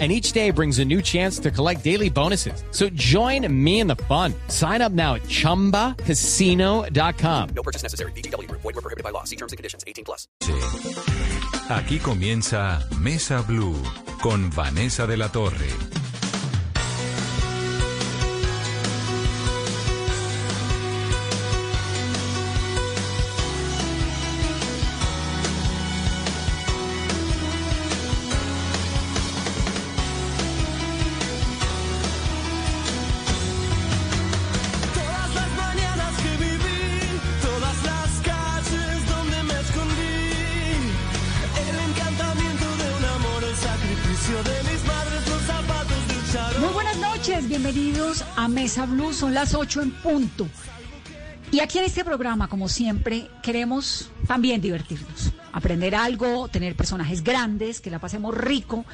and 0.00 0.10
each 0.10 0.32
day 0.32 0.50
brings 0.50 0.80
a 0.80 0.84
new 0.84 1.00
chance 1.00 1.38
to 1.38 1.52
collect 1.52 1.84
daily 1.84 2.10
bonuses. 2.10 2.64
So 2.72 2.88
join 2.90 3.46
me 3.64 3.78
in 3.78 3.86
the 3.86 3.94
fun. 3.94 4.34
Sign 4.48 4.82
up 4.82 4.90
now 4.90 5.14
at 5.14 5.22
ChumbaCasino.com. 5.22 7.48
No 7.54 7.62
purchase 7.62 7.84
necessary. 7.84 8.10
BGW. 8.16 8.50
Void 8.50 8.64
were 8.64 8.72
prohibited 8.72 9.04
by 9.04 9.10
law. 9.10 9.22
See 9.22 9.36
terms 9.36 9.52
and 9.52 9.56
conditions. 9.56 9.84
18 9.86 10.04
plus. 10.04 10.26
Aquí 11.70 11.98
comienza 11.98 12.86
Mesa 13.00 13.40
Blue 13.42 13.76
con 14.20 14.50
Vanessa 14.50 15.06
de 15.06 15.16
la 15.16 15.28
Torre. 15.28 15.70
Mesa 48.74 48.86
Blue, 48.86 49.12
son 49.12 49.34
las 49.34 49.54
8 49.54 49.82
en 49.82 49.92
punto. 49.92 50.48
Y 51.52 51.60
aquí 51.60 51.78
en 51.78 51.84
este 51.84 52.04
programa, 52.04 52.48
como 52.48 52.68
siempre, 52.68 53.28
queremos 53.40 54.10
también 54.26 54.60
divertirnos, 54.60 55.30
aprender 55.52 55.94
algo, 55.94 56.48
tener 56.48 56.74
personajes 56.74 57.22
grandes, 57.22 57.80
que 57.80 57.88
la 57.88 58.00
pasemos 58.00 58.36
rico, 58.36 58.84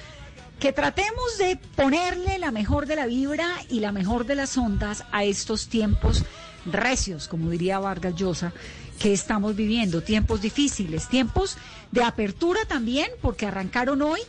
que 0.59 0.75
tratemos 0.75 1.39
de 1.39 1.56
ponerle 1.77 2.39
la 2.39 2.50
mejor 2.50 2.84
de 2.84 2.97
la 2.97 3.06
vibra 3.06 3.48
y 3.70 3.81
la 3.81 3.91
mejor 3.91 4.27
de 4.27 4.34
las 4.34 4.59
ondas 4.59 5.05
a 5.12 5.25
estos 5.25 5.69
tiempos 5.69 6.25
recios, 6.67 7.27
como 7.27 7.48
diría 7.48 7.78
Vargas 7.78 8.17
Llosa, 8.17 8.53
que 8.98 9.15
estamos 9.15 9.56
viviendo, 9.56 10.03
tiempos 10.03 10.42
difíciles, 10.42 11.09
tiempos 11.09 11.56
de 11.91 12.03
apertura 12.03 12.61
también, 12.69 13.09
porque 13.22 13.47
arrancaron 13.47 14.03
hoy 14.03 14.20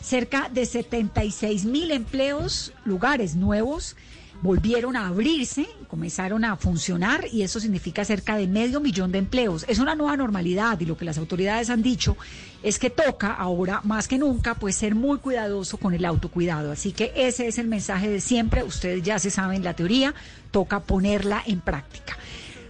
cerca 0.00 0.48
de 0.48 0.64
76 0.64 1.66
mil 1.66 1.90
empleos, 1.90 2.72
lugares 2.86 3.34
nuevos, 3.34 3.94
volvieron 4.42 4.96
a 4.96 5.08
abrirse, 5.08 5.66
comenzaron 5.88 6.44
a 6.44 6.56
funcionar 6.56 7.26
y 7.32 7.42
eso 7.42 7.60
significa 7.60 8.04
cerca 8.04 8.36
de 8.36 8.46
medio 8.46 8.80
millón 8.80 9.12
de 9.12 9.18
empleos. 9.18 9.64
Es 9.68 9.78
una 9.78 9.94
nueva 9.94 10.16
normalidad 10.16 10.78
y 10.80 10.84
lo 10.84 10.96
que 10.96 11.04
las 11.04 11.18
autoridades 11.18 11.70
han 11.70 11.82
dicho 11.82 12.16
es 12.62 12.78
que 12.78 12.90
toca 12.90 13.32
ahora 13.32 13.80
más 13.84 14.08
que 14.08 14.18
nunca 14.18 14.54
pues 14.54 14.76
ser 14.76 14.94
muy 14.94 15.18
cuidadoso 15.18 15.78
con 15.78 15.94
el 15.94 16.04
autocuidado. 16.04 16.72
Así 16.72 16.92
que 16.92 17.12
ese 17.16 17.48
es 17.48 17.58
el 17.58 17.68
mensaje 17.68 18.08
de 18.08 18.20
siempre, 18.20 18.62
ustedes 18.62 19.02
ya 19.02 19.18
se 19.18 19.30
saben 19.30 19.64
la 19.64 19.74
teoría, 19.74 20.14
toca 20.50 20.80
ponerla 20.80 21.42
en 21.46 21.60
práctica. 21.60 22.16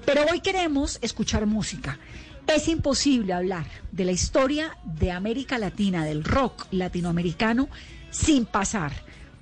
Pero 0.04 0.22
hoy 0.30 0.40
queremos 0.40 0.98
escuchar 1.02 1.46
música. 1.46 1.98
Es 2.46 2.68
imposible 2.68 3.32
hablar 3.32 3.66
de 3.90 4.04
la 4.04 4.12
historia 4.12 4.76
de 4.84 5.10
América 5.10 5.58
Latina, 5.58 6.04
del 6.04 6.22
rock 6.22 6.66
latinoamericano, 6.70 7.68
sin 8.10 8.46
pasar 8.46 8.92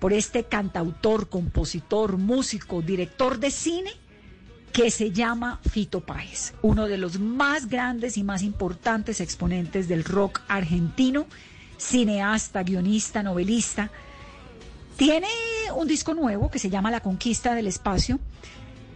por 0.05 0.13
este 0.13 0.45
cantautor, 0.45 1.31
compositor, 1.31 2.19
músico, 2.19 2.83
director 2.83 3.39
de 3.39 3.51
cine 3.51 3.91
que 4.71 4.91
se 4.91 5.13
llama 5.13 5.61
Fito 5.67 6.01
Páez, 6.01 6.53
uno 6.61 6.89
de 6.89 6.99
los 6.99 7.19
más 7.19 7.71
grandes 7.71 8.19
y 8.19 8.23
más 8.23 8.43
importantes 8.43 9.23
exponentes 9.23 9.89
del 9.89 10.05
rock 10.05 10.43
argentino, 10.47 11.25
cineasta, 11.79 12.63
guionista, 12.65 13.23
novelista. 13.23 13.91
Tiene 14.99 15.29
un 15.75 15.89
disco 15.89 16.13
nuevo 16.13 16.51
que 16.51 16.59
se 16.59 16.69
llama 16.69 16.91
La 16.91 17.01
Conquista 17.01 17.55
del 17.55 17.67
Espacio, 17.67 18.21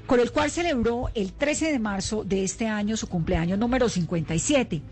con 0.06 0.20
el 0.20 0.30
cual 0.30 0.50
celebró 0.50 1.08
el 1.14 1.32
13 1.32 1.72
de 1.72 1.78
marzo 1.78 2.22
de 2.22 2.44
este 2.44 2.66
año 2.66 2.98
su 2.98 3.08
cumpleaños 3.08 3.58
número 3.58 3.88
57. 3.88 4.82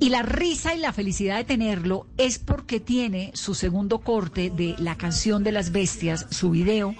Y 0.00 0.10
la 0.10 0.22
risa 0.22 0.74
y 0.74 0.78
la 0.78 0.92
felicidad 0.92 1.38
de 1.38 1.44
tenerlo 1.44 2.06
es 2.18 2.38
porque 2.38 2.78
tiene 2.78 3.32
su 3.34 3.54
segundo 3.54 3.98
corte 3.98 4.50
de 4.50 4.76
La 4.78 4.96
canción 4.96 5.42
de 5.42 5.50
las 5.50 5.72
bestias, 5.72 6.26
su 6.30 6.50
video, 6.50 6.94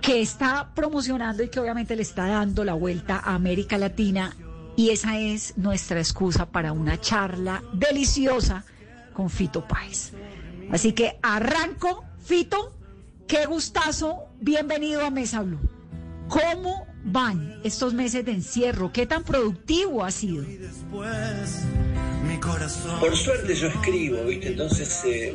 que 0.00 0.20
está 0.20 0.70
promocionando 0.74 1.42
y 1.42 1.48
que 1.48 1.58
obviamente 1.58 1.96
le 1.96 2.02
está 2.02 2.26
dando 2.26 2.64
la 2.64 2.74
vuelta 2.74 3.16
a 3.16 3.34
América 3.34 3.78
Latina. 3.78 4.36
Y 4.76 4.90
esa 4.90 5.18
es 5.18 5.56
nuestra 5.56 5.98
excusa 5.98 6.46
para 6.46 6.72
una 6.72 7.00
charla 7.00 7.64
deliciosa 7.72 8.64
con 9.12 9.28
Fito 9.28 9.66
Páez. 9.66 10.12
Así 10.70 10.92
que 10.92 11.18
arranco, 11.20 12.04
Fito, 12.24 12.76
qué 13.26 13.46
gustazo, 13.46 14.28
bienvenido 14.40 15.04
a 15.04 15.10
Mesa 15.10 15.42
Blue. 15.42 15.58
¿Cómo 16.28 16.86
van 17.04 17.60
estos 17.64 17.94
meses 17.94 18.24
de 18.24 18.32
encierro? 18.32 18.92
¿Qué 18.92 19.06
tan 19.06 19.24
productivo 19.24 20.04
ha 20.04 20.10
sido? 20.10 20.42
Después, 20.42 21.64
mi 22.26 22.38
corazón. 22.38 22.98
Por 23.00 23.16
suerte 23.16 23.54
yo 23.54 23.68
escribo, 23.68 24.24
¿viste? 24.24 24.48
Entonces 24.48 25.02
eh, 25.06 25.34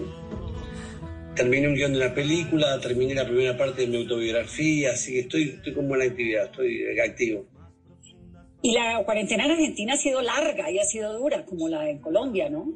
terminé 1.35 1.67
un 1.67 1.75
guion 1.75 1.93
de 1.93 1.99
una 1.99 2.13
película, 2.13 2.79
terminé 2.81 3.13
la 3.15 3.25
primera 3.25 3.57
parte 3.57 3.81
de 3.81 3.87
mi 3.87 3.97
autobiografía, 3.97 4.91
así 4.91 5.13
que 5.13 5.19
estoy, 5.19 5.43
estoy 5.57 5.73
con 5.73 5.87
buena 5.87 6.05
actividad, 6.05 6.45
estoy 6.45 6.99
activo. 6.99 7.45
Y 8.61 8.73
la 8.73 9.01
cuarentena 9.05 9.45
en 9.45 9.51
Argentina 9.51 9.93
ha 9.93 9.97
sido 9.97 10.21
larga 10.21 10.69
y 10.69 10.79
ha 10.79 10.83
sido 10.83 11.17
dura, 11.17 11.45
como 11.45 11.69
la 11.69 11.89
en 11.89 11.99
Colombia, 11.99 12.49
¿no? 12.49 12.73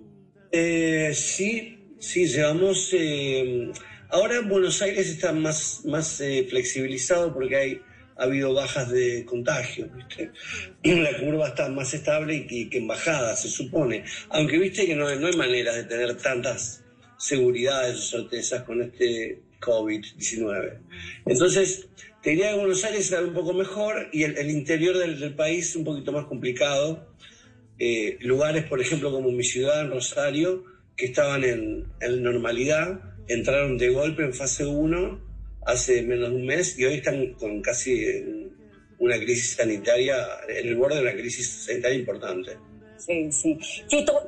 Eh, 0.52 1.12
sí, 1.14 1.78
sí, 2.00 2.26
llevamos... 2.26 2.90
eh, 2.94 3.70
ahora 4.10 4.40
Buenos 4.42 4.82
Aires 4.82 5.10
está 5.10 5.34
más, 5.34 5.82
más 5.86 6.22
eh, 6.22 6.46
flexibilizado 6.50 7.34
porque 7.34 7.56
hay, 7.58 7.82
ha 8.16 8.24
habido 8.24 8.54
bajas 8.54 8.90
de 8.90 9.26
contagio, 9.26 9.90
¿viste? 9.96 10.32
La 10.84 11.18
curva 11.18 11.48
está 11.48 11.70
más 11.70 11.94
estable 11.94 12.46
que, 12.48 12.70
que 12.70 12.78
en 12.78 12.88
bajada, 12.88 13.36
se 13.36 13.50
supone. 13.50 14.04
Aunque 14.30 14.58
viste 14.58 14.86
que 14.86 14.96
no, 14.96 15.14
no 15.16 15.28
hay 15.28 15.36
manera 15.36 15.74
de 15.74 15.84
tener 15.84 16.16
tantas 16.18 16.84
seguridades 17.18 17.98
o 17.98 18.18
certezas 18.18 18.64
con 18.64 18.82
este 18.82 19.42
COVID-19. 19.60 20.80
Entonces, 21.26 21.88
te 22.22 22.32
diría 22.32 22.52
que 22.52 22.60
Buenos 22.60 22.84
Aires 22.84 23.06
está 23.06 23.22
un 23.22 23.34
poco 23.34 23.54
mejor 23.54 24.10
y 24.12 24.24
el, 24.24 24.38
el 24.38 24.52
interior 24.52 24.98
del, 24.98 25.20
del 25.20 25.36
país 25.36 25.76
un 25.76 25.84
poquito 25.84 26.12
más 26.12 26.26
complicado. 26.26 27.14
Eh, 27.80 28.18
lugares, 28.22 28.66
por 28.66 28.80
ejemplo, 28.80 29.12
como 29.12 29.32
mi 29.32 29.44
ciudad, 29.44 29.90
Rosario, 29.90 30.64
que 30.96 31.06
estaban 31.06 31.44
en, 31.44 31.88
en 32.00 32.24
normalidad, 32.24 33.02
entraron 33.28 33.78
de 33.78 33.90
golpe 33.90 34.24
en 34.24 34.34
fase 34.34 34.66
1 34.66 35.33
hace 35.66 36.02
menos 36.04 36.30
de 36.30 36.36
un 36.36 36.46
mes 36.46 36.78
y 36.78 36.86
hoy 36.86 36.96
están 36.96 37.34
con 37.34 37.62
casi 37.62 38.06
una 39.00 39.18
crisis 39.18 39.56
sanitaria, 39.56 40.16
en 40.48 40.68
el 40.68 40.76
borde 40.76 40.96
de 40.96 41.02
una 41.02 41.14
crisis 41.14 41.66
sanitaria 41.66 41.98
importante. 41.98 42.52
Sí, 42.98 43.32
sí. 43.32 43.58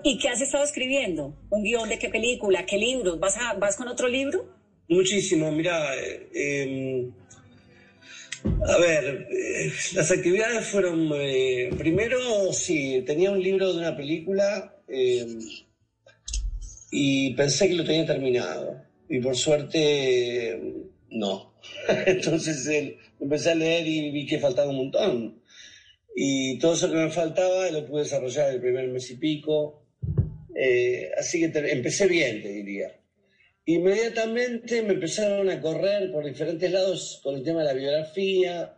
¿y 0.04 0.18
qué 0.18 0.30
has 0.30 0.42
estado 0.42 0.64
escribiendo? 0.64 1.34
¿Un 1.50 1.64
guion 1.64 1.88
de 1.88 1.98
qué 1.98 2.10
película? 2.10 2.66
¿Qué 2.66 2.78
libros? 2.78 3.20
¿Vas, 3.20 3.38
a, 3.38 3.54
vas 3.54 3.78
con 3.78 3.88
otro 3.88 4.08
libro? 4.08 4.54
Muchísimo, 4.90 5.52
mira, 5.52 5.96
eh, 5.96 6.30
eh, 6.34 7.10
a 8.68 8.78
ver, 8.78 9.28
eh, 9.32 9.72
las 9.94 10.12
actividades 10.12 10.68
fueron, 10.68 11.10
eh, 11.16 11.70
primero, 11.78 12.52
sí, 12.54 13.04
tenía 13.06 13.32
un 13.32 13.42
libro 13.42 13.72
de 13.72 13.80
una 13.80 13.96
película 13.96 14.76
eh, 14.88 15.26
y 16.92 17.34
pensé 17.34 17.68
que 17.68 17.76
lo 17.76 17.84
tenía 17.84 18.06
terminado 18.06 18.82
y 19.10 19.20
por 19.20 19.36
suerte 19.36 20.50
eh, 20.50 20.74
no. 21.12 21.54
Entonces 22.06 22.66
eh, 22.68 22.98
empecé 23.20 23.52
a 23.52 23.56
leer 23.56 23.86
y 23.88 24.12
vi 24.12 24.26
que 24.26 24.40
faltaba 24.40 24.70
un 24.70 24.78
montón. 24.78 25.42
Y 26.16 26.58
todo 26.60 26.74
eso 26.74 26.90
que 26.90 26.96
me 26.98 27.10
faltaba 27.10 27.70
lo 27.72 27.86
pude 27.86 28.04
desarrollar 28.04 28.50
el 28.52 28.62
primer 28.62 28.88
mes 28.88 29.10
y 29.12 29.16
pico. 29.16 29.86
Eh, 30.56 31.10
así 31.18 31.40
que 31.42 31.50
te- 31.50 31.72
empecé 31.72 32.08
bien, 32.08 32.42
te 32.42 32.50
diría. 32.50 32.98
Inmediatamente 33.66 34.82
me 34.84 34.94
empezaron 34.94 35.50
a 35.50 35.60
correr 35.60 36.12
por 36.12 36.24
diferentes 36.26 36.72
lados 36.72 37.20
con 37.24 37.36
el 37.36 37.44
tema 37.44 37.60
de 37.62 37.66
la 37.66 37.74
biografía 37.74 38.78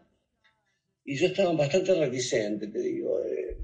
y 1.06 1.16
yo 1.16 1.28
estaba 1.28 1.52
bastante 1.54 1.94
reticente, 1.94 2.68
te 2.68 2.80
digo. 2.80 3.20
eh, 3.24 3.56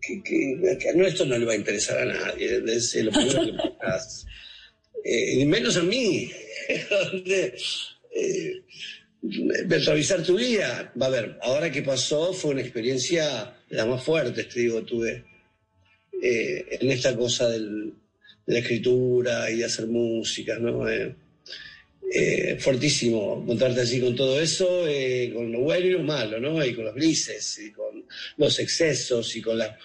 que, 0.00 0.22
que- 0.22 0.78
que 0.78 0.92
no, 0.94 1.06
esto 1.06 1.24
no 1.24 1.38
le 1.38 1.44
va 1.46 1.52
a 1.52 1.56
interesar 1.56 1.98
a 1.98 2.04
nadie, 2.04 2.60
es 2.66 2.94
lo 3.02 3.10
primero 3.10 3.40
que. 3.44 3.52
Eh, 5.04 5.44
menos 5.46 5.76
a 5.76 5.82
mí, 5.82 6.30
donde 6.90 7.54
eh, 8.14 8.62
tu 10.24 10.36
vida. 10.36 10.92
Va 11.00 11.06
a 11.06 11.10
ver, 11.10 11.38
ahora 11.42 11.70
que 11.70 11.82
pasó 11.82 12.32
fue 12.32 12.52
una 12.52 12.60
experiencia 12.62 13.54
las 13.70 13.86
más 13.86 14.02
fuertes, 14.02 14.48
te 14.48 14.60
digo, 14.60 14.82
tuve 14.82 15.24
eh, 16.22 16.78
en 16.80 16.90
esta 16.90 17.16
cosa 17.16 17.48
del- 17.48 17.94
de 18.46 18.52
la 18.54 18.58
escritura 18.60 19.50
y 19.50 19.58
de 19.58 19.64
hacer 19.64 19.86
música, 19.86 20.58
¿no? 20.58 20.88
Eh, 20.88 21.14
eh, 22.12 22.58
encontrarte 23.42 23.80
así 23.80 24.00
con 24.00 24.14
todo 24.14 24.40
eso, 24.40 24.86
eh, 24.86 25.30
con 25.32 25.50
lo 25.50 25.60
bueno 25.60 25.86
y 25.86 25.90
lo 25.90 26.02
malo, 26.02 26.38
¿no? 26.40 26.64
Y 26.64 26.74
con 26.74 26.84
los 26.84 26.94
grises, 26.94 27.58
y 27.58 27.72
con 27.72 28.04
los 28.36 28.58
excesos, 28.58 29.34
y 29.36 29.40
con 29.42 29.58
la- 29.58 29.78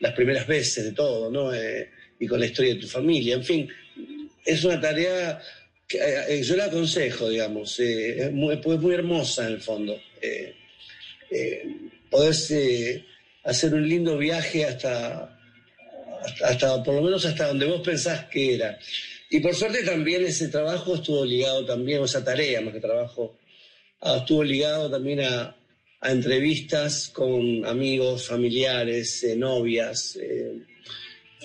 las 0.00 0.12
primeras 0.14 0.46
veces 0.46 0.84
de 0.84 0.92
todo, 0.92 1.30
¿no? 1.30 1.50
Y 2.18 2.26
con 2.26 2.40
la 2.40 2.46
historia 2.46 2.74
de 2.74 2.80
tu 2.80 2.88
familia, 2.88 3.34
en 3.36 3.44
fin, 3.44 3.68
es 4.44 4.64
una 4.64 4.80
tarea 4.80 5.40
eh, 5.90 6.24
eh, 6.28 6.42
yo 6.42 6.56
la 6.56 6.66
aconsejo, 6.66 7.28
digamos, 7.28 7.78
eh, 7.80 8.24
es, 8.24 8.32
muy, 8.32 8.54
es 8.54 8.80
muy 8.80 8.94
hermosa 8.94 9.46
en 9.46 9.54
el 9.54 9.60
fondo. 9.60 10.00
Eh, 10.20 10.54
poderse 12.10 13.04
hacer 13.44 13.74
un 13.74 13.88
lindo 13.88 14.18
viaje 14.18 14.64
hasta, 14.64 15.38
hasta, 16.44 16.82
por 16.82 16.94
lo 16.94 17.02
menos 17.02 17.24
hasta 17.24 17.48
donde 17.48 17.66
vos 17.66 17.80
pensás 17.80 18.26
que 18.26 18.54
era. 18.54 18.78
Y 19.30 19.40
por 19.40 19.54
suerte 19.54 19.82
también 19.82 20.24
ese 20.24 20.48
trabajo 20.48 20.94
estuvo 20.94 21.24
ligado 21.24 21.64
también, 21.64 22.00
o 22.00 22.04
esa 22.04 22.22
tarea 22.22 22.60
más 22.60 22.74
que 22.74 22.80
trabajo, 22.80 23.38
ah, 24.00 24.18
estuvo 24.18 24.44
ligado 24.44 24.90
también 24.90 25.20
a, 25.20 25.56
entrevistas 26.02 27.10
con 27.10 27.64
amigos, 27.64 28.26
familiares, 28.26 29.24
novias. 29.36 30.18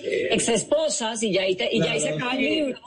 Ex 0.04 0.48
esposas 0.48 1.22
y 1.22 1.32
ya 1.32 1.42
ahí, 1.42 1.54
te- 1.56 1.68
y 1.72 1.78
ya 1.80 1.92
ahí 1.92 2.00
se 2.00 2.06
Claro, 2.08 2.16
acaba 2.18 2.32
el 2.34 2.44
libro. 2.44 2.80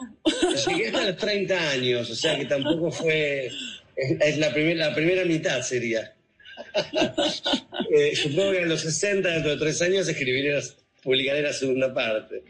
Llegué 0.68 0.88
hasta 0.88 1.06
los 1.06 1.18
30 1.18 1.70
años, 1.72 2.10
o 2.10 2.16
sea 2.16 2.38
que 2.38 2.46
tampoco 2.46 2.92
fue. 2.92 3.48
Es, 3.96 4.12
es 4.22 4.38
la, 4.38 4.52
primera 4.54 4.88
la 4.90 4.96
primera 4.96 5.26
mitad 5.26 5.62
sería. 5.62 6.14
Eh, 7.96 8.16
supongo 8.16 8.52
que 8.52 8.60
a 8.60 8.66
los 8.66 8.82
60, 8.82 9.30
dentro 9.30 9.52
de 9.52 9.58
tres 9.58 9.82
años, 9.82 10.08
escribiré, 10.08 10.60
publicaré 11.04 11.42
la 11.42 11.54
segunda 11.54 11.94
parte. 11.94 12.44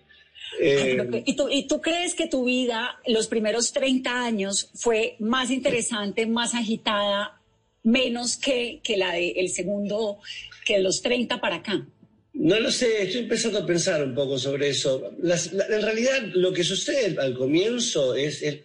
Eh, 0.59 0.95
Pero 0.97 1.09
que- 1.09 1.23
¿Y 1.25 1.35
tú, 1.35 1.49
¿Y 1.49 1.67
tú 1.67 1.81
crees 1.81 2.13
que 2.13 2.27
tu 2.27 2.45
vida, 2.45 2.99
los 3.07 3.27
primeros 3.27 3.71
30 3.71 4.23
años, 4.25 4.69
fue 4.75 5.15
más 5.19 5.49
interesante, 5.49 6.25
más 6.25 6.53
agitada, 6.53 7.39
menos 7.83 8.37
que, 8.37 8.79
que 8.83 8.97
la 8.97 9.13
del 9.13 9.49
segundo, 9.49 10.19
que 10.65 10.79
los 10.79 11.01
30 11.01 11.39
para 11.41 11.57
acá? 11.57 11.85
No 12.33 12.59
lo 12.59 12.71
sé, 12.71 13.03
estoy 13.03 13.21
empezando 13.21 13.59
a 13.59 13.65
pensar 13.65 14.03
un 14.03 14.15
poco 14.15 14.37
sobre 14.39 14.69
eso. 14.69 15.11
En 15.21 15.81
realidad, 15.81 16.21
lo 16.33 16.53
que 16.53 16.63
sucede 16.63 17.17
al 17.19 17.33
comienzo 17.35 18.15
es, 18.15 18.41
es- 18.41 18.59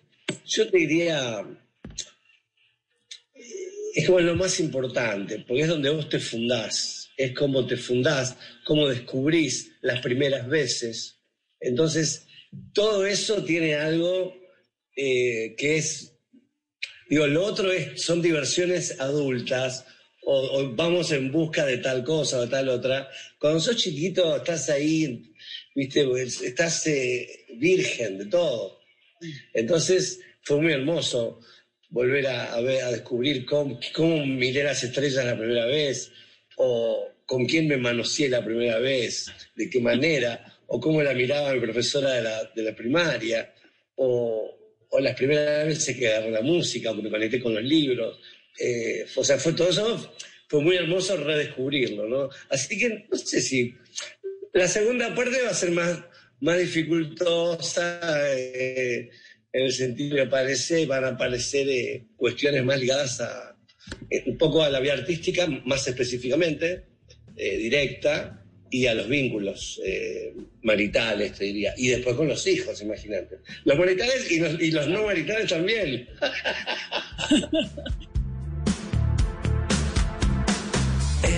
yo 0.46 0.68
te 0.70 0.78
diría, 0.78 1.44
es 3.94 4.06
como 4.06 4.20
lo 4.20 4.34
más 4.36 4.60
importante, 4.60 5.44
porque 5.46 5.62
es 5.62 5.68
donde 5.68 5.90
vos 5.90 6.08
te 6.08 6.18
fundás, 6.20 7.10
es 7.16 7.32
como 7.32 7.66
te 7.66 7.76
fundás, 7.76 8.36
cómo 8.64 8.88
descubrís 8.88 9.72
las 9.82 10.00
primeras 10.00 10.48
veces. 10.48 11.18
Entonces, 11.60 12.26
todo 12.72 13.06
eso 13.06 13.42
tiene 13.44 13.74
algo 13.74 14.34
eh, 14.96 15.54
que 15.58 15.76
es, 15.78 16.12
digo, 17.10 17.26
lo 17.26 17.44
otro 17.44 17.70
es, 17.72 18.00
son 18.02 18.22
diversiones 18.22 19.00
adultas, 19.00 19.84
o, 20.28 20.74
vamos 20.74 21.12
en 21.12 21.30
busca 21.30 21.64
de 21.64 21.78
tal 21.78 22.02
cosa 22.02 22.40
o 22.40 22.48
tal 22.48 22.68
otra. 22.68 23.08
Cuando 23.38 23.60
sos 23.60 23.76
chiquito 23.76 24.36
estás 24.36 24.68
ahí, 24.70 25.32
viste, 25.74 26.04
pues, 26.04 26.42
estás 26.42 26.86
eh, 26.88 27.44
virgen 27.54 28.18
de 28.18 28.26
todo. 28.26 28.80
Entonces 29.54 30.20
fue 30.42 30.60
muy 30.60 30.72
hermoso 30.72 31.40
volver 31.90 32.26
a, 32.26 32.54
a 32.54 32.60
ver, 32.60 32.82
a 32.82 32.90
descubrir 32.90 33.46
cómo, 33.46 33.78
cómo 33.94 34.26
miré 34.26 34.64
las 34.64 34.82
estrellas 34.82 35.24
la 35.24 35.38
primera 35.38 35.66
vez, 35.66 36.10
o 36.56 37.08
con 37.24 37.46
quién 37.46 37.68
me 37.68 37.76
manoseé 37.76 38.28
la 38.28 38.44
primera 38.44 38.78
vez, 38.80 39.30
de 39.54 39.70
qué 39.70 39.80
manera, 39.80 40.58
o 40.66 40.80
cómo 40.80 41.02
la 41.02 41.14
miraba 41.14 41.54
mi 41.54 41.60
profesora 41.60 42.14
de 42.14 42.22
la, 42.22 42.44
de 42.52 42.62
la 42.62 42.74
primaria, 42.74 43.54
o, 43.94 44.58
o 44.90 45.00
las 45.00 45.14
primeras 45.14 45.66
veces 45.66 45.96
que 45.96 46.08
agarré 46.08 46.32
la 46.32 46.42
música, 46.42 46.90
o 46.90 46.94
me 46.94 47.10
conecté 47.10 47.40
con 47.40 47.54
los 47.54 47.62
libros. 47.62 48.18
Eh, 48.58 49.06
o 49.14 49.24
sea, 49.24 49.38
fue 49.38 49.52
todo 49.52 49.70
eso, 49.70 50.14
fue 50.48 50.62
muy 50.62 50.76
hermoso 50.76 51.16
redescubrirlo, 51.16 52.08
¿no? 52.08 52.30
Así 52.48 52.78
que 52.78 53.06
no 53.10 53.16
sé 53.18 53.40
si 53.40 53.74
la 54.52 54.68
segunda 54.68 55.14
parte 55.14 55.42
va 55.42 55.50
a 55.50 55.54
ser 55.54 55.70
más, 55.70 56.00
más 56.40 56.58
dificultosa, 56.58 58.00
eh, 58.36 59.10
en 59.52 59.64
el 59.64 59.72
sentido 59.72 60.16
que 60.16 60.22
aparece, 60.22 60.86
van 60.86 61.04
a 61.04 61.08
aparecer 61.08 61.68
eh, 61.68 62.06
cuestiones 62.16 62.64
más 62.64 62.78
ligadas 62.78 63.20
a 63.20 63.56
eh, 64.10 64.24
un 64.26 64.36
poco 64.36 64.62
a 64.62 64.70
la 64.70 64.80
vida 64.80 64.94
artística, 64.94 65.46
más 65.64 65.86
específicamente, 65.86 66.84
eh, 67.36 67.56
directa, 67.56 68.42
y 68.68 68.86
a 68.86 68.94
los 68.94 69.08
vínculos 69.08 69.80
eh, 69.84 70.34
maritales, 70.62 71.32
te 71.32 71.44
diría. 71.44 71.72
Y 71.76 71.88
después 71.88 72.16
con 72.16 72.28
los 72.28 72.46
hijos, 72.46 72.82
imagínate. 72.82 73.36
Los 73.64 73.78
maritales 73.78 74.30
y 74.30 74.40
los, 74.40 74.60
y 74.60 74.70
los 74.72 74.88
no 74.88 75.04
maritales 75.04 75.48
también. 75.48 76.08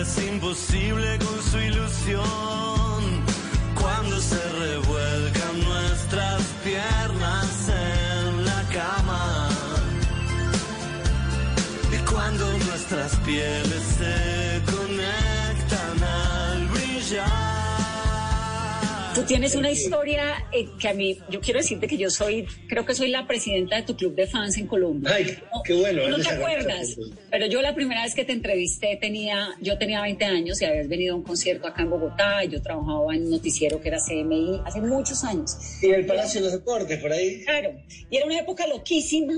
es 0.00 0.18
imposible 0.18 1.18
con 1.18 1.42
su 1.42 1.58
ilusión. 1.58 2.24
Cuando 3.74 4.18
se 4.20 4.36
revuelcan 4.36 5.60
nuestras 5.64 6.42
piernas 6.64 7.68
en 7.68 8.44
la 8.44 8.62
cama 8.72 9.48
y 11.92 12.10
cuando 12.10 12.44
nuestras 12.58 13.16
pieles 13.16 13.82
se 13.98 14.62
conectan 14.72 16.02
al 16.02 16.66
brillar. 16.68 17.47
Tú 19.18 19.24
tienes 19.24 19.56
una 19.56 19.68
historia 19.68 20.46
eh, 20.52 20.68
que 20.78 20.86
a 20.86 20.94
mí, 20.94 21.18
yo 21.28 21.40
quiero 21.40 21.58
decirte 21.58 21.88
que 21.88 21.96
yo 21.96 22.08
soy, 22.08 22.46
creo 22.68 22.86
que 22.86 22.94
soy 22.94 23.08
la 23.08 23.26
presidenta 23.26 23.74
de 23.74 23.82
tu 23.82 23.96
club 23.96 24.14
de 24.14 24.28
fans 24.28 24.56
en 24.58 24.68
Colombia. 24.68 25.10
Ay, 25.12 25.36
qué 25.64 25.74
bueno, 25.74 26.04
tú 26.04 26.10
No 26.10 26.18
te 26.18 26.28
acuerdas, 26.28 26.94
cosa. 26.94 27.16
pero 27.28 27.46
yo 27.46 27.60
la 27.60 27.74
primera 27.74 28.04
vez 28.04 28.14
que 28.14 28.24
te 28.24 28.30
entrevisté 28.30 28.96
tenía, 29.00 29.56
yo 29.60 29.76
tenía 29.76 30.02
20 30.02 30.24
años 30.24 30.62
y 30.62 30.66
habías 30.66 30.86
venido 30.86 31.14
a 31.14 31.16
un 31.16 31.24
concierto 31.24 31.66
acá 31.66 31.82
en 31.82 31.90
Bogotá 31.90 32.44
y 32.44 32.48
yo 32.50 32.62
trabajaba 32.62 33.12
en 33.12 33.24
un 33.24 33.30
noticiero 33.32 33.80
que 33.80 33.88
era 33.88 33.98
CMI 33.98 34.60
hace 34.64 34.80
muchos 34.80 35.24
años. 35.24 35.56
Y 35.82 35.90
el 35.90 36.06
Palacio 36.06 36.40
de 36.40 36.44
los 36.46 36.52
Deportes, 36.52 37.00
por 37.00 37.12
ahí. 37.12 37.42
Claro, 37.42 37.72
y 38.08 38.16
era 38.16 38.24
una 38.24 38.38
época 38.38 38.68
loquísima 38.68 39.34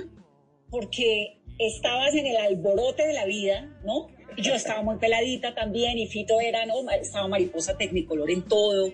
porque 0.69 1.41
estabas 1.59 2.15
en 2.15 2.27
el 2.27 2.37
alborote 2.37 3.07
de 3.07 3.15
la 3.15 3.25
vida, 3.25 3.81
¿no? 3.83 4.09
Yo 4.37 4.55
estaba 4.55 4.83
muy 4.83 4.97
peladita 4.99 5.55
también 5.55 5.99
y 5.99 6.07
Fito 6.07 6.39
era, 6.39 6.65
¿no? 6.67 6.89
Estaba 6.91 7.29
mariposa 7.29 7.77
tecnicolor 7.77 8.31
en 8.31 8.43
todo. 8.43 8.93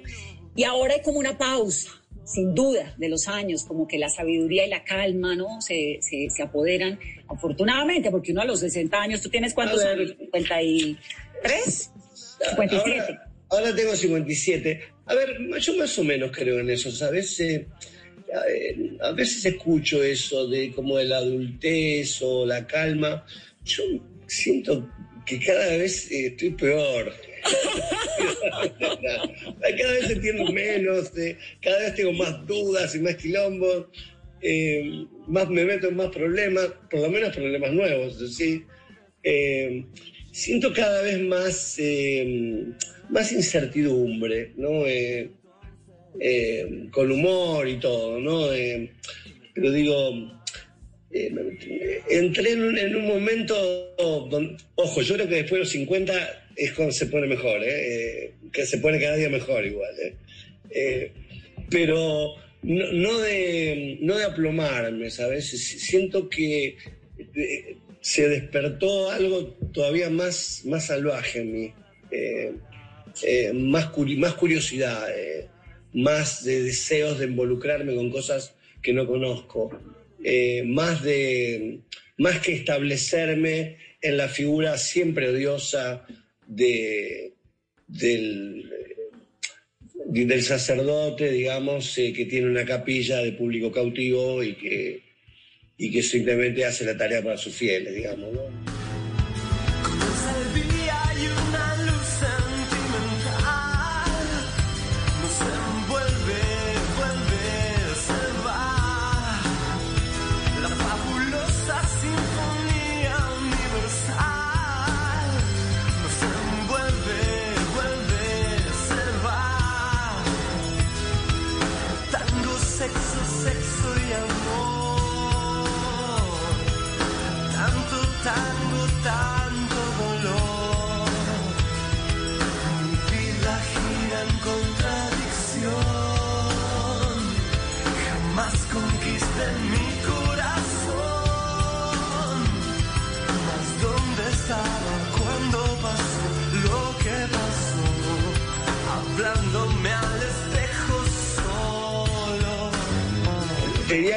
Y 0.56 0.64
ahora 0.64 0.94
hay 0.94 1.02
como 1.02 1.18
una 1.18 1.36
pausa, 1.38 1.90
sin 2.24 2.54
duda, 2.54 2.94
de 2.98 3.08
los 3.08 3.28
años, 3.28 3.64
como 3.64 3.86
que 3.86 3.98
la 3.98 4.08
sabiduría 4.08 4.66
y 4.66 4.70
la 4.70 4.82
calma, 4.82 5.36
¿no? 5.36 5.60
Se, 5.60 5.98
se, 6.00 6.28
se 6.30 6.42
apoderan, 6.42 6.98
afortunadamente, 7.28 8.10
porque 8.10 8.32
uno 8.32 8.40
a 8.40 8.46
los 8.46 8.60
60 8.60 9.00
años, 9.00 9.20
¿tú 9.20 9.28
tienes 9.28 9.54
cuántos 9.54 9.82
A 9.84 9.94
ver. 9.94 9.98
años? 10.00 10.16
¿53? 10.32 11.90
57. 12.50 13.00
Ahora, 13.00 13.30
ahora 13.50 13.74
tengo 13.76 13.94
57. 13.94 14.80
A 15.06 15.14
ver, 15.14 15.38
yo 15.60 15.76
más 15.76 15.98
o 15.98 16.04
menos 16.04 16.30
creo 16.32 16.58
en 16.58 16.70
eso, 16.70 16.90
¿sabes? 16.90 17.38
Eh, 17.40 17.66
eh, 18.48 18.96
a 19.00 19.12
veces 19.12 19.44
escucho 19.44 20.02
eso 20.02 20.48
de 20.48 20.72
como 20.72 20.96
de 20.96 21.04
la 21.04 21.18
adultez 21.18 22.20
o 22.22 22.44
la 22.44 22.66
calma. 22.66 23.24
Yo 23.64 23.84
siento 24.26 24.90
que 25.24 25.38
cada 25.38 25.76
vez 25.76 26.10
eh, 26.10 26.28
estoy 26.28 26.50
peor. 26.50 27.12
Cada 29.60 29.92
vez 29.92 30.10
entiendo 30.10 30.50
menos, 30.52 31.16
eh, 31.16 31.36
cada 31.60 31.78
vez 31.78 31.94
tengo 31.94 32.12
más 32.12 32.46
dudas 32.46 32.94
y 32.94 33.00
más 33.00 33.16
quilombos, 33.16 33.86
eh, 34.40 35.06
más 35.26 35.48
me 35.48 35.64
meto 35.64 35.88
en 35.88 35.96
más 35.96 36.08
problemas, 36.10 36.68
por 36.90 37.00
lo 37.00 37.10
menos 37.10 37.34
problemas 37.34 37.72
nuevos, 37.72 38.36
¿sí? 38.36 38.64
Eh, 39.22 39.84
siento 40.32 40.72
cada 40.72 41.02
vez 41.02 41.20
más, 41.20 41.78
más 43.10 43.32
incertidumbre, 43.32 44.52
¿no? 44.56 44.84
Con 46.90 47.10
humor 47.10 47.68
y 47.68 47.78
todo, 47.78 48.20
¿no? 48.20 48.48
Pero 49.54 49.72
digo, 49.72 50.38
entré 51.10 52.52
en 52.52 52.62
un, 52.62 52.78
en 52.78 52.96
un 52.96 53.06
momento, 53.06 53.56
ojo, 54.76 55.02
yo 55.02 55.14
creo 55.14 55.28
que 55.28 55.36
después 55.36 55.52
de 55.52 55.58
los 55.60 55.70
50 55.70 56.45
es 56.56 56.72
cuando 56.72 56.92
se 56.92 57.06
pone 57.06 57.26
mejor, 57.26 57.62
¿eh? 57.62 57.68
Eh, 58.24 58.32
que 58.52 58.64
se 58.66 58.78
pone 58.78 59.00
cada 59.00 59.16
día 59.16 59.28
mejor 59.28 59.64
igual. 59.66 59.94
¿eh? 60.70 61.12
Pero 61.70 62.34
no, 62.62 62.92
no 62.92 63.18
de, 63.20 63.98
no 64.00 64.16
de 64.16 64.24
aplomarme, 64.24 65.10
¿sabes? 65.10 65.48
Siento 65.48 66.28
que 66.28 66.76
se 68.00 68.28
despertó 68.28 69.10
algo 69.10 69.48
todavía 69.72 70.10
más, 70.10 70.62
más 70.64 70.86
salvaje 70.86 71.40
en 71.40 71.52
mí, 71.52 71.72
más, 73.54 73.92
curi- 73.92 74.16
más 74.16 74.34
curiosidad, 74.34 75.06
más 75.92 76.44
de 76.44 76.62
deseos 76.62 77.18
de 77.18 77.26
involucrarme 77.26 77.94
con 77.94 78.10
cosas 78.10 78.54
que 78.82 78.92
no 78.92 79.06
conozco, 79.06 79.70
más, 80.64 81.02
de, 81.02 81.80
más 82.16 82.40
que 82.40 82.52
establecerme 82.52 83.78
en 84.02 84.16
la 84.16 84.28
figura 84.28 84.76
siempre 84.78 85.28
odiosa 85.30 86.06
de, 86.46 87.32
del, 87.86 88.70
del 90.06 90.42
sacerdote, 90.42 91.30
digamos, 91.30 91.96
eh, 91.98 92.12
que 92.12 92.26
tiene 92.26 92.48
una 92.48 92.64
capilla 92.64 93.18
de 93.18 93.32
público 93.32 93.72
cautivo 93.72 94.42
y 94.42 94.54
que, 94.54 95.02
y 95.76 95.90
que 95.90 96.02
simplemente 96.02 96.64
hace 96.64 96.84
la 96.84 96.96
tarea 96.96 97.22
para 97.22 97.36
sus 97.36 97.54
fieles, 97.54 97.94
digamos, 97.94 98.32
¿no? 98.32 98.75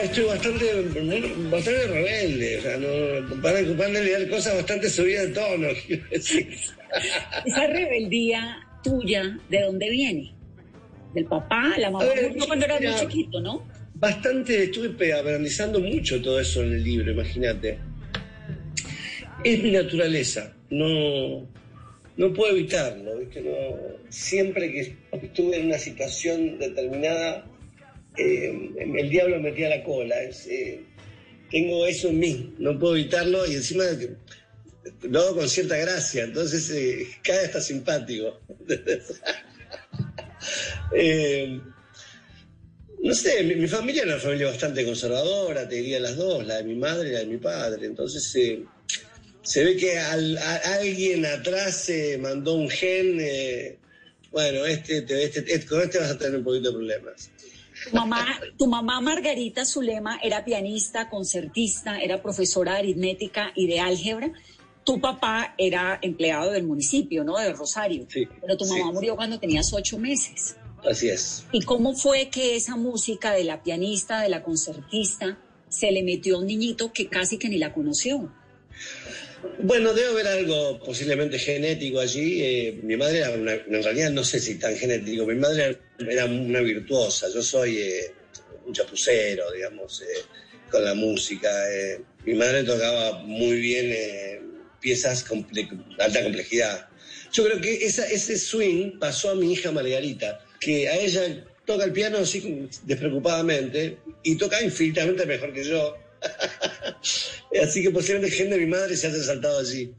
Estoy 0.03 0.25
bastante, 0.25 0.65
bastante 1.51 1.88
rebelde, 1.88 2.58
o 2.58 2.62
sea, 2.62 2.77
no, 2.77 3.41
para 3.41 3.62
ocuparme 3.62 4.00
de 4.00 4.06
leer 4.06 4.29
cosas 4.29 4.56
bastante 4.56 4.89
subidas 4.89 5.27
de 5.27 5.34
tono. 5.34 5.68
Esa 7.46 7.68
rebeldía 7.68 8.58
tuya, 8.84 9.38
¿de 9.50 9.62
dónde 9.62 9.89
viene? 9.89 10.34
¿Del 11.13 11.25
papá? 11.25 11.74
¿La 11.77 11.91
mamá? 11.91 12.06
Ver, 12.06 12.36
No, 12.36 12.48
cuando 12.48 12.65
eras 12.65 12.82
muy 12.82 12.96
chiquito, 12.96 13.41
¿no? 13.41 13.68
Bastante, 13.96 14.63
estuve 14.63 15.13
analizando 15.13 15.79
mucho 15.79 16.22
todo 16.22 16.39
eso 16.39 16.63
en 16.63 16.74
el 16.74 16.84
libro, 16.84 17.12
imagínate. 17.12 17.79
Es 19.44 19.63
mi 19.63 19.72
naturaleza, 19.72 20.53
no, 20.70 21.48
no 22.18 22.34
puedo 22.34 22.56
evitarlo, 22.56 23.18
¿viste? 23.18 23.41
No, 23.41 23.77
siempre 24.10 24.72
que 24.72 24.96
estuve 25.12 25.58
en 25.58 25.68
una 25.68 25.77
situación 25.77 26.60
determinada, 26.60 27.46
eh, 28.19 28.71
el 28.97 29.09
diablo 29.09 29.39
me 29.39 29.51
la 29.57 29.83
cola. 29.83 30.15
eh, 30.23 30.81
tengo 31.51 31.85
eso 31.88 32.09
en 32.09 32.19
mí, 32.19 32.53
no 32.59 32.77
puedo 32.77 32.95
evitarlo 32.95 33.45
y 33.47 33.55
encima 33.55 33.83
lo 35.03 35.19
hago 35.19 35.35
con 35.38 35.49
cierta 35.49 35.77
gracia, 35.77 36.23
entonces 36.23 36.69
eh, 36.71 37.07
cada 37.23 37.43
está 37.43 37.61
simpático. 37.61 38.39
Eh, 40.95 41.59
no 43.03 43.13
sé, 43.13 43.43
mi, 43.43 43.55
mi 43.55 43.67
familia 43.67 44.03
era 44.03 44.13
una 44.13 44.21
familia 44.21 44.47
bastante 44.47 44.83
conservadora, 44.85 45.67
te 45.67 45.75
diría 45.75 45.99
las 45.99 46.15
dos, 46.15 46.45
la 46.47 46.57
de 46.57 46.63
mi 46.63 46.75
madre 46.75 47.09
y 47.09 47.11
la 47.11 47.19
de 47.19 47.25
mi 47.27 47.38
padre. 47.38 47.85
Entonces 47.85 48.23
se 49.43 49.63
ve 49.63 49.75
que 49.75 49.97
alguien 49.99 51.25
atrás 51.25 51.75
se 51.75 52.17
mandó 52.17 52.53
un 52.53 52.69
gen. 52.69 53.19
bueno, 54.31 54.65
este, 54.65 55.01
te- 55.03 55.23
este- 55.23 55.39
este- 55.53 55.65
con 55.67 55.81
este 55.81 55.99
vas 55.99 56.11
a 56.11 56.17
tener 56.17 56.38
un 56.38 56.43
poquito 56.43 56.69
de 56.69 56.75
problemas. 56.77 57.29
Tu 57.83 57.95
mamá, 57.95 58.39
tu 58.57 58.67
mamá 58.67 59.01
Margarita 59.01 59.65
Zulema 59.65 60.19
era 60.21 60.43
pianista, 60.43 61.09
concertista, 61.09 62.00
era 62.00 62.21
profesora 62.21 62.74
de 62.74 62.79
aritmética 62.79 63.51
y 63.55 63.67
de 63.67 63.79
álgebra. 63.79 64.31
Tu 64.83 65.00
papá 65.00 65.53
era 65.57 66.00
empleado 66.01 66.51
del 66.51 66.63
municipio, 66.63 67.24
¿no? 67.24 67.38
De 67.38 67.53
Rosario. 67.53 68.05
Sí, 68.09 68.27
Pero 68.41 68.57
tu 68.57 68.65
mamá 68.65 68.88
sí. 68.88 68.93
murió 68.93 69.15
cuando 69.15 69.39
tenías 69.39 69.71
ocho 69.74 69.98
meses. 69.98 70.55
Así 70.83 71.09
es. 71.09 71.45
¿Y 71.51 71.62
cómo 71.63 71.93
fue 71.93 72.29
que 72.29 72.55
esa 72.55 72.75
música 72.75 73.33
de 73.33 73.43
la 73.43 73.62
pianista, 73.62 74.21
de 74.21 74.29
la 74.29 74.41
concertista, 74.43 75.38
se 75.67 75.91
le 75.91 76.03
metió 76.03 76.38
a 76.38 76.39
un 76.39 76.48
niñito 76.48 76.91
que 76.91 77.07
casi 77.07 77.38
que 77.38 77.50
ni 77.50 77.57
la 77.57 77.74
conoció? 77.74 78.31
Bueno, 79.60 79.93
debe 79.93 80.10
haber 80.10 80.27
algo 80.27 80.79
posiblemente 80.79 81.39
genético 81.39 82.00
allí. 82.00 82.41
eh, 82.43 82.79
mi 82.84 82.96
madre 82.98 83.19
era 83.19 83.31
una, 83.31 83.53
en 83.53 83.84
realidad 83.84 84.12
no 84.12 84.24
sé 84.24 84.39
si 84.39 84.55
tan 84.55 84.75
genético, 84.75 85.25
mi 85.25 85.36
madre 85.36 85.77
era 86.00 86.25
una 86.25 86.60
virtuosa, 86.62 87.27
yo 87.34 87.41
soy 87.41 87.77
eh, 87.77 88.12
un 88.65 88.74
chapucero, 88.74 89.51
digamos, 89.51 90.01
eh, 90.01 90.05
con 90.69 90.84
la 90.84 90.93
música. 90.93 91.50
eh. 91.74 92.01
Mi 92.25 92.34
madre 92.34 92.63
tocaba 92.63 93.19
muy 93.19 93.60
bien 93.60 93.91
eh, 93.91 94.41
piezas 94.81 95.25
de 95.51 95.67
alta 96.00 96.24
complejidad. 96.24 96.89
Yo 97.31 97.46
creo 97.46 97.62
que 97.62 97.86
esa, 97.86 98.05
ese 98.08 98.38
swing 98.38 99.00
pasó 99.00 99.31
a 99.31 99.36
mi 99.36 99.53
hija 99.53 99.72
Margarita, 99.72 100.43
que 100.60 100.89
a 100.89 100.98
ella 100.98 101.46
toca 101.65 101.86
el 101.86 101.93
piano 101.93 102.17
así 102.17 102.67
despreocupadamente 102.84 103.98
y 104.24 104.36
toca 104.36 104.62
infinitamente 104.62 105.25
mejor 105.25 105.53
que 105.53 105.63
yo. 105.63 105.96
Así 107.63 107.81
que 107.81 107.91
posiblemente 107.91 108.33
el 108.33 108.33
gen 108.33 108.49
de 108.49 108.57
mi 108.57 108.65
madre 108.65 108.95
se 108.95 109.07
haya 109.07 109.23
saltado 109.23 109.59
allí. 109.59 109.93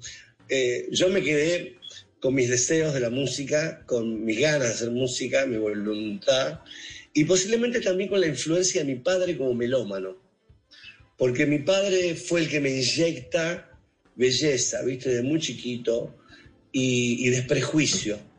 Eh, 0.48 0.88
yo 0.90 1.08
me 1.08 1.22
quedé 1.22 1.76
con 2.20 2.34
mis 2.34 2.48
deseos 2.48 2.92
de 2.92 3.00
la 3.00 3.10
música, 3.10 3.82
con 3.86 4.24
mis 4.24 4.38
ganas 4.38 4.68
de 4.68 4.74
hacer 4.74 4.90
música, 4.90 5.46
mi 5.46 5.56
voluntad, 5.56 6.60
y 7.14 7.24
posiblemente 7.24 7.80
también 7.80 8.08
con 8.08 8.20
la 8.20 8.26
influencia 8.26 8.84
de 8.84 8.92
mi 8.92 9.00
padre 9.00 9.36
como 9.36 9.54
melómano. 9.54 10.16
Porque 11.16 11.46
mi 11.46 11.58
padre 11.60 12.14
fue 12.14 12.40
el 12.40 12.48
que 12.48 12.60
me 12.60 12.70
inyecta 12.70 13.70
belleza, 14.16 14.82
viste, 14.82 15.10
de 15.10 15.22
muy 15.22 15.40
chiquito, 15.40 16.14
y, 16.72 17.26
y 17.26 17.30
desprejuicio. 17.30 18.29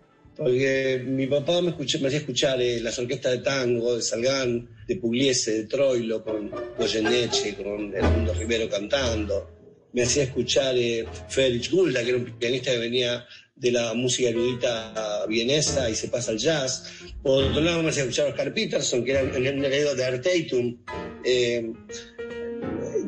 Porque 0.43 1.03
mi 1.05 1.27
papá 1.27 1.61
me, 1.61 1.69
escuché- 1.69 1.99
me 1.99 2.07
hacía 2.07 2.17
escuchar 2.19 2.59
eh, 2.59 2.79
las 2.79 2.97
orquestas 2.97 3.33
de 3.33 3.37
tango, 3.39 3.95
de 3.95 4.01
Salgán, 4.01 4.67
de 4.87 4.95
Pugliese, 4.95 5.51
de 5.53 5.63
Troilo, 5.65 6.23
con 6.23 6.49
Goyeneche, 6.79 7.53
con 7.55 7.93
Edmundo 7.95 8.33
Rivero 8.33 8.67
cantando. 8.67 9.51
Me 9.93 10.01
hacía 10.01 10.23
escuchar 10.23 10.75
eh, 10.75 11.05
Félix 11.29 11.69
Gulda, 11.69 12.01
que 12.03 12.09
era 12.09 12.17
un 12.17 12.25
pianista 12.39 12.71
que 12.71 12.79
venía 12.79 13.23
de 13.55 13.71
la 13.71 13.93
música 13.93 14.29
erudita 14.29 15.25
vienesa 15.27 15.87
y 15.91 15.93
se 15.95 16.07
pasa 16.07 16.31
al 16.31 16.39
jazz. 16.39 16.85
Por 17.21 17.43
otro 17.43 17.61
lado, 17.61 17.83
me 17.83 17.89
hacía 17.89 18.01
escuchar 18.01 18.25
a 18.25 18.29
Oscar 18.29 18.51
Peterson, 18.51 19.05
que 19.05 19.11
era 19.11 19.21
un 19.21 19.45
heredero 19.45 19.93
de 19.93 20.05
Arteitum. 20.05 20.77
Eh, 21.23 21.71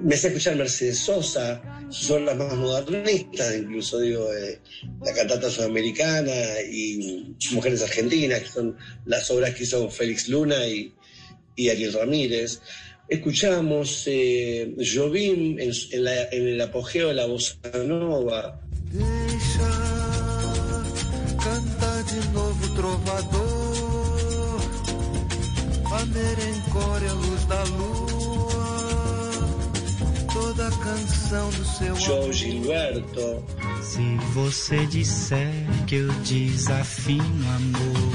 me 0.04 0.16
hacía 0.16 0.30
escuchar 0.30 0.56
Mercedes 0.58 1.00
Sosa, 1.00 1.62
son 1.90 2.26
las 2.26 2.36
más 2.36 2.54
modernistas, 2.56 3.56
incluso 3.56 4.00
digo, 4.00 4.34
eh, 4.34 4.60
la 5.02 5.14
cantata 5.14 5.50
sudamericana 5.50 6.34
y 6.70 7.36
Mujeres 7.52 7.82
Argentinas, 7.82 8.42
que 8.42 8.50
son 8.50 8.78
las 9.06 9.32
obras 9.32 9.56
que 9.56 9.64
hizo 9.64 9.90
Félix 9.90 10.28
Luna 10.28 10.68
y, 10.68 10.94
Ariel 11.70 11.94
Ramírez. 11.94 12.60
Escuchamos 13.08 14.04
eh, 14.08 14.76
Jobim 14.78 15.58
en, 15.60 15.72
el 15.92 16.62
apogeo 16.62 17.10
de 17.10 17.14
la 17.14 17.26
bossa 17.26 17.56
nova. 17.86 18.60
Deixa 18.92 19.72
cantar 21.44 22.06
de 22.06 22.20
novo 22.34 22.76
trovador, 22.76 23.54
a 25.86 26.06
luz 26.06 27.48
da 27.48 27.64
lua, 27.78 28.03
toda 30.56 30.70
canção 30.84 31.50
do 31.52 31.66
seu 31.66 31.96
Joe 31.96 32.32
Gilberto, 32.34 33.44
Se 33.82 34.02
você 34.34 34.86
disser 34.88 35.48
que 35.88 35.96
eu 35.96 36.08
desafino 36.24 37.24
amor, 37.56 38.14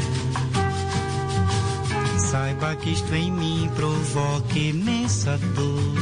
saiba 2.18 2.76
que 2.76 2.90
isto 2.90 3.14
em 3.14 3.32
mim 3.32 3.68
provoca 3.74 4.58
imensa 4.58 5.38
dor. 5.54 5.98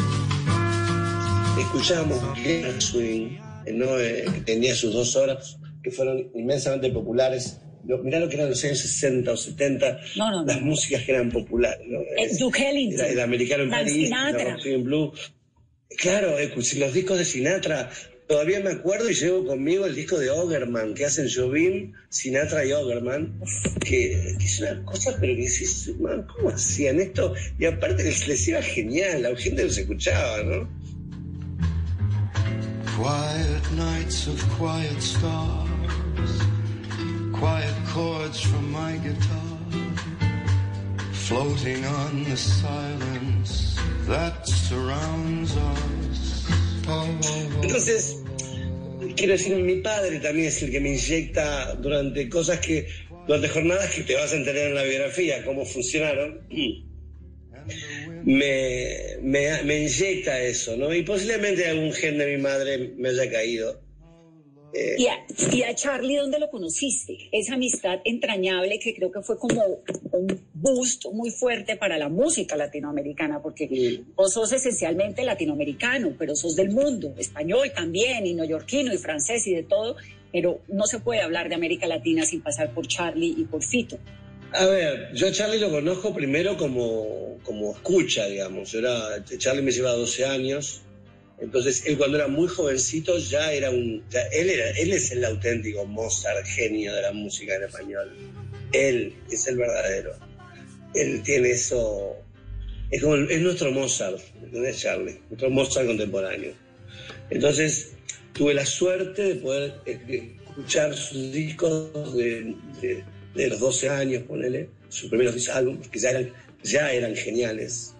escuchamos 1.61 2.19
Gershwin, 2.39 3.39
eh, 3.67 3.73
¿no? 3.73 3.99
Eh, 3.99 4.25
que 4.35 4.41
tenía 4.43 4.75
sus 4.75 4.93
dos 4.93 5.17
obras 5.17 5.59
que 5.83 5.91
fueron 5.91 6.29
inmensamente 6.35 6.91
populares 6.91 7.61
mirá 8.03 8.19
lo 8.19 8.29
que 8.29 8.35
eran 8.35 8.51
los 8.51 8.65
años 8.65 8.81
60 8.81 9.31
o 9.31 9.37
70, 9.37 10.01
No, 10.17 10.31
no, 10.31 10.41
no. 10.41 10.45
las 10.45 10.61
músicas 10.61 11.03
que 11.05 11.13
eran 11.13 11.31
populares. 11.31 11.87
¿no? 11.89 12.01
Eh, 12.01 12.37
Duke 12.39 12.69
Ellington, 12.69 13.07
El, 13.07 13.13
el 13.13 13.21
americano 13.21 13.63
en 13.63 13.69
Frank 13.71 13.83
París, 13.87 14.09
Sinatra. 14.09 14.57
Blue. 14.83 15.13
Claro, 15.95 16.39
eh, 16.39 16.51
pues, 16.53 16.77
los 16.77 16.93
discos 16.93 17.19
de 17.19 17.25
Sinatra, 17.25 17.91
todavía 18.27 18.61
me 18.61 18.71
acuerdo 18.71 19.09
y 19.09 19.15
llevo 19.15 19.47
conmigo 19.47 19.87
el 19.87 19.95
disco 19.95 20.19
de 20.19 20.31
Ogerman, 20.31 20.95
que 20.95 21.05
hacen 21.05 21.29
Jobim, 21.33 21.93
Sinatra 22.09 22.65
y 22.65 22.73
Ogerman, 22.73 23.41
que, 23.81 24.31
es 24.31 24.61
una 24.61 24.85
cosa, 24.85 25.17
pero 25.21 25.35
que 25.37 25.43
decís, 25.43 25.93
man, 26.01 26.27
¿cómo 26.27 26.51
hacían 26.51 27.01
esto? 27.01 27.35
Y 27.59 27.67
aparte 27.67 28.03
les, 28.03 28.27
les 28.27 28.49
iba 28.49 28.61
genial, 28.63 29.23
la 29.23 29.37
gente 29.37 29.65
los 29.65 29.79
escuchaba, 29.79 30.43
¿no? 30.43 30.69
Quiet 32.97 33.73
nights 33.77 34.27
of 34.27 34.43
quiet 34.59 35.01
stars, 35.01 35.69
quiet 37.33 37.75
chords 37.93 38.41
from 38.41 38.73
my 38.73 38.97
guitar, 38.99 39.59
floating 41.13 41.85
on 41.85 42.25
the 42.25 42.37
silence. 42.37 43.76
Entonces, 47.63 48.23
quiero 49.17 49.33
decir, 49.33 49.57
mi 49.57 49.77
padre 49.77 50.21
también 50.21 50.49
es 50.49 50.63
el 50.63 50.71
que 50.71 50.81
me 50.81 50.91
inyecta 50.91 51.75
durante 51.75 52.29
cosas 52.29 52.61
que, 52.61 52.87
durante 53.27 53.49
jornadas 53.49 53.93
que 53.95 54.03
te 54.03 54.15
vas 54.15 54.33
a 54.33 54.37
entender 54.37 54.69
en 54.69 54.75
la 54.75 54.85
biografía, 54.85 55.45
cómo 55.45 55.65
funcionaron. 55.65 56.47
Me, 58.25 59.17
me, 59.23 59.63
me 59.65 59.83
inyecta 59.83 60.41
eso, 60.41 60.77
¿no? 60.77 60.95
Y 60.95 61.03
posiblemente 61.03 61.67
algún 61.67 61.93
gen 61.93 62.19
de 62.19 62.37
mi 62.37 62.43
madre 62.43 62.93
me 62.97 63.09
haya 63.09 63.31
caído. 63.31 63.86
Eh, 64.79 64.97
¿Y 64.99 65.07
a, 65.07 65.25
y 65.57 65.63
a 65.63 65.75
Charlie 65.75 66.17
dónde 66.17 66.39
lo 66.39 66.51
conociste? 66.51 67.17
Esa 67.33 67.55
amistad 67.55 68.01
entrañable 68.05 68.79
que 68.79 68.95
creo 68.95 69.11
que 69.11 69.23
fue 69.23 69.39
como 69.39 69.63
un 70.13 70.41
boost 70.53 71.07
muy 71.13 71.31
fuerte 71.31 71.77
para 71.77 71.97
la 71.97 72.09
música 72.11 72.57
latinoamericana, 72.57 73.41
porque 73.43 73.69
Sí. 73.69 74.05
vos 74.15 74.35
sos 74.35 74.53
esencialmente 74.53 75.25
latinoamericano, 75.25 76.15
pero 76.19 76.37
sos 76.37 76.57
del 76.57 76.71
mundo, 76.71 77.15
español 77.17 77.73
también, 77.75 78.27
y 78.27 78.35
neoyorquino, 78.35 78.93
y 78.93 78.99
francés, 78.99 79.47
y 79.47 79.55
de 79.55 79.63
todo, 79.63 79.97
pero 80.33 80.61
no 80.69 80.87
se 80.87 80.99
puede 81.01 81.23
hablar 81.23 81.49
de 81.49 81.55
América 81.55 81.87
Latina 81.87 82.27
sin 82.27 82.43
pasar 82.43 82.75
por 82.75 82.87
Charlie 82.87 83.35
y 83.39 83.45
por 83.45 83.63
Fito. 83.63 83.99
A 84.53 84.67
ver, 84.67 85.11
yo 85.15 85.27
a 85.29 85.33
Charlie 85.33 85.59
lo 85.59 85.71
conozco 85.71 86.15
primero 86.15 86.57
como, 86.57 87.39
como 87.43 87.73
escucha, 87.73 88.27
digamos. 88.27 88.71
Yo 88.73 88.79
era, 88.81 89.25
Charlie 89.39 89.63
me 89.63 89.73
lleva 89.73 89.93
12 89.93 90.25
años. 90.25 90.83
Entonces, 91.39 91.85
él 91.87 91.99
cuando 91.99 92.17
era 92.17 92.29
muy 92.29 92.49
jovencito 92.49 93.19
ya 93.19 93.53
era 93.53 93.71
un... 93.71 94.03
él, 94.33 94.51
era, 94.51 94.71
él 94.71 94.93
es 94.93 95.11
el 95.13 95.25
auténtico 95.25 95.85
Mozart, 95.85 96.47
genio 96.47 96.95
de 96.95 97.03
la 97.03 97.13
música 97.13 97.55
en 97.57 97.65
español. 97.65 98.11
Él 98.73 99.15
es 99.31 99.47
el 99.47 99.57
verdadero. 99.57 100.13
Él 100.95 101.23
tiene 101.23 101.51
eso... 101.51 102.17
Es, 102.91 103.03
como, 103.03 103.17
es 103.17 103.41
nuestro 103.41 103.71
Mozart, 103.73 104.19
¿entendés, 104.43 104.81
Charlie? 104.81 105.19
Nuestro 105.29 105.51
Mozart 105.51 105.87
contemporáneo. 105.87 106.53
Entonces, 107.31 107.93
tuve 108.33 108.55
la 108.55 108.65
suerte 108.65 109.23
de 109.23 109.35
poder 109.35 109.75
eh, 109.87 110.33
escuchar 110.49 110.95
sus 110.97 111.33
discos 111.33 112.17
de, 112.17 112.55
de- 112.81 113.49
los 113.49 113.61
12 113.61 113.91
años, 113.91 114.23
ponele, 114.23 114.71
sus 114.89 115.11
primeros 115.11 115.49
álbumes, 115.51 115.89
que 115.89 115.99
ya 115.99 116.11
eran, 116.11 116.33
ya 116.63 116.93
eran 116.93 117.15
geniales. 117.15 117.93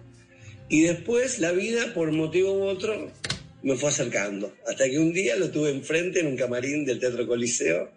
Y 0.69 0.81
después 0.83 1.39
la 1.39 1.51
vida, 1.51 1.93
por 1.93 2.11
motivo 2.11 2.53
u 2.53 2.63
otro, 2.63 3.11
me 3.63 3.75
fue 3.75 3.89
acercando. 3.89 4.53
Hasta 4.67 4.89
que 4.89 4.97
un 4.99 5.11
día 5.13 5.35
lo 5.35 5.49
tuve 5.49 5.69
enfrente 5.71 6.19
en 6.19 6.27
un 6.27 6.37
camarín 6.37 6.85
del 6.85 6.99
Teatro 6.99 7.27
Coliseo, 7.27 7.91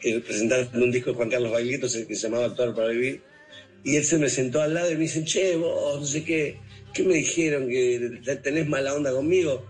que 0.00 0.20
presentaron 0.20 0.68
un 0.82 0.90
disco 0.90 1.10
de 1.10 1.16
Juan 1.16 1.30
Carlos 1.30 1.52
Baglietto 1.52 1.86
que 1.86 2.14
se 2.14 2.22
llamaba 2.22 2.46
Actuar 2.46 2.74
para 2.74 2.88
Vivir. 2.88 3.22
Y 3.84 3.96
él 3.96 4.04
se 4.04 4.18
me 4.18 4.28
sentó 4.28 4.60
al 4.62 4.74
lado 4.74 4.90
y 4.90 4.94
me 4.94 5.00
dice, 5.02 5.24
che, 5.24 5.56
vos, 5.56 6.00
no 6.00 6.06
sé 6.06 6.24
qué, 6.24 6.58
¿qué 6.92 7.02
me 7.04 7.14
dijeron? 7.14 7.68
¿Que 7.68 8.20
te- 8.24 8.36
tenés 8.36 8.66
mala 8.66 8.94
onda 8.94 9.12
conmigo? 9.12 9.64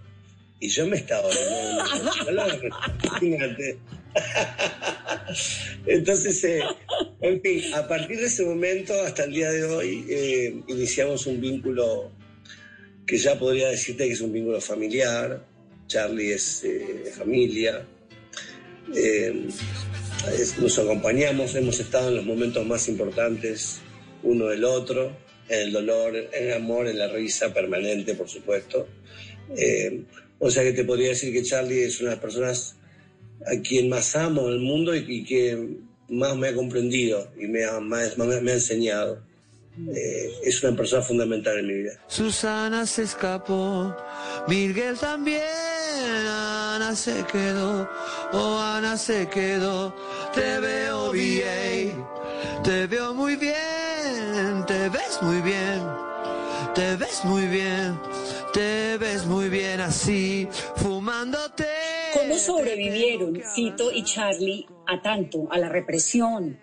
Y 0.58 0.68
yo 0.68 0.86
me 0.86 0.96
estaba. 0.96 1.28
Imagínate. 3.02 3.78
Entonces, 5.86 6.42
eh, 6.44 6.60
en 7.20 7.40
fin, 7.42 7.74
a 7.74 7.86
partir 7.86 8.18
de 8.18 8.26
ese 8.26 8.44
momento 8.44 8.94
hasta 9.02 9.24
el 9.24 9.32
día 9.32 9.50
de 9.50 9.64
hoy 9.64 10.06
eh, 10.08 10.54
iniciamos 10.68 11.26
un 11.26 11.40
vínculo 11.40 12.10
que 13.06 13.18
ya 13.18 13.38
podría 13.38 13.68
decirte 13.68 14.06
que 14.06 14.12
es 14.14 14.20
un 14.20 14.32
vínculo 14.32 14.60
familiar. 14.60 15.44
Charlie 15.86 16.32
es 16.32 16.64
eh, 16.64 17.12
familia. 17.16 17.86
Eh, 18.94 19.46
es- 20.38 20.58
nos 20.58 20.78
acompañamos, 20.78 21.54
hemos 21.54 21.78
estado 21.80 22.08
en 22.08 22.16
los 22.16 22.24
momentos 22.24 22.66
más 22.66 22.88
importantes 22.88 23.78
uno 24.22 24.46
del 24.46 24.64
otro, 24.64 25.16
en 25.48 25.60
el 25.60 25.72
dolor, 25.72 26.16
en 26.16 26.46
el 26.48 26.52
amor, 26.54 26.88
en 26.88 26.98
la 26.98 27.08
risa 27.08 27.52
permanente, 27.54 28.14
por 28.14 28.28
supuesto. 28.28 28.88
Eh, 29.56 30.02
o 30.40 30.50
sea 30.50 30.64
que 30.64 30.72
te 30.72 30.84
podría 30.84 31.10
decir 31.10 31.32
que 31.32 31.42
Charlie 31.44 31.84
es 31.84 32.00
una 32.00 32.10
de 32.10 32.16
las 32.16 32.22
personas 32.22 32.76
a 33.46 33.60
quien 33.62 33.88
más 33.88 34.16
amo 34.16 34.48
en 34.48 34.54
el 34.54 34.60
mundo 34.60 34.94
y, 34.96 35.04
y 35.06 35.24
que 35.24 35.76
más 36.08 36.36
me 36.36 36.48
ha 36.48 36.54
comprendido 36.54 37.30
y 37.40 37.46
me 37.46 37.64
ha, 37.64 37.78
más- 37.78 38.18
ha- 38.18 38.24
me 38.40 38.50
ha 38.50 38.54
enseñado. 38.54 39.22
Eh, 39.94 40.32
es 40.42 40.62
una 40.62 40.74
persona 40.74 41.02
fundamental 41.02 41.58
en 41.58 41.66
mi 41.66 41.74
vida. 41.74 41.92
Susana 42.06 42.86
se 42.86 43.02
escapó, 43.02 43.94
Miguel 44.48 44.96
también, 44.98 45.42
Ana 46.28 46.96
se 46.96 47.24
quedó, 47.24 47.88
oh 48.32 48.58
Ana 48.58 48.96
se 48.96 49.28
quedó, 49.28 49.94
te 50.34 50.60
veo 50.60 51.10
bien, 51.10 52.06
te 52.64 52.86
veo 52.86 53.12
muy 53.12 53.36
bien, 53.36 54.64
te 54.66 54.88
ves 54.88 55.18
muy 55.20 55.42
bien, 55.42 55.82
te 56.74 56.96
ves 56.96 57.22
muy 57.24 57.46
bien, 57.46 58.00
te 58.54 58.96
ves 58.96 59.26
muy 59.26 59.50
bien 59.50 59.80
así, 59.80 60.48
fumándote. 60.76 61.66
¿Cómo 62.14 62.38
sobrevivieron 62.38 63.42
Fito 63.54 63.92
y 63.92 64.04
Charlie 64.04 64.66
a 64.86 65.02
tanto, 65.02 65.48
a 65.50 65.58
la 65.58 65.68
represión, 65.68 66.58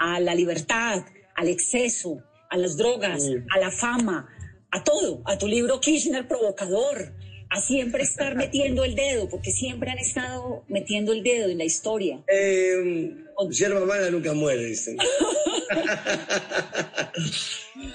a 0.00 0.18
la 0.18 0.34
libertad, 0.34 1.04
al 1.36 1.48
exceso, 1.48 2.24
a 2.50 2.56
las 2.56 2.76
drogas, 2.76 3.28
a 3.54 3.58
la 3.58 3.70
fama, 3.70 4.28
a 4.70 4.84
todo, 4.84 5.22
a 5.24 5.38
tu 5.38 5.46
libro 5.46 5.80
Kirchner 5.80 6.26
provocador, 6.28 7.12
a 7.48 7.60
siempre 7.60 8.02
estar 8.02 8.34
metiendo 8.42 8.84
el 8.84 8.94
dedo, 8.94 9.28
porque 9.28 9.50
siempre 9.50 9.90
han 9.90 9.98
estado 9.98 10.64
metiendo 10.68 11.12
el 11.12 11.22
dedo 11.22 11.48
en 11.48 11.58
la 11.58 11.64
historia? 11.64 12.22
Eh, 12.28 13.14
yerba 13.50 13.84
mala 13.84 14.10
nunca 14.10 14.32
muere, 14.32 14.64
dicen. 14.64 14.96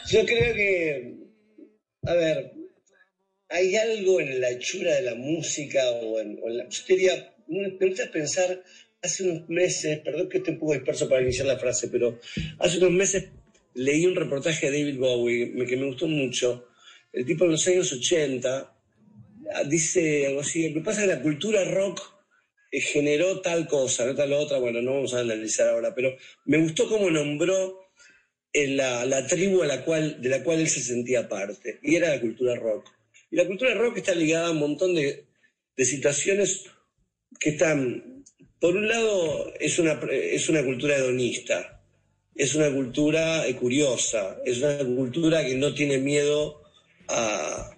Yo 0.10 0.26
creo 0.26 0.54
que, 0.54 1.16
a 2.04 2.14
ver, 2.14 2.54
hay 3.50 3.76
algo 3.76 4.20
en 4.22 4.40
la 4.40 4.50
hechura 4.52 4.96
de 4.96 5.02
la 5.02 5.16
música 5.16 5.90
o 5.92 6.20
en, 6.20 6.40
o 6.42 6.50
en 6.50 6.58
la... 6.58 6.70
Yo 6.70 6.84
diría, 6.88 7.34
me 7.48 7.70
gusta 7.70 8.10
pensar, 8.12 8.64
hace 9.02 9.24
unos 9.24 9.50
meses, 9.50 10.00
perdón 10.00 10.30
que 10.30 10.38
esté 10.38 10.52
un 10.52 10.60
poco 10.60 10.74
disperso 10.74 11.10
para 11.10 11.22
iniciar 11.22 11.48
la 11.48 11.58
frase, 11.58 11.88
pero 11.88 12.20
hace 12.60 12.78
unos 12.78 12.92
meses 12.92 13.26
leí 13.74 14.06
un 14.06 14.16
reportaje 14.16 14.70
de 14.70 14.80
David 14.80 15.00
Bowie 15.00 15.66
que 15.66 15.78
me 15.78 15.88
gustó 15.88 16.08
mucho. 16.08 16.68
El 17.14 17.26
tipo 17.26 17.46
en 17.46 17.52
los 17.52 17.68
años 17.68 17.92
80 17.92 18.74
ah, 19.54 19.64
dice 19.66 20.28
algo 20.28 20.42
así, 20.42 20.70
lo 20.70 20.76
que 20.76 20.86
pasa 20.86 21.02
es 21.02 21.08
que 21.08 21.16
la 21.16 21.22
cultura 21.22 21.64
rock 21.66 22.02
eh, 22.72 22.82
generó 22.82 23.42
tal 23.42 23.68
cosa, 23.68 24.06
no 24.06 24.16
tal 24.16 24.34
otra, 24.34 24.58
bueno, 24.60 24.82
no 24.82 24.94
vamos 24.94 25.14
a 25.14 25.20
analizar 25.20 25.70
ahora, 25.70 25.94
pero 25.94 26.16
me 26.46 26.58
gustó 26.58 26.88
cómo 26.88 27.10
nombró 27.10 27.92
en 28.54 28.78
la, 28.78 29.06
la 29.06 29.28
tribu 29.28 29.62
a 29.62 29.68
la 29.68 29.84
cual, 29.84 30.22
de 30.22 30.30
la 30.30 30.44
cual 30.44 30.60
él 30.60 30.70
se 30.70 30.82
sentía 30.82 31.28
parte, 31.28 31.80
y 31.84 31.96
era 31.96 32.10
la 32.10 32.22
cultura 32.22 32.56
rock. 32.56 32.90
Y 33.30 33.36
la 33.36 33.46
cultura 33.46 33.74
rock 33.74 33.98
está 33.98 34.14
ligada 34.14 34.48
a 34.48 34.52
un 34.52 34.60
montón 34.60 34.96
de, 34.96 35.26
de 35.76 35.86
situaciones 35.86 36.66
que 37.40 37.52
están, 37.52 38.24
por 38.60 38.76
un 38.76 38.88
lado, 38.88 39.54
es 39.60 39.80
una, 39.80 40.00
es 40.12 40.48
una 40.50 40.64
cultura 40.64 40.96
hedonista, 40.96 41.81
es 42.41 42.56
una 42.56 42.71
cultura 42.71 43.45
eh, 43.45 43.56
curiosa, 43.56 44.36
es 44.43 44.58
una 44.63 44.80
cultura 44.80 45.45
que 45.45 45.54
no 45.54 45.75
tiene 45.75 45.99
miedo 45.99 46.63
a... 47.08 47.77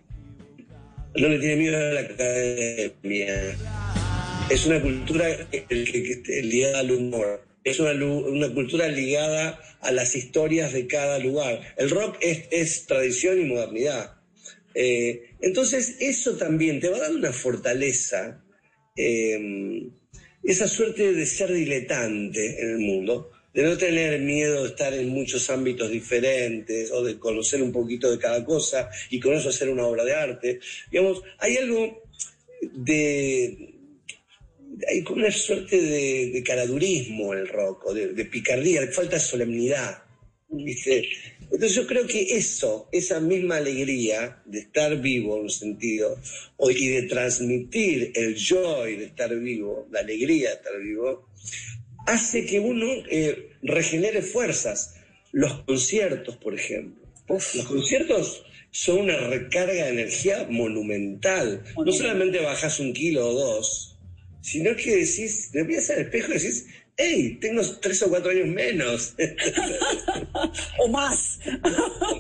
no 1.18 1.28
le 1.28 1.38
tiene 1.40 1.58
miedo 1.58 1.76
a 1.76 1.92
la 1.92 2.00
academia. 2.00 3.58
Es 4.50 4.66
una 4.66 4.82
cultura 4.82 5.28
ligada 6.30 6.80
al 6.80 6.92
humor. 6.92 7.46
Es 7.66 7.78
una, 7.82 7.92
una 8.06 8.54
cultura 8.54 8.88
ligada 8.88 9.60
a 9.82 9.92
las 9.92 10.16
historias 10.16 10.72
de 10.72 10.88
cada 10.88 11.20
lugar. 11.20 11.60
El 11.76 11.90
rock 11.90 12.16
es, 12.22 12.46
es 12.50 12.86
tradición 12.86 13.42
y 13.42 13.44
modernidad. 13.44 14.16
Eh, 14.76 15.36
entonces, 15.42 15.98
eso 16.00 16.38
también 16.38 16.80
te 16.80 16.88
va 16.88 17.00
dando 17.00 17.20
una 17.20 17.34
fortaleza, 17.34 18.42
eh, 18.96 19.90
esa 20.42 20.70
suerte 20.70 21.12
de 21.12 21.26
ser 21.26 21.52
diletante 21.52 22.62
en 22.62 22.70
el 22.70 22.80
mundo, 22.80 23.33
de 23.54 23.64
no 23.64 23.78
tener 23.78 24.20
miedo 24.20 24.64
de 24.64 24.70
estar 24.70 24.94
en 24.94 25.10
muchos 25.10 25.50
ámbitos 25.50 25.92
diferentes 25.92 26.92
o 26.92 27.04
de 27.04 27.20
conocer 27.20 27.62
un 27.62 27.72
poquito 27.72 28.12
de 28.12 28.18
cada 28.18 28.44
cosa 28.44 28.90
y 29.10 29.20
con 29.20 29.34
eso 29.34 29.50
hacer 29.50 29.70
una 29.70 29.86
obra 29.86 30.04
de 30.04 30.14
arte. 30.14 30.60
Digamos, 30.92 31.22
hay 31.38 31.58
algo 31.58 32.04
de, 32.74 33.76
hay 34.90 35.04
como 35.04 35.22
una 35.22 35.32
suerte 35.32 35.80
de, 35.80 36.32
de 36.32 36.44
caradurismo 36.44 37.34
en 37.34 37.40
el 37.40 37.48
rock, 37.48 37.86
o 37.86 37.94
de, 37.94 38.14
de 38.14 38.26
picardía, 38.26 38.82
le 38.82 38.88
falta 38.88 39.20
solemnidad. 39.20 40.04
¿viste? 40.54 41.08
Entonces 41.42 41.76
yo 41.76 41.88
creo 41.88 42.08
que 42.08 42.36
eso, 42.36 42.88
esa 42.92 43.20
misma 43.20 43.58
alegría 43.58 44.42
de 44.46 44.60
estar 44.60 45.00
vivo 45.00 45.38
en 45.38 45.44
un 45.44 45.50
sentido, 45.50 46.18
y 46.70 46.88
de 46.90 47.04
transmitir 47.04 48.12
el 48.16 48.36
joy 48.36 48.96
de 48.96 49.06
estar 49.06 49.36
vivo, 49.38 49.88
la 49.92 50.00
alegría 50.00 50.50
de 50.50 50.56
estar 50.56 50.80
vivo, 50.80 51.30
hace 52.06 52.46
que 52.46 52.60
uno 52.60 52.88
eh, 53.10 53.52
regenere 53.62 54.22
fuerzas. 54.22 54.96
Los 55.32 55.62
conciertos, 55.64 56.38
por 56.38 56.54
ejemplo. 56.54 57.04
Los 57.28 57.66
conciertos 57.66 58.44
son 58.72 59.00
una 59.02 59.18
recarga 59.18 59.86
de 59.86 59.90
energía 59.90 60.46
monumental. 60.50 61.64
No 61.78 61.92
solamente 61.92 62.40
bajas 62.40 62.80
un 62.80 62.94
kilo 62.94 63.28
o 63.30 63.34
dos, 63.34 63.98
sino 64.42 64.76
que 64.76 64.98
decís, 64.98 65.50
te 65.52 65.64
miras 65.64 65.90
al 65.90 66.02
espejo 66.02 66.32
y 66.32 66.34
decís, 66.34 66.66
hey, 66.98 67.38
tengo 67.42 67.62
tres 67.82 68.02
o 68.04 68.10
cuatro 68.10 68.32
años 68.32 68.48
menos. 68.48 69.16
O 70.80 70.88
más. 70.90 71.40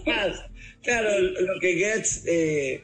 Más. 0.05 0.41
Claro, 0.81 1.19
lo 1.19 1.59
que 1.59 1.79
Goetz 1.79 2.23
eh, 2.25 2.83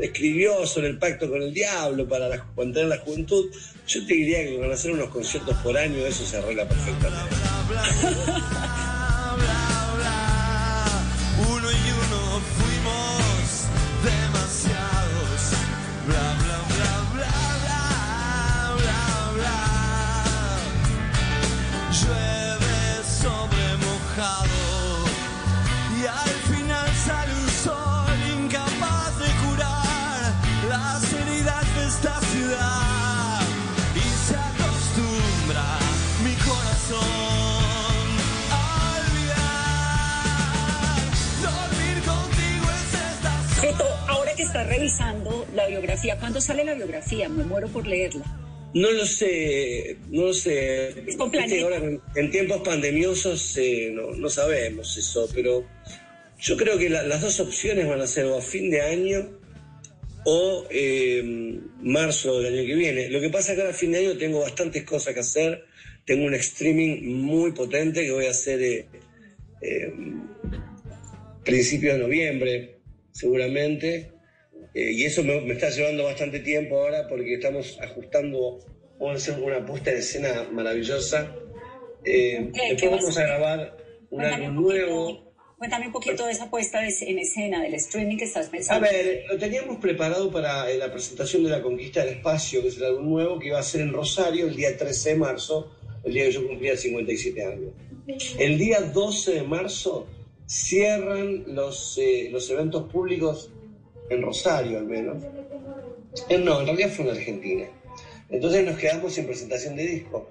escribió 0.00 0.66
sobre 0.66 0.88
el 0.88 0.98
pacto 0.98 1.28
con 1.30 1.42
el 1.42 1.52
diablo 1.54 2.08
para 2.08 2.28
la- 2.28 2.52
mantener 2.56 2.88
la 2.88 2.98
juventud, 2.98 3.50
yo 3.86 4.06
te 4.06 4.14
diría 4.14 4.44
que 4.44 4.58
con 4.58 4.70
hacer 4.70 4.92
unos 4.92 5.10
conciertos 5.10 5.56
por 5.58 5.76
año 5.76 5.98
eso 6.06 6.24
se 6.24 6.38
arregla 6.38 6.68
perfectamente. 6.68 7.36
revisando 44.92 45.46
la 45.54 45.66
biografía, 45.68 46.18
¿cuándo 46.18 46.40
sale 46.40 46.64
la 46.64 46.74
biografía? 46.74 47.28
Me 47.28 47.44
muero 47.44 47.68
por 47.68 47.86
leerla. 47.86 48.24
No 48.74 48.90
lo 48.90 49.04
sé, 49.06 49.96
no 50.10 50.22
lo 50.26 50.34
sé. 50.34 50.88
Es 51.06 51.16
con 51.16 51.30
Planeta. 51.30 51.62
ahora 51.62 51.76
en, 51.76 52.00
en 52.14 52.30
tiempos 52.30 52.62
pandemiosos 52.62 53.56
eh, 53.58 53.90
no, 53.92 54.12
no 54.12 54.28
sabemos 54.30 54.96
eso, 54.96 55.28
pero 55.34 55.66
yo 56.40 56.56
creo 56.56 56.78
que 56.78 56.88
la- 56.88 57.02
las 57.02 57.20
dos 57.20 57.38
opciones 57.40 57.86
van 57.86 58.00
a 58.00 58.06
ser 58.06 58.26
o 58.26 58.38
a 58.38 58.42
fin 58.42 58.70
de 58.70 58.80
año 58.80 59.28
o 60.24 60.66
eh, 60.70 61.60
marzo 61.82 62.40
del 62.40 62.58
año 62.58 62.66
que 62.66 62.74
viene. 62.74 63.08
Lo 63.10 63.20
que 63.20 63.28
pasa 63.28 63.52
es 63.52 63.56
que 63.56 63.62
ahora 63.62 63.74
a 63.74 63.76
fin 63.78 63.92
de 63.92 63.98
año 63.98 64.16
tengo 64.16 64.40
bastantes 64.40 64.84
cosas 64.84 65.12
que 65.14 65.20
hacer. 65.20 65.64
Tengo 66.06 66.24
un 66.26 66.34
streaming 66.34 67.14
muy 67.14 67.52
potente 67.52 68.02
que 68.04 68.10
voy 68.12 68.26
a 68.26 68.30
hacer 68.30 68.60
eh, 68.62 68.86
eh, 69.60 69.92
principios 71.44 71.94
de 71.96 72.02
noviembre, 72.02 72.76
seguramente. 73.12 74.11
Eh, 74.74 74.90
y 74.92 75.04
eso 75.04 75.22
me, 75.22 75.40
me 75.40 75.52
está 75.54 75.68
llevando 75.70 76.04
bastante 76.04 76.40
tiempo 76.40 76.78
ahora 76.78 77.06
porque 77.08 77.34
estamos 77.34 77.78
ajustando, 77.80 78.58
vamos 78.98 79.14
a 79.28 79.32
hacer 79.32 79.42
una 79.42 79.64
puesta 79.66 79.90
en 79.90 79.98
escena 79.98 80.48
maravillosa. 80.50 81.34
Eh, 82.04 82.50
¿Qué- 82.54 82.74
después 82.74 82.80
qué 82.80 82.88
vas 82.88 82.98
a 82.98 83.02
vamos 83.02 83.18
a 83.18 83.22
grabar 83.22 83.76
un 84.10 84.18
Cuéntame 84.18 84.44
álbum 84.46 84.56
un 84.58 84.64
poquito- 84.64 84.86
nuevo. 84.86 85.32
Cuéntame 85.58 85.86
un 85.86 85.92
poquito 85.92 86.26
de 86.26 86.32
esa 86.32 86.50
puesta 86.50 86.80
de- 86.80 86.92
en 87.06 87.18
escena, 87.20 87.62
del 87.62 87.74
streaming 87.74 88.16
que 88.16 88.24
estás 88.24 88.48
A 88.48 88.50
pensando. 88.50 88.88
ver, 88.90 89.24
lo 89.30 89.38
teníamos 89.38 89.76
preparado 89.78 90.28
para 90.30 90.68
eh, 90.68 90.76
la 90.76 90.90
presentación 90.90 91.44
de 91.44 91.50
la 91.50 91.62
Conquista 91.62 92.04
del 92.04 92.14
Espacio, 92.16 92.62
que 92.62 92.68
es 92.68 92.76
el 92.78 92.84
álbum 92.84 93.10
nuevo, 93.10 93.38
que 93.38 93.46
iba 93.48 93.60
a 93.60 93.62
ser 93.62 93.82
en 93.82 93.92
Rosario 93.92 94.46
el 94.48 94.56
día 94.56 94.76
13 94.76 95.10
de 95.10 95.16
marzo, 95.16 95.70
el 96.02 96.14
día 96.14 96.24
que 96.24 96.32
yo 96.32 96.46
cumplía 96.48 96.76
57 96.76 97.44
años. 97.44 97.72
El 98.40 98.58
día 98.58 98.80
12 98.80 99.34
de 99.34 99.42
marzo 99.44 100.08
cierran 100.46 101.44
los, 101.54 101.96
eh, 101.98 102.28
los 102.32 102.50
eventos 102.50 102.90
públicos 102.90 103.50
en 104.14 104.22
Rosario, 104.22 104.78
al 104.78 104.86
menos. 104.86 105.22
Eh, 106.28 106.38
no, 106.38 106.60
en 106.60 106.66
realidad 106.66 106.90
fue 106.90 107.04
en 107.06 107.10
Argentina. 107.12 107.66
Entonces 108.28 108.64
nos 108.64 108.78
quedamos 108.78 109.12
sin 109.12 109.26
presentación 109.26 109.76
de 109.76 109.86
disco. 109.86 110.30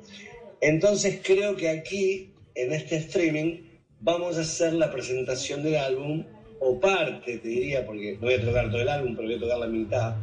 Entonces 0.59 1.21
creo 1.23 1.55
que 1.55 1.69
aquí, 1.69 2.33
en 2.55 2.73
este 2.73 2.97
streaming, 2.97 3.63
vamos 3.99 4.37
a 4.37 4.41
hacer 4.41 4.73
la 4.73 4.91
presentación 4.91 5.63
del 5.63 5.75
álbum, 5.75 6.25
o 6.59 6.79
parte, 6.79 7.37
te 7.37 7.47
diría, 7.47 7.85
porque 7.85 8.13
no 8.13 8.27
voy 8.27 8.35
a 8.35 8.45
tocar 8.45 8.69
todo 8.69 8.81
el 8.81 8.89
álbum, 8.89 9.15
pero 9.15 9.27
voy 9.27 9.37
a 9.37 9.39
tocar 9.39 9.57
la 9.57 9.67
mitad, 9.67 10.15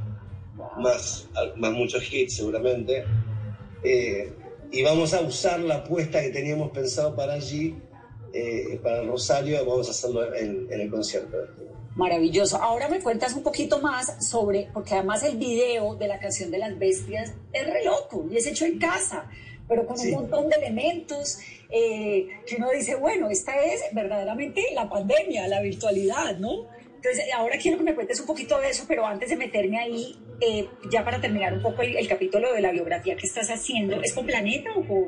más, 0.79 1.29
más 1.57 1.73
muchos 1.73 2.12
hits 2.12 2.37
seguramente. 2.37 3.05
Eh, 3.83 4.33
y 4.71 4.83
vamos 4.83 5.14
a 5.14 5.21
usar 5.21 5.61
la 5.61 5.77
apuesta 5.77 6.21
que 6.21 6.31
teníamos 6.31 6.71
pensado 6.71 7.16
para 7.16 7.35
allí, 7.35 7.75
eh, 8.33 8.79
para 8.83 9.03
Rosario, 9.03 9.64
vamos 9.64 9.88
a 9.88 9.90
hacerlo 9.90 10.33
en 10.35 10.68
el 10.71 10.90
concierto. 10.90 11.37
Maravilloso. 11.98 12.56
Ahora 12.62 12.88
me 12.88 13.00
cuentas 13.00 13.34
un 13.34 13.42
poquito 13.42 13.80
más 13.80 14.24
sobre, 14.24 14.68
porque 14.72 14.94
además 14.94 15.24
el 15.24 15.37
video 15.37 15.96
de 15.96 16.06
la 16.06 16.20
canción 16.20 16.48
de 16.52 16.58
las 16.58 16.78
bestias 16.78 17.34
es 17.52 17.66
re 17.66 17.84
loco 17.84 18.24
y 18.30 18.37
es 18.37 18.46
hecho 18.46 18.66
en 18.66 18.78
casa, 18.78 19.28
pero 19.68 19.84
con 19.84 19.98
Sí. 19.98 20.08
un 20.12 20.20
montón 20.22 20.48
de 20.48 20.54
elementos 20.56 21.38
eh, 21.70 22.28
que 22.46 22.54
uno 22.56 22.70
dice, 22.70 22.94
bueno, 22.94 23.28
esta 23.28 23.56
es 23.64 23.82
verdaderamente 23.92 24.62
la 24.74 24.88
pandemia, 24.88 25.48
la 25.48 25.61
virtualidad, 25.61 26.38
¿no? 26.38 26.66
Entonces, 26.94 27.24
ahora 27.34 27.58
quiero 27.58 27.78
que 27.78 27.84
me 27.84 27.94
cuentes 27.96 28.20
un 28.20 28.26
poquito 28.26 28.61
de 28.61 28.70
eso, 28.70 28.84
pero 28.87 29.04
antes 29.04 29.28
de 29.30 29.37
meterme 29.37 29.78
ahí, 29.78 30.16
eh, 30.40 30.68
ya 30.92 31.04
para 31.04 31.20
terminar 31.20 31.52
un 31.52 31.62
poco 31.62 31.82
el, 31.82 31.96
el 31.96 32.06
capítulo 32.08 32.52
de 32.54 32.61
la 32.61 32.70
biografía 32.70 33.16
que 33.16 33.26
estás 33.26 33.50
haciendo, 33.50 34.00
¿es 34.02 34.14
con 34.14 34.24
Planeta 34.24 34.70
o 34.76 34.87
con, 34.87 35.06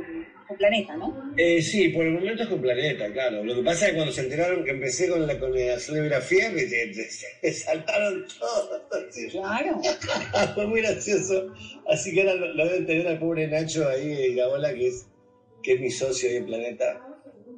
con 0.50 0.58
Planeta, 0.58 0.96
no? 0.96 1.32
Eh, 1.36 1.62
sí, 1.62 1.90
por 1.90 2.04
el 2.04 2.10
momento 2.12 2.42
es 2.42 2.48
con 2.48 2.60
Planeta, 2.60 3.12
claro. 3.12 3.44
Lo 3.44 3.54
que 3.54 3.62
pasa 3.62 3.84
es 3.86 3.90
que 3.92 3.96
cuando 3.98 4.12
se 4.12 4.22
enteraron 4.22 4.64
que 4.64 4.72
empecé 4.72 5.08
con 5.08 5.24
la, 5.24 5.38
con 5.38 5.52
la 5.54 5.76
biografía, 5.92 6.50
me, 6.50 6.62
se 6.62 7.52
saltaron 7.52 8.26
todos. 8.36 8.82
Claro. 9.30 9.80
Fue 10.54 10.66
muy 10.66 10.80
gracioso. 10.80 11.54
Así 11.88 12.12
que 12.12 12.22
ahora 12.22 12.34
lo, 12.34 12.52
lo 12.54 12.64
deben 12.66 12.84
tener 12.86 13.06
al 13.06 13.20
pobre 13.20 13.46
Nacho 13.46 13.88
ahí, 13.88 14.10
eh, 14.12 14.34
Gabola, 14.34 14.74
que 14.74 14.88
es, 14.88 15.06
que 15.62 15.74
es 15.74 15.80
mi 15.80 15.90
socio 15.90 16.28
ahí 16.28 16.36
en 16.38 16.46
Planeta. 16.46 17.00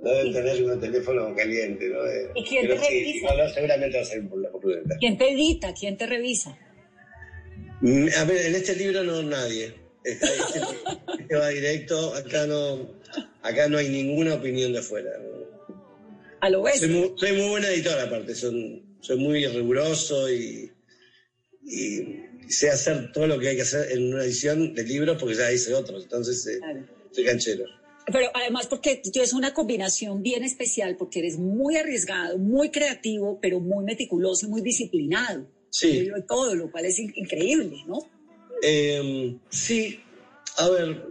Lo 0.03 0.11
deben 0.11 0.33
tener 0.35 0.63
con 0.63 0.73
el 0.73 0.81
teléfono 0.81 1.35
caliente, 1.35 1.89
¿no? 1.89 2.05
Eh, 2.07 2.29
¿Y 2.35 2.45
quién 2.45 2.67
pero 2.67 2.79
te 2.79 2.87
sí, 2.89 2.95
revisa? 2.95 3.35
no, 3.35 3.43
no, 3.45 3.49
seguramente 3.49 3.97
va 3.97 4.03
a 4.03 4.07
salir 4.07 4.29
por 4.29 4.43
la 4.43 4.51
por 4.51 4.61
Planeta. 4.61 4.97
¿Quién 5.01 5.17
te 5.17 5.31
edita? 5.33 5.73
¿Quién 5.73 5.97
te 5.97 6.07
revisa? 6.07 6.59
Mm, 7.81 8.09
A 8.19 8.25
ver, 8.25 8.47
en 8.47 8.55
este 8.55 8.77
libro 8.77 9.03
no 9.03 9.23
nadie. 9.23 9.82
Este, 10.05 11.35
va 11.35 11.49
directo, 11.49 12.15
acá 12.15 12.47
no, 12.47 12.91
acá 13.43 13.69
no 13.69 13.79
hay 13.79 13.89
ninguna 13.89 14.35
opinión 14.35 14.73
de 14.73 14.81
afuera. 14.81 15.11
A 16.41 16.51
lo 16.51 16.65
Soy 16.75 16.89
muy, 16.89 17.13
soy 17.17 17.33
muy 17.33 17.49
buena 17.51 17.69
editora 17.69 18.03
aparte, 18.05 18.35
son, 18.35 18.83
soy 19.01 19.17
muy 19.17 19.47
riguroso 19.47 20.29
y, 20.31 20.71
y 21.65 22.03
sé 22.49 22.71
hacer 22.71 23.13
todo 23.13 23.27
lo 23.29 23.39
que 23.39 23.49
hay 23.49 23.57
que 23.57 23.63
hacer 23.63 23.93
en 23.93 24.13
una 24.15 24.25
edición 24.25 24.75
de 24.75 24.83
libros 24.85 25.17
porque 25.21 25.37
ya 25.37 25.53
hice 25.53 25.73
otros, 25.75 26.03
entonces 26.03 26.45
eh, 26.47 26.59
Claro. 26.59 26.85
soy 27.13 27.25
canchero. 27.25 27.65
Pero 28.13 28.31
además 28.35 28.67
porque 28.67 29.01
tú 29.03 29.13
tienes 29.13 29.33
una 29.33 29.55
combinación 29.55 30.23
bien 30.23 30.43
especial, 30.43 30.97
porque 30.97 31.21
eres 31.21 31.39
muy 31.39 31.77
arriesgado, 31.77 32.37
muy 32.37 32.71
creativo, 32.71 33.39
pero 33.41 33.61
muy 33.61 33.85
meticuloso 33.85 34.47
y 34.47 34.49
muy 34.49 34.61
disciplinado. 34.61 35.47
Sí. 35.71 36.11
Todo, 36.27 36.57
lo 36.57 36.71
cual 36.73 36.87
es 36.87 36.99
in- 36.99 37.13
increíble, 37.15 37.77
¿no? 37.87 37.99
Eh, 38.63 39.37
sí, 39.51 40.01
a 40.57 40.69
ver, 40.71 41.03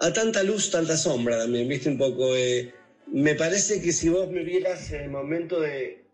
a 0.00 0.12
tanta 0.12 0.42
luz, 0.42 0.70
tanta 0.70 0.96
sombra 0.96 1.38
también, 1.38 1.66
viste 1.66 1.88
un 1.88 1.98
poco. 1.98 2.36
eh, 2.36 2.72
me 3.06 3.34
parece 3.34 3.80
que 3.80 3.90
si 3.92 4.10
vos 4.10 4.30
me 4.30 4.42
vieras 4.42 4.92
en 4.92 5.02
el 5.02 5.10
momento 5.10 5.60
de, 5.60 6.04